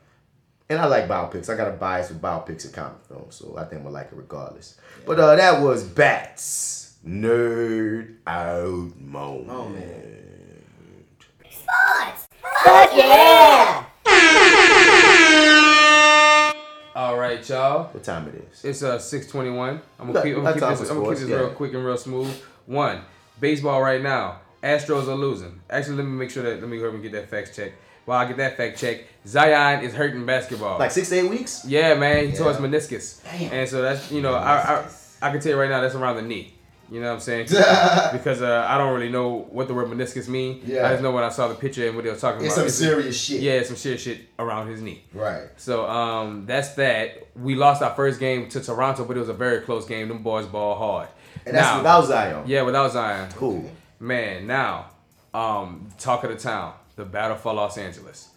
[0.70, 1.50] And I like biopics.
[1.50, 4.08] I got a bias with biopics and comic films, so I think I'm gonna like
[4.08, 4.78] it regardless.
[5.06, 9.50] But uh, that was Bats Nerd Out Moment.
[9.50, 9.70] Oh
[11.74, 12.14] man.
[12.64, 13.86] Fuck yeah!
[16.96, 17.86] All right, y'all.
[17.88, 18.64] What time it is?
[18.64, 19.70] It's uh 621.
[19.70, 21.74] I'm gonna got- keep, I'm gonna keep this, I'm gonna keep sports, this real quick
[21.74, 22.34] and real smooth.
[22.68, 23.02] One,
[23.40, 24.40] baseball right now.
[24.64, 25.60] Astros are losing.
[25.70, 27.74] Actually, let me make sure that let me go ahead and get that fact check.
[28.06, 30.78] While I get that fact check, Zion is hurting basketball.
[30.80, 31.66] Like six to eight weeks?
[31.66, 33.52] Yeah, man, he tore his meniscus, Damn.
[33.52, 34.86] and so that's you know I, I
[35.22, 36.54] I can tell you right now that's around the knee.
[36.94, 37.46] You know what I'm saying?
[38.14, 40.62] because uh, I don't really know what the word meniscus mean.
[40.64, 40.86] Yeah.
[40.88, 42.70] I just know when I saw the picture and what they were talking It's about.
[42.70, 43.42] some serious shit.
[43.42, 45.04] Yeah, it's some serious shit around his knee.
[45.12, 45.48] Right.
[45.58, 47.28] So um, that's that.
[47.36, 50.08] We lost our first game to Toronto, but it was a very close game.
[50.08, 51.08] Them boys ball hard.
[51.48, 52.44] And that's Now- without Zion.
[52.48, 53.32] Yeah, without Zion.
[53.38, 53.72] Cool.
[54.00, 54.92] Man, now,
[55.34, 58.30] um, talk of the town, the battle for Los Angeles.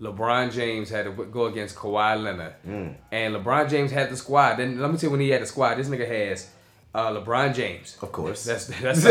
[0.00, 2.94] LeBron James had to go against Kawhi Leonard, Mm.
[3.12, 4.56] and LeBron James had the squad.
[4.56, 5.76] Then let me tell you when he had the squad.
[5.76, 6.48] This nigga has
[6.94, 7.96] uh, LeBron James.
[8.00, 8.44] Of course.
[8.44, 9.02] That's that's.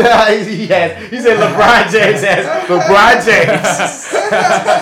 [0.46, 1.10] he has.
[1.10, 4.74] He said LeBron James has LeBron James.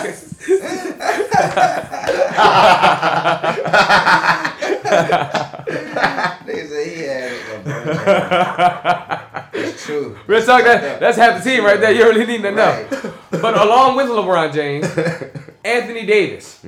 [5.33, 7.33] Nigga said he had
[7.65, 9.70] LeBron James.
[9.73, 10.19] It's true.
[10.27, 10.65] Real talk.
[10.65, 11.93] That, that's half the team right there.
[11.93, 12.87] You really need to know.
[12.91, 13.12] Right.
[13.31, 14.87] But along with LeBron James,
[15.65, 16.65] Anthony Davis,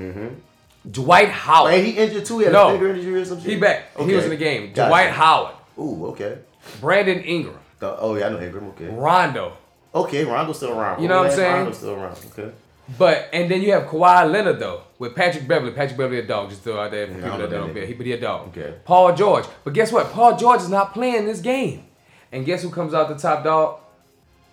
[0.90, 1.74] Dwight Howard.
[1.74, 2.38] And he injured too.
[2.40, 2.68] He had No.
[2.68, 3.48] a finger injury or something.
[3.50, 3.96] He back.
[3.98, 4.72] He was in the game.
[4.72, 4.88] Gotcha.
[4.88, 6.38] Dwight Howard, Ooh, okay.
[6.80, 8.68] Brandon Ingram, The- oh yeah, I know Ingram.
[8.68, 8.86] Okay.
[8.86, 9.52] Rondo.
[9.94, 11.00] Okay, Rondo's still around.
[11.02, 11.54] You know what I'm saying?
[11.54, 12.18] Rondo's still around.
[12.36, 12.50] Okay.
[12.98, 15.72] But and then you have Kawhi Leonard though with Patrick Beverley.
[15.72, 16.50] Patrick Beverley a dog.
[16.50, 17.80] Just throw out there for people that don't know.
[17.86, 18.48] He but he a dog.
[18.48, 18.74] Okay.
[18.84, 19.44] Paul George.
[19.64, 20.10] But guess what?
[20.12, 21.84] Paul George is not playing this game.
[22.32, 23.78] And guess who comes out the top dog?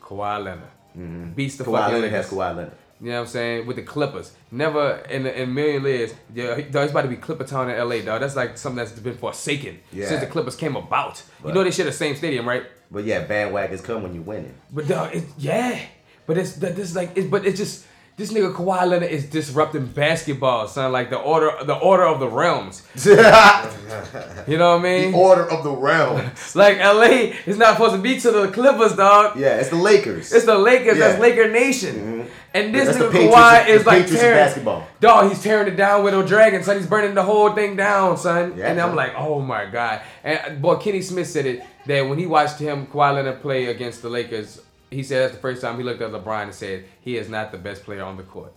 [0.02, 1.36] Kawhi Leonard.
[1.36, 1.74] Beats the Mm-hmm.
[1.74, 2.26] Kawhi fucking Leonard Lakers.
[2.30, 2.72] has Kawhi Leonard.
[3.02, 3.66] You know what I'm saying?
[3.66, 4.32] With the Clippers.
[4.52, 6.14] Never in, in a million years.
[6.36, 8.22] Yeah, dog, it's about to be Clipper Town in LA, dog.
[8.22, 10.08] That's like something that's been forsaken Yeah.
[10.08, 11.24] since the Clippers came about.
[11.46, 12.64] you know they share the same stadium, right?
[12.92, 14.54] But yeah, bandwagons come when you winning.
[14.72, 15.80] But dog, it, yeah.
[16.28, 17.86] But it's that this is like it, but it's just
[18.22, 20.92] this nigga Kawhi Leonard is disrupting basketball, son.
[20.92, 22.84] Like the order the order of the realms.
[23.04, 25.12] you know what I mean?
[25.12, 26.56] The order of the realms.
[26.56, 29.40] like LA is not supposed to be to the Clippers, dog.
[29.40, 30.32] Yeah, it's the Lakers.
[30.32, 30.98] It's the Lakers.
[30.98, 31.08] Yeah.
[31.08, 31.96] That's Laker Nation.
[31.96, 32.30] Mm-hmm.
[32.54, 34.88] And this That's nigga Patriots Kawhi is like Patriots tearing basketball.
[35.00, 36.78] Dog, he's tearing it down with a dragon, son.
[36.78, 38.56] He's burning the whole thing down, son.
[38.56, 40.02] Yeah, and I'm like, oh my god.
[40.24, 44.04] And boy, Kenny Smith said it that when he watched him Kawhi Leonard play against
[44.04, 44.62] the Lakers,
[44.92, 47.52] he said that's the first time he looked at LeBron and said he is not
[47.52, 48.54] the best player on the court.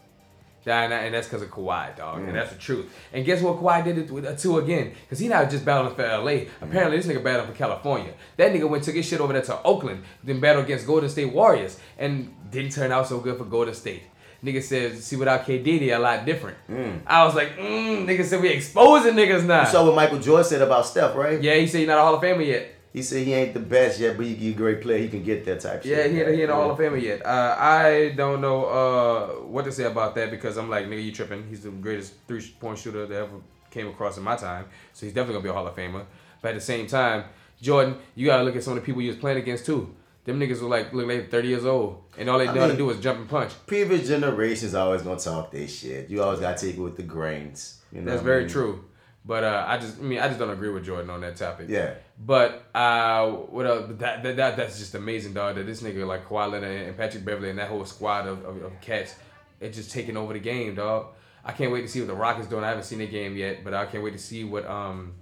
[0.66, 2.20] And, that's because of Kawhi, dog.
[2.20, 2.28] Mm.
[2.28, 2.93] And that's the truth.
[3.12, 4.93] And guess what Kawhi did it with uh, too again?
[5.02, 6.47] Because he not just battling for LA.
[6.62, 8.15] Apparently, this nigga battled for California.
[8.36, 11.32] That nigga went took his shit over there to Oakland, then battled against Golden State
[11.32, 14.05] Warriors, and didn't turn out so good for Golden State.
[14.43, 16.59] Nigga said, see, without KD, they a lot different.
[17.06, 19.62] I was like, mm, nigga said we exposing niggas now.
[19.62, 21.43] You saw what Michael Jordan said about Steph, right?
[21.43, 22.74] yeah, he said he not a Hall of Famer yet.
[22.95, 24.99] He said he ain't the best yet, but he, a great player.
[24.99, 26.12] He can get that type Yeah, shit.
[26.12, 27.27] he ain't, he ain't a Hall of Famer yet.
[27.27, 31.11] Uh, I don't know uh, what to say about that because I'm like, nigga, you
[31.11, 31.45] tripping.
[31.49, 33.39] He's the greatest three point shooter that ever
[33.73, 34.66] came across in my time.
[34.93, 36.05] So he's definitely gonna be a Hall of Famer.
[36.41, 37.25] But at the same time,
[37.61, 39.93] Jordan, you gotta look at some of the people you was playing against too.
[40.25, 42.89] Them niggas were like look like 30 years old, and all they know to do
[42.91, 43.53] is jump and punch.
[43.66, 46.09] Previous generations always gonna talk their shit.
[46.09, 47.81] You always gotta take it with the grains.
[47.91, 48.51] You know That's what I very mean?
[48.53, 48.85] true.
[49.27, 51.69] But uh, I just, I mean, I just don't agree with Jordan on that topic.
[51.71, 51.95] Yeah.
[52.19, 53.87] But uh, what else?
[53.99, 55.57] That, that, that that's just amazing, dog.
[55.57, 58.63] That this nigga like Kawhi Leonard and Patrick Beverley and that whole squad of, of,
[58.63, 59.15] of cats,
[59.61, 61.07] it's just taking over the game, dog.
[61.43, 62.65] I can't wait to see what the Rockets doing.
[62.65, 65.15] I haven't seen the game yet, but I can't wait to see what um,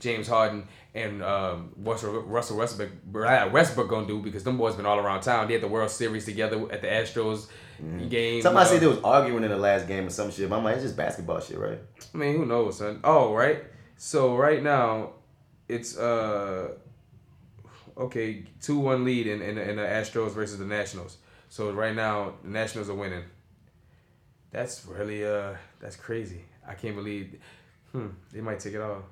[0.00, 4.98] James Harden and um, Russell Russell Westbrook Westbrook gonna do because them boys been all
[4.98, 5.46] around town.
[5.46, 7.46] They had the World Series together at the Astros
[8.08, 8.42] game.
[8.42, 10.48] Somebody uh, said they was arguing in the last game or some shit.
[10.48, 11.78] But I'm like, it's just basketball shit, right?
[12.14, 13.00] I mean, who knows, son?
[13.04, 13.64] Oh, right.
[13.96, 15.12] So right now,
[15.68, 16.72] it's uh,
[17.96, 21.18] okay, two one lead in, in in the Astros versus the Nationals.
[21.48, 23.24] So right now, the Nationals are winning.
[24.50, 26.44] That's really uh, that's crazy.
[26.66, 27.38] I can't believe,
[27.92, 29.02] hmm, they might take it off.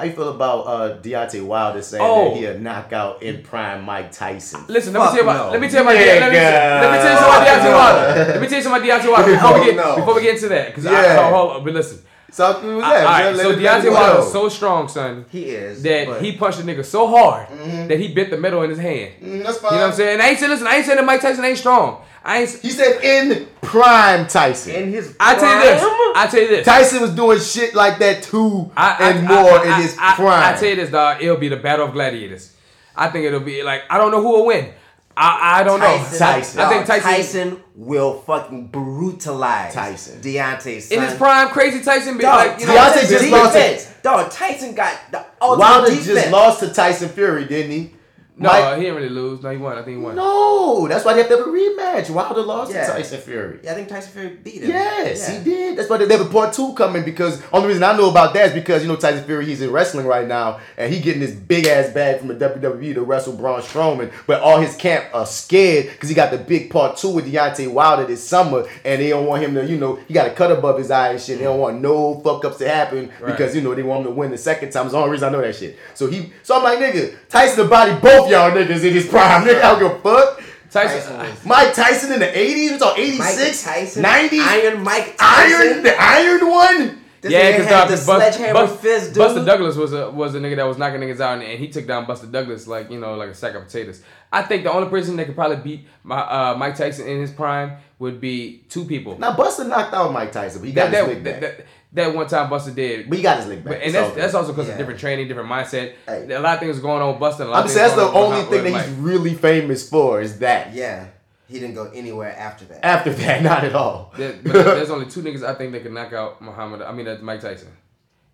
[0.00, 2.30] How you feel about uh, Deontay Wilder saying Oh.
[2.30, 4.64] that he a knockout in prime Mike Tyson?
[4.66, 5.46] Listen, let me tell you about.
[5.48, 5.52] no.
[5.52, 5.94] Let me tell you about.
[6.00, 8.32] Let me, let me tell you about Deontay Wilder.
[8.32, 9.96] Let me tell you something about Deontay Wilder before we get No.
[9.96, 10.68] before we get into that.
[10.68, 10.92] Because Yeah.
[11.20, 11.98] I, hold on, but listen.
[12.32, 13.04] So who was All that?
[13.04, 15.26] right, Let- so let- let Deontay Wilder is so strong, son.
[15.28, 15.82] He is.
[15.82, 17.48] that but- he punched a nigga so hard
[17.90, 19.12] that he bit the metal in his hand.
[19.22, 20.12] Mm, that's You know what I'm saying?
[20.14, 22.00] And I ain't saying listen, I ain't saying that Mike Tyson ain't strong.
[22.24, 22.50] I ain't.
[22.50, 24.74] He said in prime Tyson.
[24.74, 25.82] in his I tell you this.
[26.16, 26.64] I tell you this.
[26.66, 29.96] Tyson was doing shit like that too I, I- and I- more I- in his
[29.98, 30.54] I, prime.
[30.54, 31.22] I, tell you this, dog.
[31.22, 32.54] It'll be the battle of gladiators.
[32.96, 34.70] I think it'll be like I don't know who will win.
[35.16, 36.06] I, I don't know.
[36.16, 36.60] Tyson.
[36.60, 40.20] I think Tyson, Tyson will fucking brutalize Tyson.
[40.20, 40.98] Deontay's son.
[40.98, 42.16] in his prime, crazy Tyson.
[42.16, 43.92] Be Dog, like you know, Deontay just lost defense.
[44.02, 46.06] Dog, Tyson got the ultimate Wilder defense.
[46.06, 47.92] just lost to Tyson Fury, didn't he?
[48.40, 49.42] No, Mike- he didn't really lose.
[49.42, 49.76] No, he won.
[49.76, 50.16] I think he won.
[50.16, 52.08] No, that's why they have to have a rematch.
[52.10, 52.86] Wilder lost Yeah.
[52.86, 53.58] to Tyson Fury.
[53.62, 54.70] Yeah, I think Tyson Fury beat him.
[54.70, 55.38] Yes, Yeah.
[55.38, 55.76] he did.
[55.78, 58.46] That's why they have a part two coming because only reason I know about that
[58.46, 61.32] is because you know Tyson Fury he's in wrestling right now and he getting this
[61.32, 65.26] big ass bag from the WWE to wrestle Braun Strowman, but all his camp are
[65.26, 69.10] scared because he got the big part two with Deontay Wilder this summer and they
[69.10, 71.38] don't want him to you know he got a cut above his eye and shit.
[71.38, 73.32] They don't want no fuck ups to happen Right.
[73.36, 74.86] because you know they want him to win the second time.
[74.86, 75.76] It's the only reason I know that shit.
[75.94, 79.46] So he so I'm like nigga Tyson the body both y'all niggas in his prime.
[79.46, 80.42] Nigga, I don't give a fuck.
[80.70, 81.48] Tyson.
[81.48, 82.72] Mike Tyson in the 80s?
[82.72, 83.18] It's on 86?
[83.18, 84.40] Mike Tyson, 90s?
[84.40, 85.60] Iron Mike Tyson.
[85.60, 87.00] Iron, the Iron one?
[87.20, 89.18] This yeah, because had the sledgehammer fist, dude.
[89.18, 91.68] Buster Douglas was a was a nigga that was knocking niggas out, and, and he
[91.68, 94.02] took down Buster Douglas like you know like a sack of potatoes.
[94.32, 97.30] I think the only person that could probably beat my, uh, Mike Tyson in his
[97.30, 99.18] prime would be two people.
[99.18, 101.40] Now, Buster knocked out Mike Tyson, but he got that, his that, lick back.
[101.58, 103.08] that, that, that one time Buster did.
[103.08, 103.74] but he got his lick back.
[103.74, 104.72] But, and that's all that's also because Yeah.
[104.74, 105.94] of different training, different mindset.
[106.06, 106.32] Hey.
[106.32, 107.44] A lot of things going on with Buster.
[107.44, 108.84] a lot I'm of saying that's the only thing that Mike.
[108.86, 110.72] he's really famous for is that.
[110.72, 111.06] Yeah,
[111.48, 112.84] he didn't go anywhere after that.
[112.84, 114.12] After that, not at all.
[114.16, 116.82] There- but there's only two niggas I think that can knock out Muhammad.
[116.82, 117.68] I mean, that's Mike Tyson,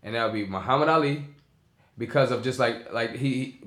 [0.03, 1.25] and that would be Muhammad Ali,
[1.99, 3.61] because of just like like he, he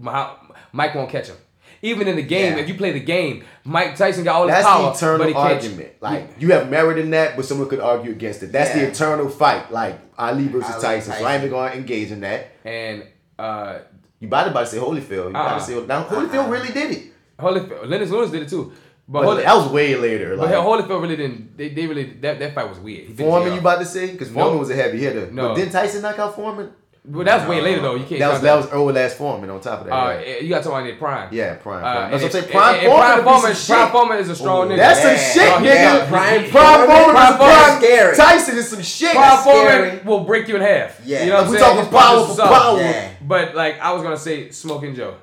[0.71, 1.37] Mike won't catch him.
[1.81, 2.63] Even in the game, Yeah.
[2.63, 4.61] if you play the game, Mike Tyson got all the power.
[4.61, 5.53] That's power, the eternal but he can't.
[5.63, 5.89] argument.
[6.01, 8.51] Like you have merit in that, but someone could argue against it.
[8.51, 9.71] That's the eternal fight.
[9.71, 11.13] Like Ali versus Ali, Tyson.
[11.13, 12.47] So I ain't even gonna engage in that.
[12.65, 13.03] And
[13.37, 13.79] uh,
[14.19, 15.09] You about to about to say Holyfield.
[15.09, 15.59] You about Uh-uh.
[15.59, 17.03] to say now Holyfield really did it.
[17.39, 18.73] Holyfield, Lennox Lewis did it too.
[19.07, 20.35] But, But Holy, that was way later.
[20.37, 21.57] But Like, Holyfield really didn't.
[21.57, 23.07] They, they really that, that fight was weird.
[23.07, 24.11] He Foreman, you about to say?
[24.11, 24.35] Because No.
[24.41, 25.31] Foreman was a heavy hitter.
[25.31, 25.47] No.
[25.49, 26.71] But didn't Tyson knock out Foreman?
[27.05, 27.95] But that was way later though.
[27.95, 28.19] You can't.
[28.19, 29.93] That was count that was Earl last Foreman on top of that.
[29.93, 30.41] Uh, right?
[30.43, 31.29] you got to talk about prime.
[31.31, 31.83] Yeah, Prime.
[31.83, 32.43] Uh, That's what I'm saying.
[32.45, 33.91] it- Prime and- and Foreman Prime is a piece Foreman, Prime shit.
[33.91, 34.77] Foreman is a strong nigga.
[34.77, 35.31] That's some Yeah.
[35.33, 35.63] shit, Oh, nigga.
[35.65, 36.09] yeah.
[36.09, 39.11] Prime, Prime Foreman, is Foreman- Prime Tyson is some shit.
[39.15, 40.99] Prime Foreman will break you in half.
[41.05, 41.23] Yeah.
[41.23, 41.75] you know what I'm We saying?
[41.75, 42.79] talking power was for power.
[42.79, 43.09] Yeah.
[43.21, 45.15] But like I was gonna say, Smoking Joe.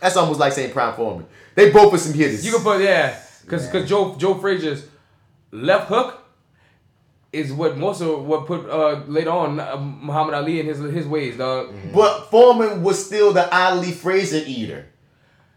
[0.00, 1.26] That's almost like saying Prime Foreman.
[1.54, 2.46] They both are some hitters.
[2.46, 4.84] You can put yeah, because because Joe Joe Frazier's
[5.52, 6.19] left hook
[7.32, 11.06] is what most of what put uh later on uh, Muhammad Ali in his his
[11.06, 11.72] ways, dog.
[11.94, 14.86] But Foreman was still the Ali Frazier eater.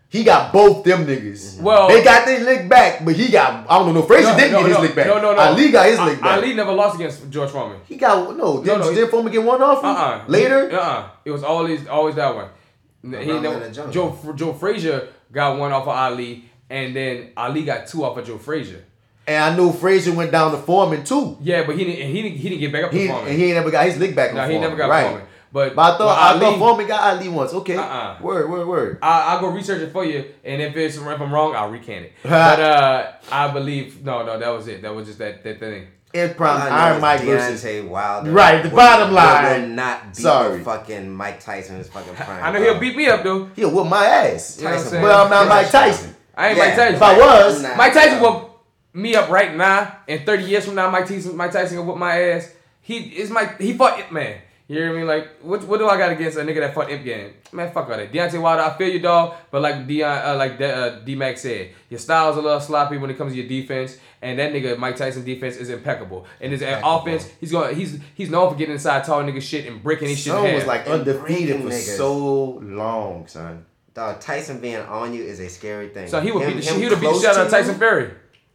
[0.09, 1.59] He got both them niggas.
[1.59, 4.01] Well- they got their lick back, but he got I don't know.
[4.01, 5.07] No, Frazier No, didn't no, get his no, lick back.
[5.07, 5.39] No, no, no.
[5.39, 6.37] Ali got his lick back.
[6.37, 7.79] Ali never lost against George Foreman.
[7.87, 8.63] He got no.
[8.63, 10.23] Did, no, he- did Foreman get one off him Uh-uh.
[10.27, 10.69] later?
[10.71, 12.49] Uh uh It was always always that one.
[13.01, 13.91] He never, in the jungle.
[13.91, 18.25] Joe Joe Frazier got one off of Ali, and then Ali got two off of
[18.27, 18.85] Joe Frazier.
[19.25, 21.37] And I knew Frazier went down to Foreman too.
[21.41, 22.09] Yeah, but he didn't.
[22.11, 22.37] He didn't.
[22.37, 23.27] He didn't get back up to He, Foreman.
[23.29, 24.31] and he ain't never got his lick back.
[24.31, 24.61] on No, he Foreman.
[24.69, 25.05] never got right.
[25.07, 25.27] Foreman.
[25.53, 27.53] But, But I thought but I Ali- thought Foreman got Ali once.
[27.53, 27.75] Okay.
[27.77, 28.17] Uh-uh.
[28.21, 28.99] Word, word, word.
[29.03, 32.05] I, I'll go research it for you, and if it's if I'm wrong, I'll recant
[32.07, 32.13] it.
[32.23, 34.81] but uh, I believe no, no, that was it.
[34.81, 35.87] That was just that that thing.
[36.13, 38.31] In prime, All I know Iron Mike Deontay versus Wilder.
[38.31, 39.61] Right, the would- bottom would- line.
[39.61, 40.63] would not beat Sorry.
[40.63, 42.43] fucking Mike Tyson's fucking prime.
[42.43, 43.45] I know he'll beat me up though.
[43.55, 44.57] He'll whoop my ass.
[44.57, 45.01] You know what I'm saying?
[45.03, 46.15] But I'm not Mike Tyson.
[46.35, 46.95] I ain't Yeah, Mike Tyson.
[46.95, 48.52] if I was- Mike Tyson will
[48.93, 51.97] me up right now, and 30 years from now, Mike Tyson, Mike Tyson will whoop
[51.97, 52.53] my ass.
[52.81, 54.37] He is my he fought Ip Man.
[54.67, 55.03] You hear me?
[55.03, 57.33] Like, what, what do I got against a nigga that fought Imp Game?
[57.51, 58.13] Man, fuck all that.
[58.13, 59.35] Deontay Wilder, I feel you, dog.
[59.51, 62.97] But like Dion, uh, like De- uh, D Mac said, your style's a little sloppy
[62.97, 63.97] when it comes to your defense.
[64.21, 66.25] And that nigga Mike Tyson defense is impeccable.
[66.39, 69.83] And his offense, he's going, he's he's known for getting inside tall nigga shit and
[69.83, 70.31] breaking his shit.
[70.31, 71.97] Son was like undefeated for niggas.
[71.97, 73.65] so long, son.
[73.93, 76.07] Dog, Tyson being on you is a scary thing.
[76.07, 77.45] So he would Him- beat the him He would have beat the close shit out
[77.45, 78.11] of Tyson Fury.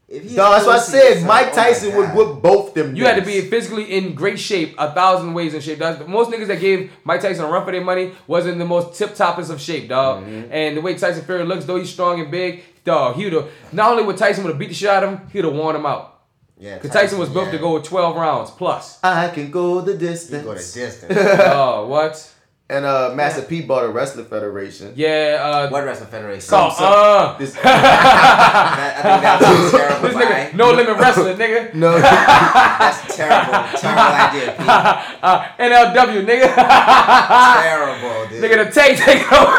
[0.09, 1.19] If he's Dog, that's what I close to you, said.
[1.19, 2.17] son, Mike oh Tyson would God.
[2.17, 2.97] whoop both them.
[2.97, 5.79] You had to be physically in great shape, a thousand ways in shape.
[5.79, 8.97] That's, most niggas that gave Mike Tyson a run for their money wasn't the most
[8.99, 10.25] tip toppest of shape, dog.
[10.25, 10.51] Mm-hmm.
[10.51, 13.51] And the way Tyson Fury looks, though he's strong and big, dog, he would have
[13.73, 15.77] not only would Tyson would have beat the shit out of him, he'd have worn
[15.77, 16.15] him out.
[16.59, 17.53] Yeah, Because Tyson was built yeah.
[17.53, 18.99] to go 12 rounds plus.
[19.05, 20.43] I can go the distance.
[20.43, 21.13] You Go the distance.
[21.17, 22.35] oh, what?
[22.71, 24.93] And uh, Master P bought a wrestling federation.
[24.95, 26.51] Yeah, uh, What wrestling federation?
[26.51, 27.65] Called, so- uh, This, That-
[28.99, 29.43] I think that's
[29.75, 31.73] a terrible this nigga, no limit wrestling, nigga.
[31.83, 33.79] no, That's terrible.
[33.81, 34.69] Terrible idea, Pete.
[34.69, 36.55] uh, NLW, nigga.
[37.63, 38.43] Terrible, dude.
[38.45, 39.59] nigga, the tank take over.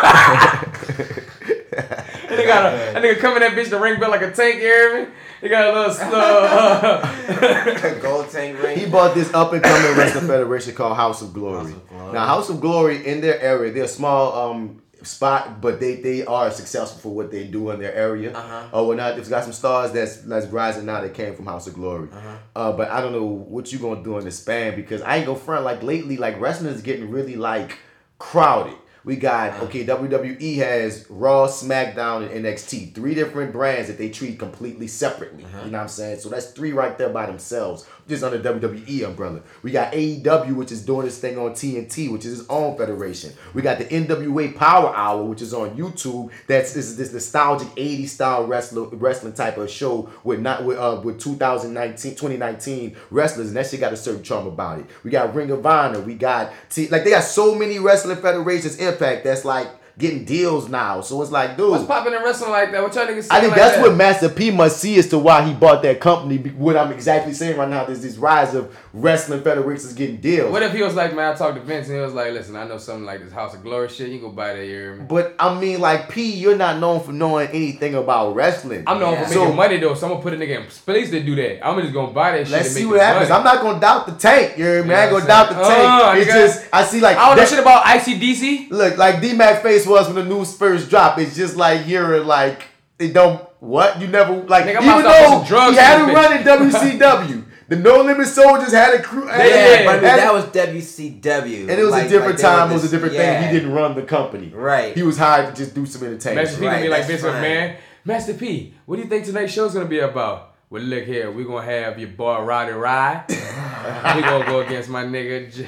[2.29, 4.55] And they got a, a nigga coming that bitch the ring belt like a tank,
[4.55, 5.11] you hear me?
[5.41, 7.99] He got a little slow.
[8.01, 8.77] Gold tank ring.
[8.77, 11.63] he bought this up and coming wrestling federation called House of Glory.
[11.65, 12.13] House of Glory.
[12.13, 16.25] Now, House of Glory in their area, they're a small um spot, but they they
[16.25, 18.33] are successful for what they do in their area.
[18.33, 18.67] Uh-huh.
[18.73, 19.15] Oh, we're not.
[19.15, 22.09] They've got some stars that's that's rising now that came from House of Glory.
[22.11, 22.37] Uh-huh.
[22.55, 25.25] Uh, but I don't know what you gonna do in the span because I ain't
[25.25, 26.17] gonna front like lately.
[26.17, 27.77] Like wrestling is getting really like
[28.17, 28.75] crowded.
[29.03, 29.85] We got okay.
[29.85, 32.93] WWE has Raw, SmackDown, and NXT.
[32.93, 35.45] Three different brands that they treat completely separately.
[35.45, 35.65] Uh-huh.
[35.65, 36.19] You know what I'm saying?
[36.19, 39.41] So that's three right there by themselves, just under WWE umbrella.
[39.61, 43.33] We got AEW, which is doing this thing on TNT, which is its own federation.
[43.53, 46.31] We got the NWA Power Hour, which is on YouTube.
[46.47, 50.77] That's this is this nostalgic 80s style wrestler, wrestling type of show with not with
[50.77, 54.85] uh with 2019 2019 wrestlers, and that shit got a certain charm about it.
[55.03, 56.01] We got Ring of Honor.
[56.01, 58.77] We got T like they got so many wrestling federations.
[58.77, 59.69] Impact that's like
[59.99, 61.01] getting deals now.
[61.01, 61.69] So it's like, dude.
[61.69, 62.81] What's popping in wrestling like that?
[62.81, 63.81] What y'all niggas I think like that's that?
[63.81, 66.37] what Master P must see as to why he bought that company.
[66.37, 70.51] What I'm exactly saying right now is this rise of wrestling federations getting deals.
[70.51, 72.55] What if he was like, man, I talked to Vince and he was like, listen,
[72.55, 74.07] I know something like this House of Glory shit.
[74.09, 75.05] You can go buy that, me?
[75.07, 78.85] But I mean, like P, you're not known for knowing anything about wrestling.
[78.87, 81.09] I'm known for So, making money though, so I'm gonna put a nigga in place
[81.11, 81.65] to do that.
[81.67, 82.53] I'm just gonna buy that shit.
[82.53, 83.29] Let's see what happens.
[83.29, 83.39] money.
[83.39, 84.57] I'm not gonna doubt the tank.
[84.57, 84.93] You hear me?
[84.93, 85.81] I ain't gonna know doubt the saying?
[85.87, 86.03] tank.
[86.05, 88.69] Uh, it's just I see like I don't know that- shit about ICDC.
[88.71, 91.19] Look, like D Mac face was when the news first dropped.
[91.19, 92.67] It's just like hearing like
[92.99, 94.65] it don't what you never like.
[94.65, 98.01] Nigga, even about to start though drugs he had a run in WCW, the No
[98.01, 99.27] Limit Soldiers had a crew.
[99.27, 101.61] had- Yeah, but that was WCW.
[101.61, 102.71] and it was Like- a different like time.
[102.71, 103.41] It was a different yeah.
[103.41, 103.49] thing.
[103.49, 104.51] He didn't run the company.
[104.53, 104.95] Right.
[104.95, 106.47] He was hired to just do some entertainment.
[106.47, 107.21] Master P gonna be like Vince.
[107.21, 107.75] McMahon.
[108.05, 110.55] Master P, what do you think tonight's show's gonna be about?
[110.69, 113.23] Well, look here, we're gonna have your boy Roddy Rye.
[113.29, 115.53] he gonna go against my nigga.
[115.53, 115.67] J-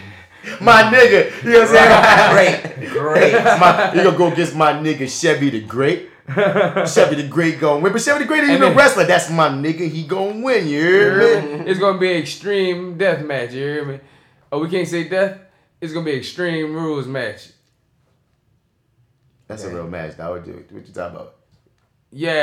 [0.60, 2.82] My nigga, you know what I'm saying?
[2.82, 3.34] Great, great.
[3.34, 6.10] my, you gonna go against my nigga Chevy the Great.
[6.28, 9.06] Chevy the Great gonna win, but Chevy the Great ain't And even a wrestler.
[9.06, 9.90] That's my nigga.
[9.90, 10.68] He gonna win.
[10.68, 11.58] You You hear hear me?
[11.64, 11.70] me?
[11.70, 13.52] It's gonna be an extreme death match.
[13.54, 14.00] You hear me?
[14.52, 15.40] Oh, we can't say death.
[15.80, 17.50] It's gonna be extreme rules match.
[19.48, 20.18] That's a real match.
[20.18, 20.38] Dog.
[20.40, 21.36] What you, what you talking about?
[22.14, 22.34] Yeah,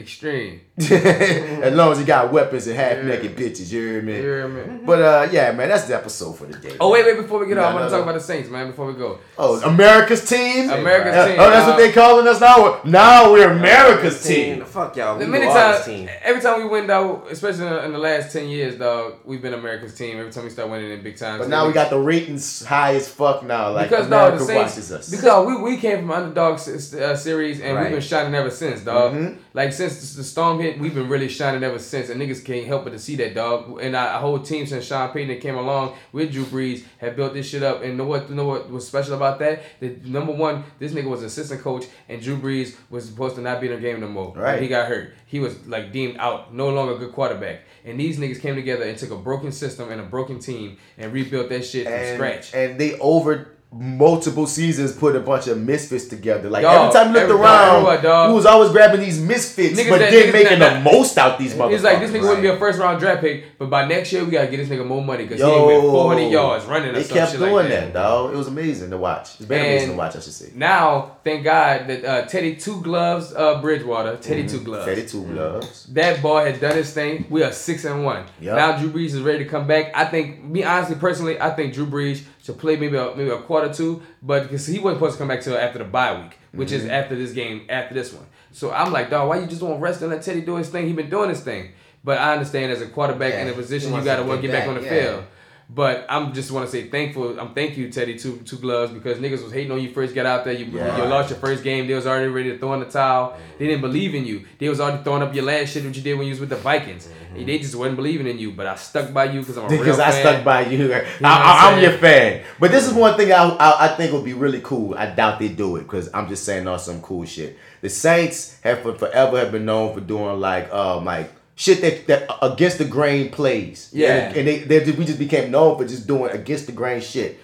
[0.00, 0.62] extreme.
[0.78, 4.16] as long as you got weapons and half naked bitches, you hear me?
[4.16, 4.80] You hear me?
[4.86, 6.76] But uh, yeah, man, that's the episode for the day.
[6.80, 7.18] Oh wait, wait!
[7.18, 8.68] Before we get You off, I want to talk another- about the Saints, man.
[8.68, 9.18] Before we go.
[9.38, 10.70] Oh, America's team.
[10.70, 11.36] America's Uh, team.
[11.38, 12.80] Oh, that's what Uh, they calling us now.
[12.84, 14.64] Now we're America's team.
[14.64, 15.18] Fuck y'all.
[15.18, 16.08] The We many the Argus times, team.
[16.22, 19.94] every time we win, though, especially in the, last ten years, dog, we've been America's
[19.94, 20.18] team.
[20.18, 21.40] Every time we start winning in big times.
[21.40, 23.72] But now we got the ratings high as fuck now.
[23.72, 25.10] Like because dog, America the Saints, watches us.
[25.10, 27.82] because we, we came from underdog uh, series and Right.
[27.84, 29.09] we've been shining ever since, dog.
[29.14, 29.36] Mhm.
[29.54, 32.84] Like since the storm hit, we've been really shining ever since, and niggas can't help
[32.84, 33.80] but to see that, dog.
[33.82, 37.34] And our, our whole team since Sean Payton came along with Drew Brees have built
[37.34, 37.82] this shit up.
[37.82, 38.30] And know what?
[38.30, 39.62] Know what was special about that?
[39.80, 43.60] The number one, this nigga was assistant coach, and Drew Brees was supposed to not
[43.60, 44.32] be in the game no more.
[44.34, 44.60] Right.
[44.62, 45.14] He got hurt.
[45.26, 47.60] He was like deemed out, no longer a good quarterback.
[47.84, 51.12] And these niggas came together and took a broken system and a broken team and
[51.12, 52.54] rebuilt that shit from scratch.
[52.54, 56.50] and they over multiple seasons put a bunch of misfits together.
[56.50, 59.78] Like Dog, every time you looked every- around, everywhere, he was always grabbing these misfits,
[59.78, 61.70] Niggas but that- then making that- the most out these motherfuckers.
[61.72, 64.24] He's like, this nigga wouldn't be a first round draft pick, but by next year
[64.24, 67.38] we gotta get this nigga more money because he went 400 yards running They kept
[67.38, 67.92] doing like that.
[67.94, 68.34] dog.
[68.34, 69.28] It was amazing to watch.
[69.38, 70.48] It's been amazing to watch, I should say.
[70.56, 74.50] Now, thank God that uh, Teddy Two Gloves uh, Bridgewater, Teddy Mhm.
[74.50, 75.86] Two Gloves, Teddy Two Gloves.
[75.92, 77.26] That boy has done his thing.
[77.30, 78.24] We are six and one.
[78.40, 78.56] Yup.
[78.56, 79.92] Now Drew Brees is ready to come back.
[79.94, 83.38] I think, me honestly, personally, I think Drew Brees should play maybe a, maybe a
[83.38, 86.38] quarter two, but because he wasn't supposed to come back till after the bye week,
[86.52, 86.90] which is Mhm.
[86.90, 88.26] after this game, after this one.
[88.52, 90.86] So I'm like, dog, why you just won't rest and let Teddy do his thing?
[90.86, 91.70] He been doing his thing.
[92.02, 94.40] But I understand as a quarterback Yeah, in a position, you got to to want
[94.40, 95.02] to get get back back, on the yeah.
[95.04, 95.24] field.
[95.72, 97.38] But I'm just want to say thankful.
[97.38, 100.26] I'm thank you, Teddy, two two gloves, because niggas was hating on you first got
[100.26, 100.52] out there.
[100.52, 100.96] You, Yeah.
[100.98, 101.86] you lost your first game.
[101.86, 103.36] They was already ready to throw in the towel.
[103.56, 104.46] They didn't believe in you.
[104.58, 106.48] They was already throwing up your last shit that you did when you was with
[106.48, 107.08] the Vikings.
[107.36, 108.50] They just wasn't believing in you.
[108.50, 110.20] But I stuck by you because I'm a real Because I fan.
[110.22, 110.88] stuck by you.
[110.88, 112.42] know I, I'm your fan.
[112.58, 114.96] But this is one thing I, I, I think would be really cool.
[114.96, 117.56] I doubt they do it because I'm just saying all some cool shit.
[117.80, 121.30] The Saints have for forever have been known for doing like um like
[121.60, 123.90] shit that, that against the grain plays.
[123.92, 124.32] Yeah.
[124.34, 127.38] and they, they just, we just became known for just doing against the grain shit.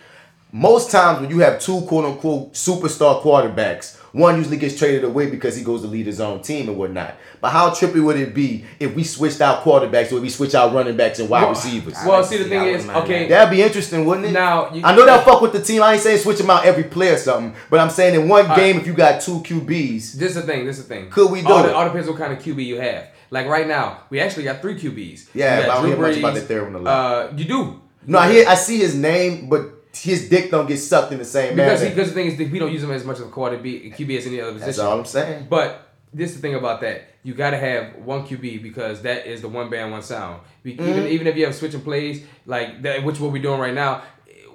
[0.53, 5.29] Most times when you have two quote unquote superstar quarterbacks, one usually gets traded away
[5.29, 7.15] because he goes to lead his own team and whatnot.
[7.43, 10.73] But how trippy would it be if we switched out quarterbacks or we switch out
[10.73, 11.95] running backs and wide Well- receivers?
[12.07, 14.33] well, see, the thing is, okay- that'd be interesting, wouldn't it?
[14.33, 15.83] Now, you- I know that fuck with the team.
[15.83, 18.47] I ain't saying switch them out every play or something, but I'm saying in one
[18.57, 18.81] game right.
[18.81, 20.65] if you got two QBs, This is the thing.
[20.65, 21.11] This is the thing.
[21.11, 21.67] Could we do all, it?
[21.69, 23.09] the- all depends what kind of QB you have.
[23.31, 25.29] Like right now, we actually got three QBs.
[25.35, 26.91] Yeah, We got but I don't Drew hear much about the third one a lot.
[26.91, 27.81] Uh, you do.
[28.07, 29.63] no, I hear I see his name, but
[29.95, 31.95] his dick don't get sucked in the same Because manner.
[31.95, 34.19] because the thing is that we don't use him as much of a quarterback QB
[34.19, 34.67] as any other position.
[34.67, 35.47] That's all I'm saying.
[35.49, 37.09] But this is the thing about that.
[37.23, 40.41] You got to have one QB because that is the one band, one sound.
[40.63, 41.09] We, Even Mhm.
[41.11, 44.03] even if you have switching plays like that, which what we're doing right now,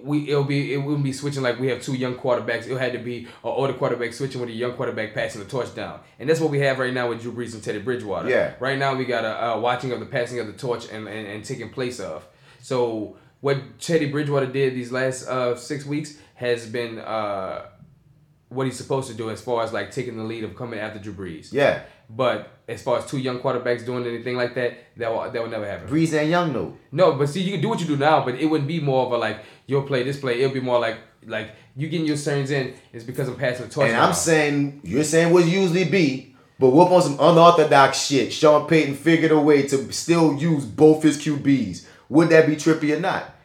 [0.03, 2.67] we it'll be it wouldn't be switching like we have two young quarterbacks.
[2.67, 5.73] It had to be an older quarterback switching with a young quarterback passing the torch
[5.75, 8.29] down, and that's what we have right now with Drew Brees and Teddy Bridgewater.
[8.29, 8.53] Yeah.
[8.59, 11.27] Right now we got a, a watching of the passing of the torch and, and,
[11.27, 12.25] and taking place of.
[12.61, 17.65] So what Teddy Bridgewater did these last uh, six weeks has been uh,
[18.49, 20.99] what he's supposed to do as far as like taking the lead of coming after
[20.99, 21.53] Drew Brees.
[21.53, 21.83] Yeah.
[22.13, 25.49] But as far as two young quarterbacks doing anything like that, that will, that will
[25.49, 25.87] never happen.
[25.87, 26.77] Brees and Young no.
[26.91, 29.05] No, but see, you can do what you do now, but it wouldn't be more
[29.05, 30.41] of a like you'll play this play.
[30.41, 33.71] It'll be more like like you getting your turns in is because I'm passing the
[33.71, 33.87] torch.
[33.87, 34.07] And now.
[34.07, 38.33] I'm saying you're saying what usually be, but whoop on some unorthodox shit.
[38.33, 41.85] Sean Payton figured a way to still use both his QBs.
[42.09, 43.35] Would that be trippy or not?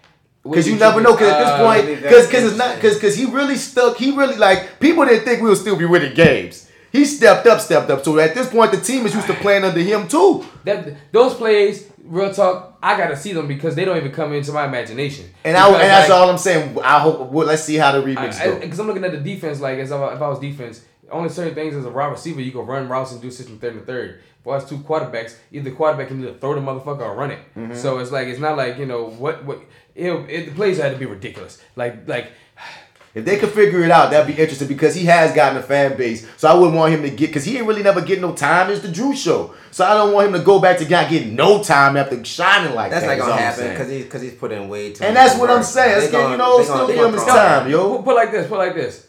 [0.42, 1.12] Because you be never know.
[1.12, 3.26] Because at this Uh, point, that'd be very because because it's not because because he
[3.26, 3.96] really stuck.
[3.96, 6.65] He really like people didn't think we would still be winning games.
[6.92, 8.04] He stepped up, stepped up.
[8.04, 10.44] So at this point, the team is used to playing under him too.
[10.64, 14.52] that those plays, real talk, I gotta see them because they don't even come into
[14.52, 15.26] my imagination.
[15.44, 16.78] And I and that's like, all I'm saying.
[16.82, 17.30] I hope.
[17.30, 18.58] Well, let's see how the remix go.
[18.60, 21.28] Because I'm looking at the defense, like as if I, if I was defense, only
[21.28, 23.86] certain things as a wide receiver you can run routes and do system third and
[23.86, 24.20] third.
[24.42, 27.40] For us two quarterbacks, either quarterback can either throw the motherfucker or run it.
[27.56, 27.74] Mhm.
[27.76, 29.60] So it's like it's not like you know what what
[29.96, 31.60] it, it the plays had to be ridiculous.
[31.74, 32.30] Like like
[33.16, 35.96] If they could figure it out, that'd be interesting because he has gotten a fan
[35.96, 36.28] base.
[36.36, 38.70] So I wouldn't want him to get because he ain't really never get no time.
[38.70, 39.54] It's the Drew show.
[39.70, 42.74] So I don't want him to go back to not getting no time after shining
[42.74, 43.16] like That's that.
[43.16, 45.00] not gonna happen because he's because he's put in way too.
[45.00, 45.06] Much.
[45.08, 45.94] And much that's what I'm saying.
[45.94, 47.96] They Let's get, you know, still gonna- give they him his time, yo.
[47.96, 49.06] put, put like this, put like this.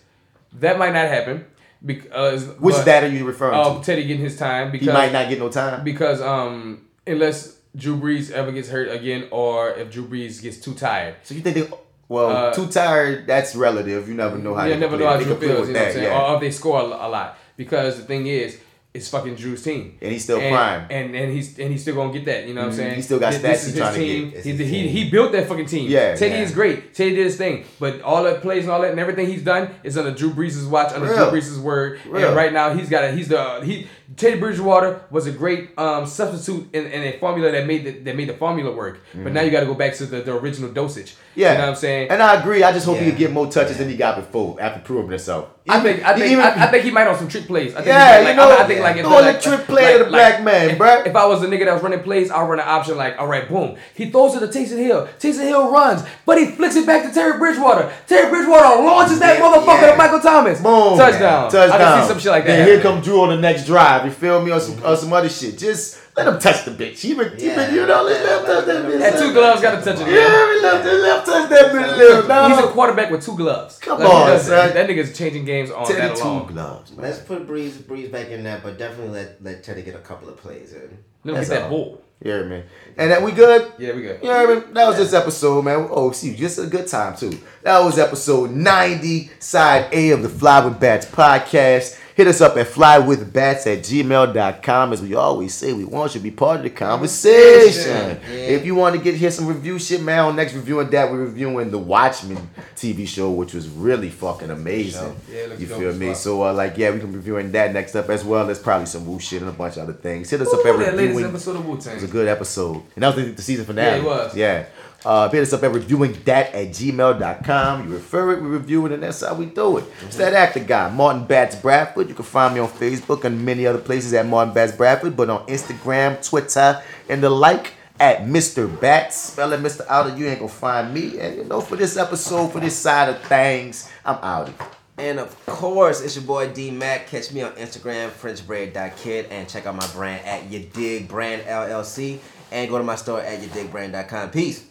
[0.54, 1.46] That might not happen
[1.86, 3.84] because Which but- are you referring uh, to?
[3.86, 5.84] Teddy getting his time because He might not get no time.
[5.84, 10.74] because um unless Drew Brees ever gets hurt again or if Drew Brees gets too
[10.74, 11.16] tired.
[11.24, 11.70] So you think they?
[12.10, 13.28] Well, Uh, too tired.
[13.28, 14.08] That's relative.
[14.08, 14.66] You never know how.
[14.66, 15.06] you never play.
[15.06, 16.04] know how Drew feels, with you know what I'm that, saying?
[16.06, 16.22] yeah.
[16.32, 17.38] Or if they score a, a lot.
[17.58, 18.58] Because the thing is,
[18.94, 19.98] it's fucking Drew's team.
[20.02, 20.88] And he's still and, prime.
[20.90, 22.70] And and he's and he's still gonna get that, you know what.
[22.70, 22.96] I'm saying?
[22.96, 24.30] He still got This- stats this he is his trying to team.
[24.32, 24.44] get.
[24.46, 25.90] He, he, he built that fucking team.
[25.92, 26.42] Yeah, Teddy yeah.
[26.42, 26.96] is great.
[26.96, 27.66] Teddy did his thing.
[27.80, 30.68] But all that plays and all that and everything he's done is under Drew Brees'
[30.68, 31.30] watch, under Real.
[31.30, 32.00] Drew Brees' word.
[32.08, 32.28] Real.
[32.30, 36.06] And right now he's got a he's the he Teddy Bridgewater was a great um,
[36.06, 39.00] substitute in, in a formula that made the, that made the formula work.
[39.14, 41.16] But now you got to go back to the, the original dosage.
[41.36, 42.10] Yeah, you know what I'm saying.
[42.10, 42.64] And I agree.
[42.64, 43.10] I just hope he Yeah.
[43.12, 45.50] could get more touches than he got before after proving himself.
[45.70, 47.74] I think I think Even- I, I think he might on some trick plays.
[47.74, 49.66] I think Yeah, he might, you like, know, I think like throwing like, the trick
[49.68, 51.06] play to the black man, if, bruh.
[51.06, 53.28] If I was a nigga that was running plays, I'll run an option like, all
[53.28, 53.76] right, boom.
[53.94, 55.10] He throws it to Taysom Hill.
[55.20, 57.92] Taysom Hill runs, but he flicks it back to Terry Bridgewater.
[58.08, 60.62] Terry Bridgewater launches that motherfucker to Michael Thomas.
[60.62, 60.98] Boom.
[60.98, 61.52] Touchdown.
[61.52, 61.72] Touchdown.
[61.82, 62.56] I can see some shit like that.
[62.58, 62.94] Then here happening.
[62.94, 63.97] come Drew on the next drive.
[64.06, 64.52] You feel me?
[64.52, 65.58] Or some, or some other shit.
[65.58, 67.00] Just let him touch the bitch.
[67.00, 69.00] He been, he been you know, let him touch that bitch.
[69.00, 70.12] Had two gloves, got to touch it.
[70.12, 71.98] Yeah, we left, left touch that bitch.
[71.98, 72.48] Little, no.
[72.50, 73.78] He's a quarterback with two gloves.
[73.80, 74.50] Come Like, on, son.
[74.50, 74.74] That.
[74.74, 76.48] that nigga's changing games on Teddy that two alone.
[76.48, 76.92] gloves.
[76.96, 80.30] Let's put Brees Brees back in there, but definitely let let Teddy get a couple
[80.30, 80.82] of plays in.
[81.24, 81.70] Let him That's get that all.
[81.70, 82.02] ball.
[82.20, 82.64] Yeah, man.
[82.98, 83.74] And that we good?
[83.78, 84.20] Yeah, we good.
[84.24, 84.74] You know what I mean?
[84.74, 85.88] That was this episode, man.
[85.92, 87.38] Oh, see, just a good time, too.
[87.62, 92.00] That was episode 90, side A of the Fly with Bats podcast.
[92.18, 94.92] Hit us up at flywithbats at gmail.com.
[94.92, 98.20] As we always say, we want you to be part of the conversation.
[98.28, 98.34] Yeah.
[98.34, 101.70] If you want to get here some review shit, man, on next ReviewingDAT, we're reviewing
[101.70, 105.16] the Watchmen TV show, which was really fucking amazing.
[105.32, 106.08] Yeah, you feel me?
[106.08, 106.16] fuck.
[106.16, 108.48] So, uh, like, yeah, we can be reviewing that next up as well.
[108.48, 110.32] There's probably some Wu shit and a bunch of other things.
[110.32, 111.26] Hit us up Ooh, at that latest reviewing.
[111.26, 112.82] episode of It was a good episode.
[112.96, 113.98] And that was the, the season finale.
[113.98, 114.36] Yeah, it was.
[114.36, 114.66] Yeah.
[115.06, 117.88] Uh, hit us up at reviewing that at gmail.com.
[117.88, 119.86] You refer it, we review it, and that's how we do it.
[120.06, 122.10] It's that actor guy, Martin Bats Bradford.
[122.10, 125.30] You can find me on Facebook and many other places at Martin Bats Bradford, but
[125.30, 128.68] on Instagram, Twitter, and the like at Mr.
[128.80, 129.16] Bats.
[129.16, 129.82] Spelling Mr.
[129.88, 131.20] Outer, you ain't gonna find me.
[131.20, 134.50] And you know, for this episode, for this side of things, I'm out.
[134.98, 137.08] And of course, it's your boy D Mac.
[137.08, 142.20] Catch me on Instagram, FrenchBread.kid, and check out my brand at Ya Dig Brand LLC.
[142.52, 144.32] And go to my store at YaDigBrand.com.
[144.32, 144.66] Peace.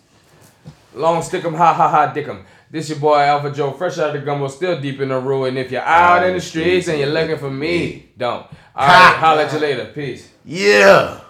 [0.96, 2.44] Long stick 'em, ha ha ha dick 'em.
[2.70, 5.44] This your boy AlphaJo, fresh out of the gumbo, still deep in the rule.
[5.44, 8.46] And if you're out in the streets and you're looking for me, don't.
[8.74, 9.84] All right, holla at you later.
[9.94, 10.30] Peace.
[10.44, 11.20] Yeah.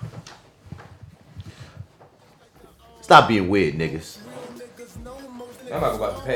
[3.03, 4.19] Stop being weird, niggas.
[5.73, 6.33] I'm not about to go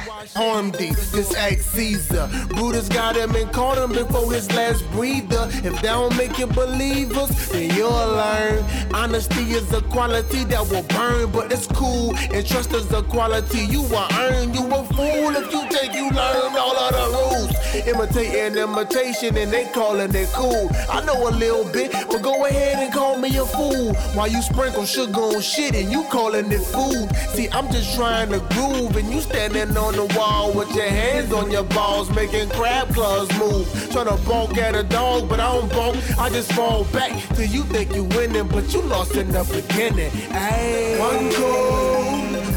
[0.24, 0.36] about the pads.
[0.36, 2.28] Armed him, his ex Caesar.
[2.50, 5.48] Buddha's got him and caught him before his last breather.
[5.64, 8.64] If they don't make you believers, then you'll learn.
[8.92, 12.16] Honesty is a quality that will burn, but it's cool.
[12.16, 14.54] And trust is a quality you will earn.
[14.54, 17.86] You a fool if you think you learned all of the rules.
[17.86, 20.70] Imitating imitation and they calling it cool.
[20.88, 23.94] I know a little bit, but go ahead and call me a fool.
[24.14, 27.14] While you sprinkle sugar on shit and you calling it food.
[27.34, 31.32] See, I'm just trying to groove and you standing on the wall with your hands
[31.32, 33.66] on your balls, making crab claws move.
[33.92, 36.18] Trying to bonk at a dog, but I don't bonk.
[36.18, 40.10] I just fall back till you think you winning, but you lost in the beginning.
[40.30, 40.98] Ayy.
[40.98, 42.04] One goal,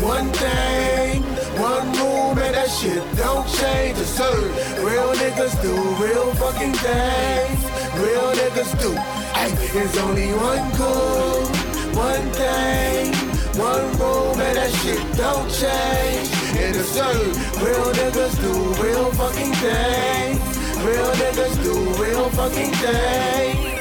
[0.07, 1.23] one thing,
[1.59, 3.97] one move, and that shit don't change.
[3.99, 4.83] It's serve.
[4.83, 5.73] Real niggas do
[6.03, 7.59] real fucking things.
[8.01, 8.93] Real niggas do.
[9.39, 11.45] Ay, there's only one goal,
[11.93, 13.13] one thing,
[13.57, 17.15] one room, and that shit don't change in the sun.
[17.63, 18.51] Real niggas do
[18.83, 20.39] real fucking things.
[20.85, 23.79] Real niggas do real fucking things.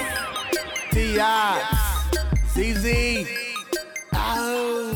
[0.93, 1.63] T.I.
[2.55, 3.27] Z.Z.
[4.15, 4.96] Ow.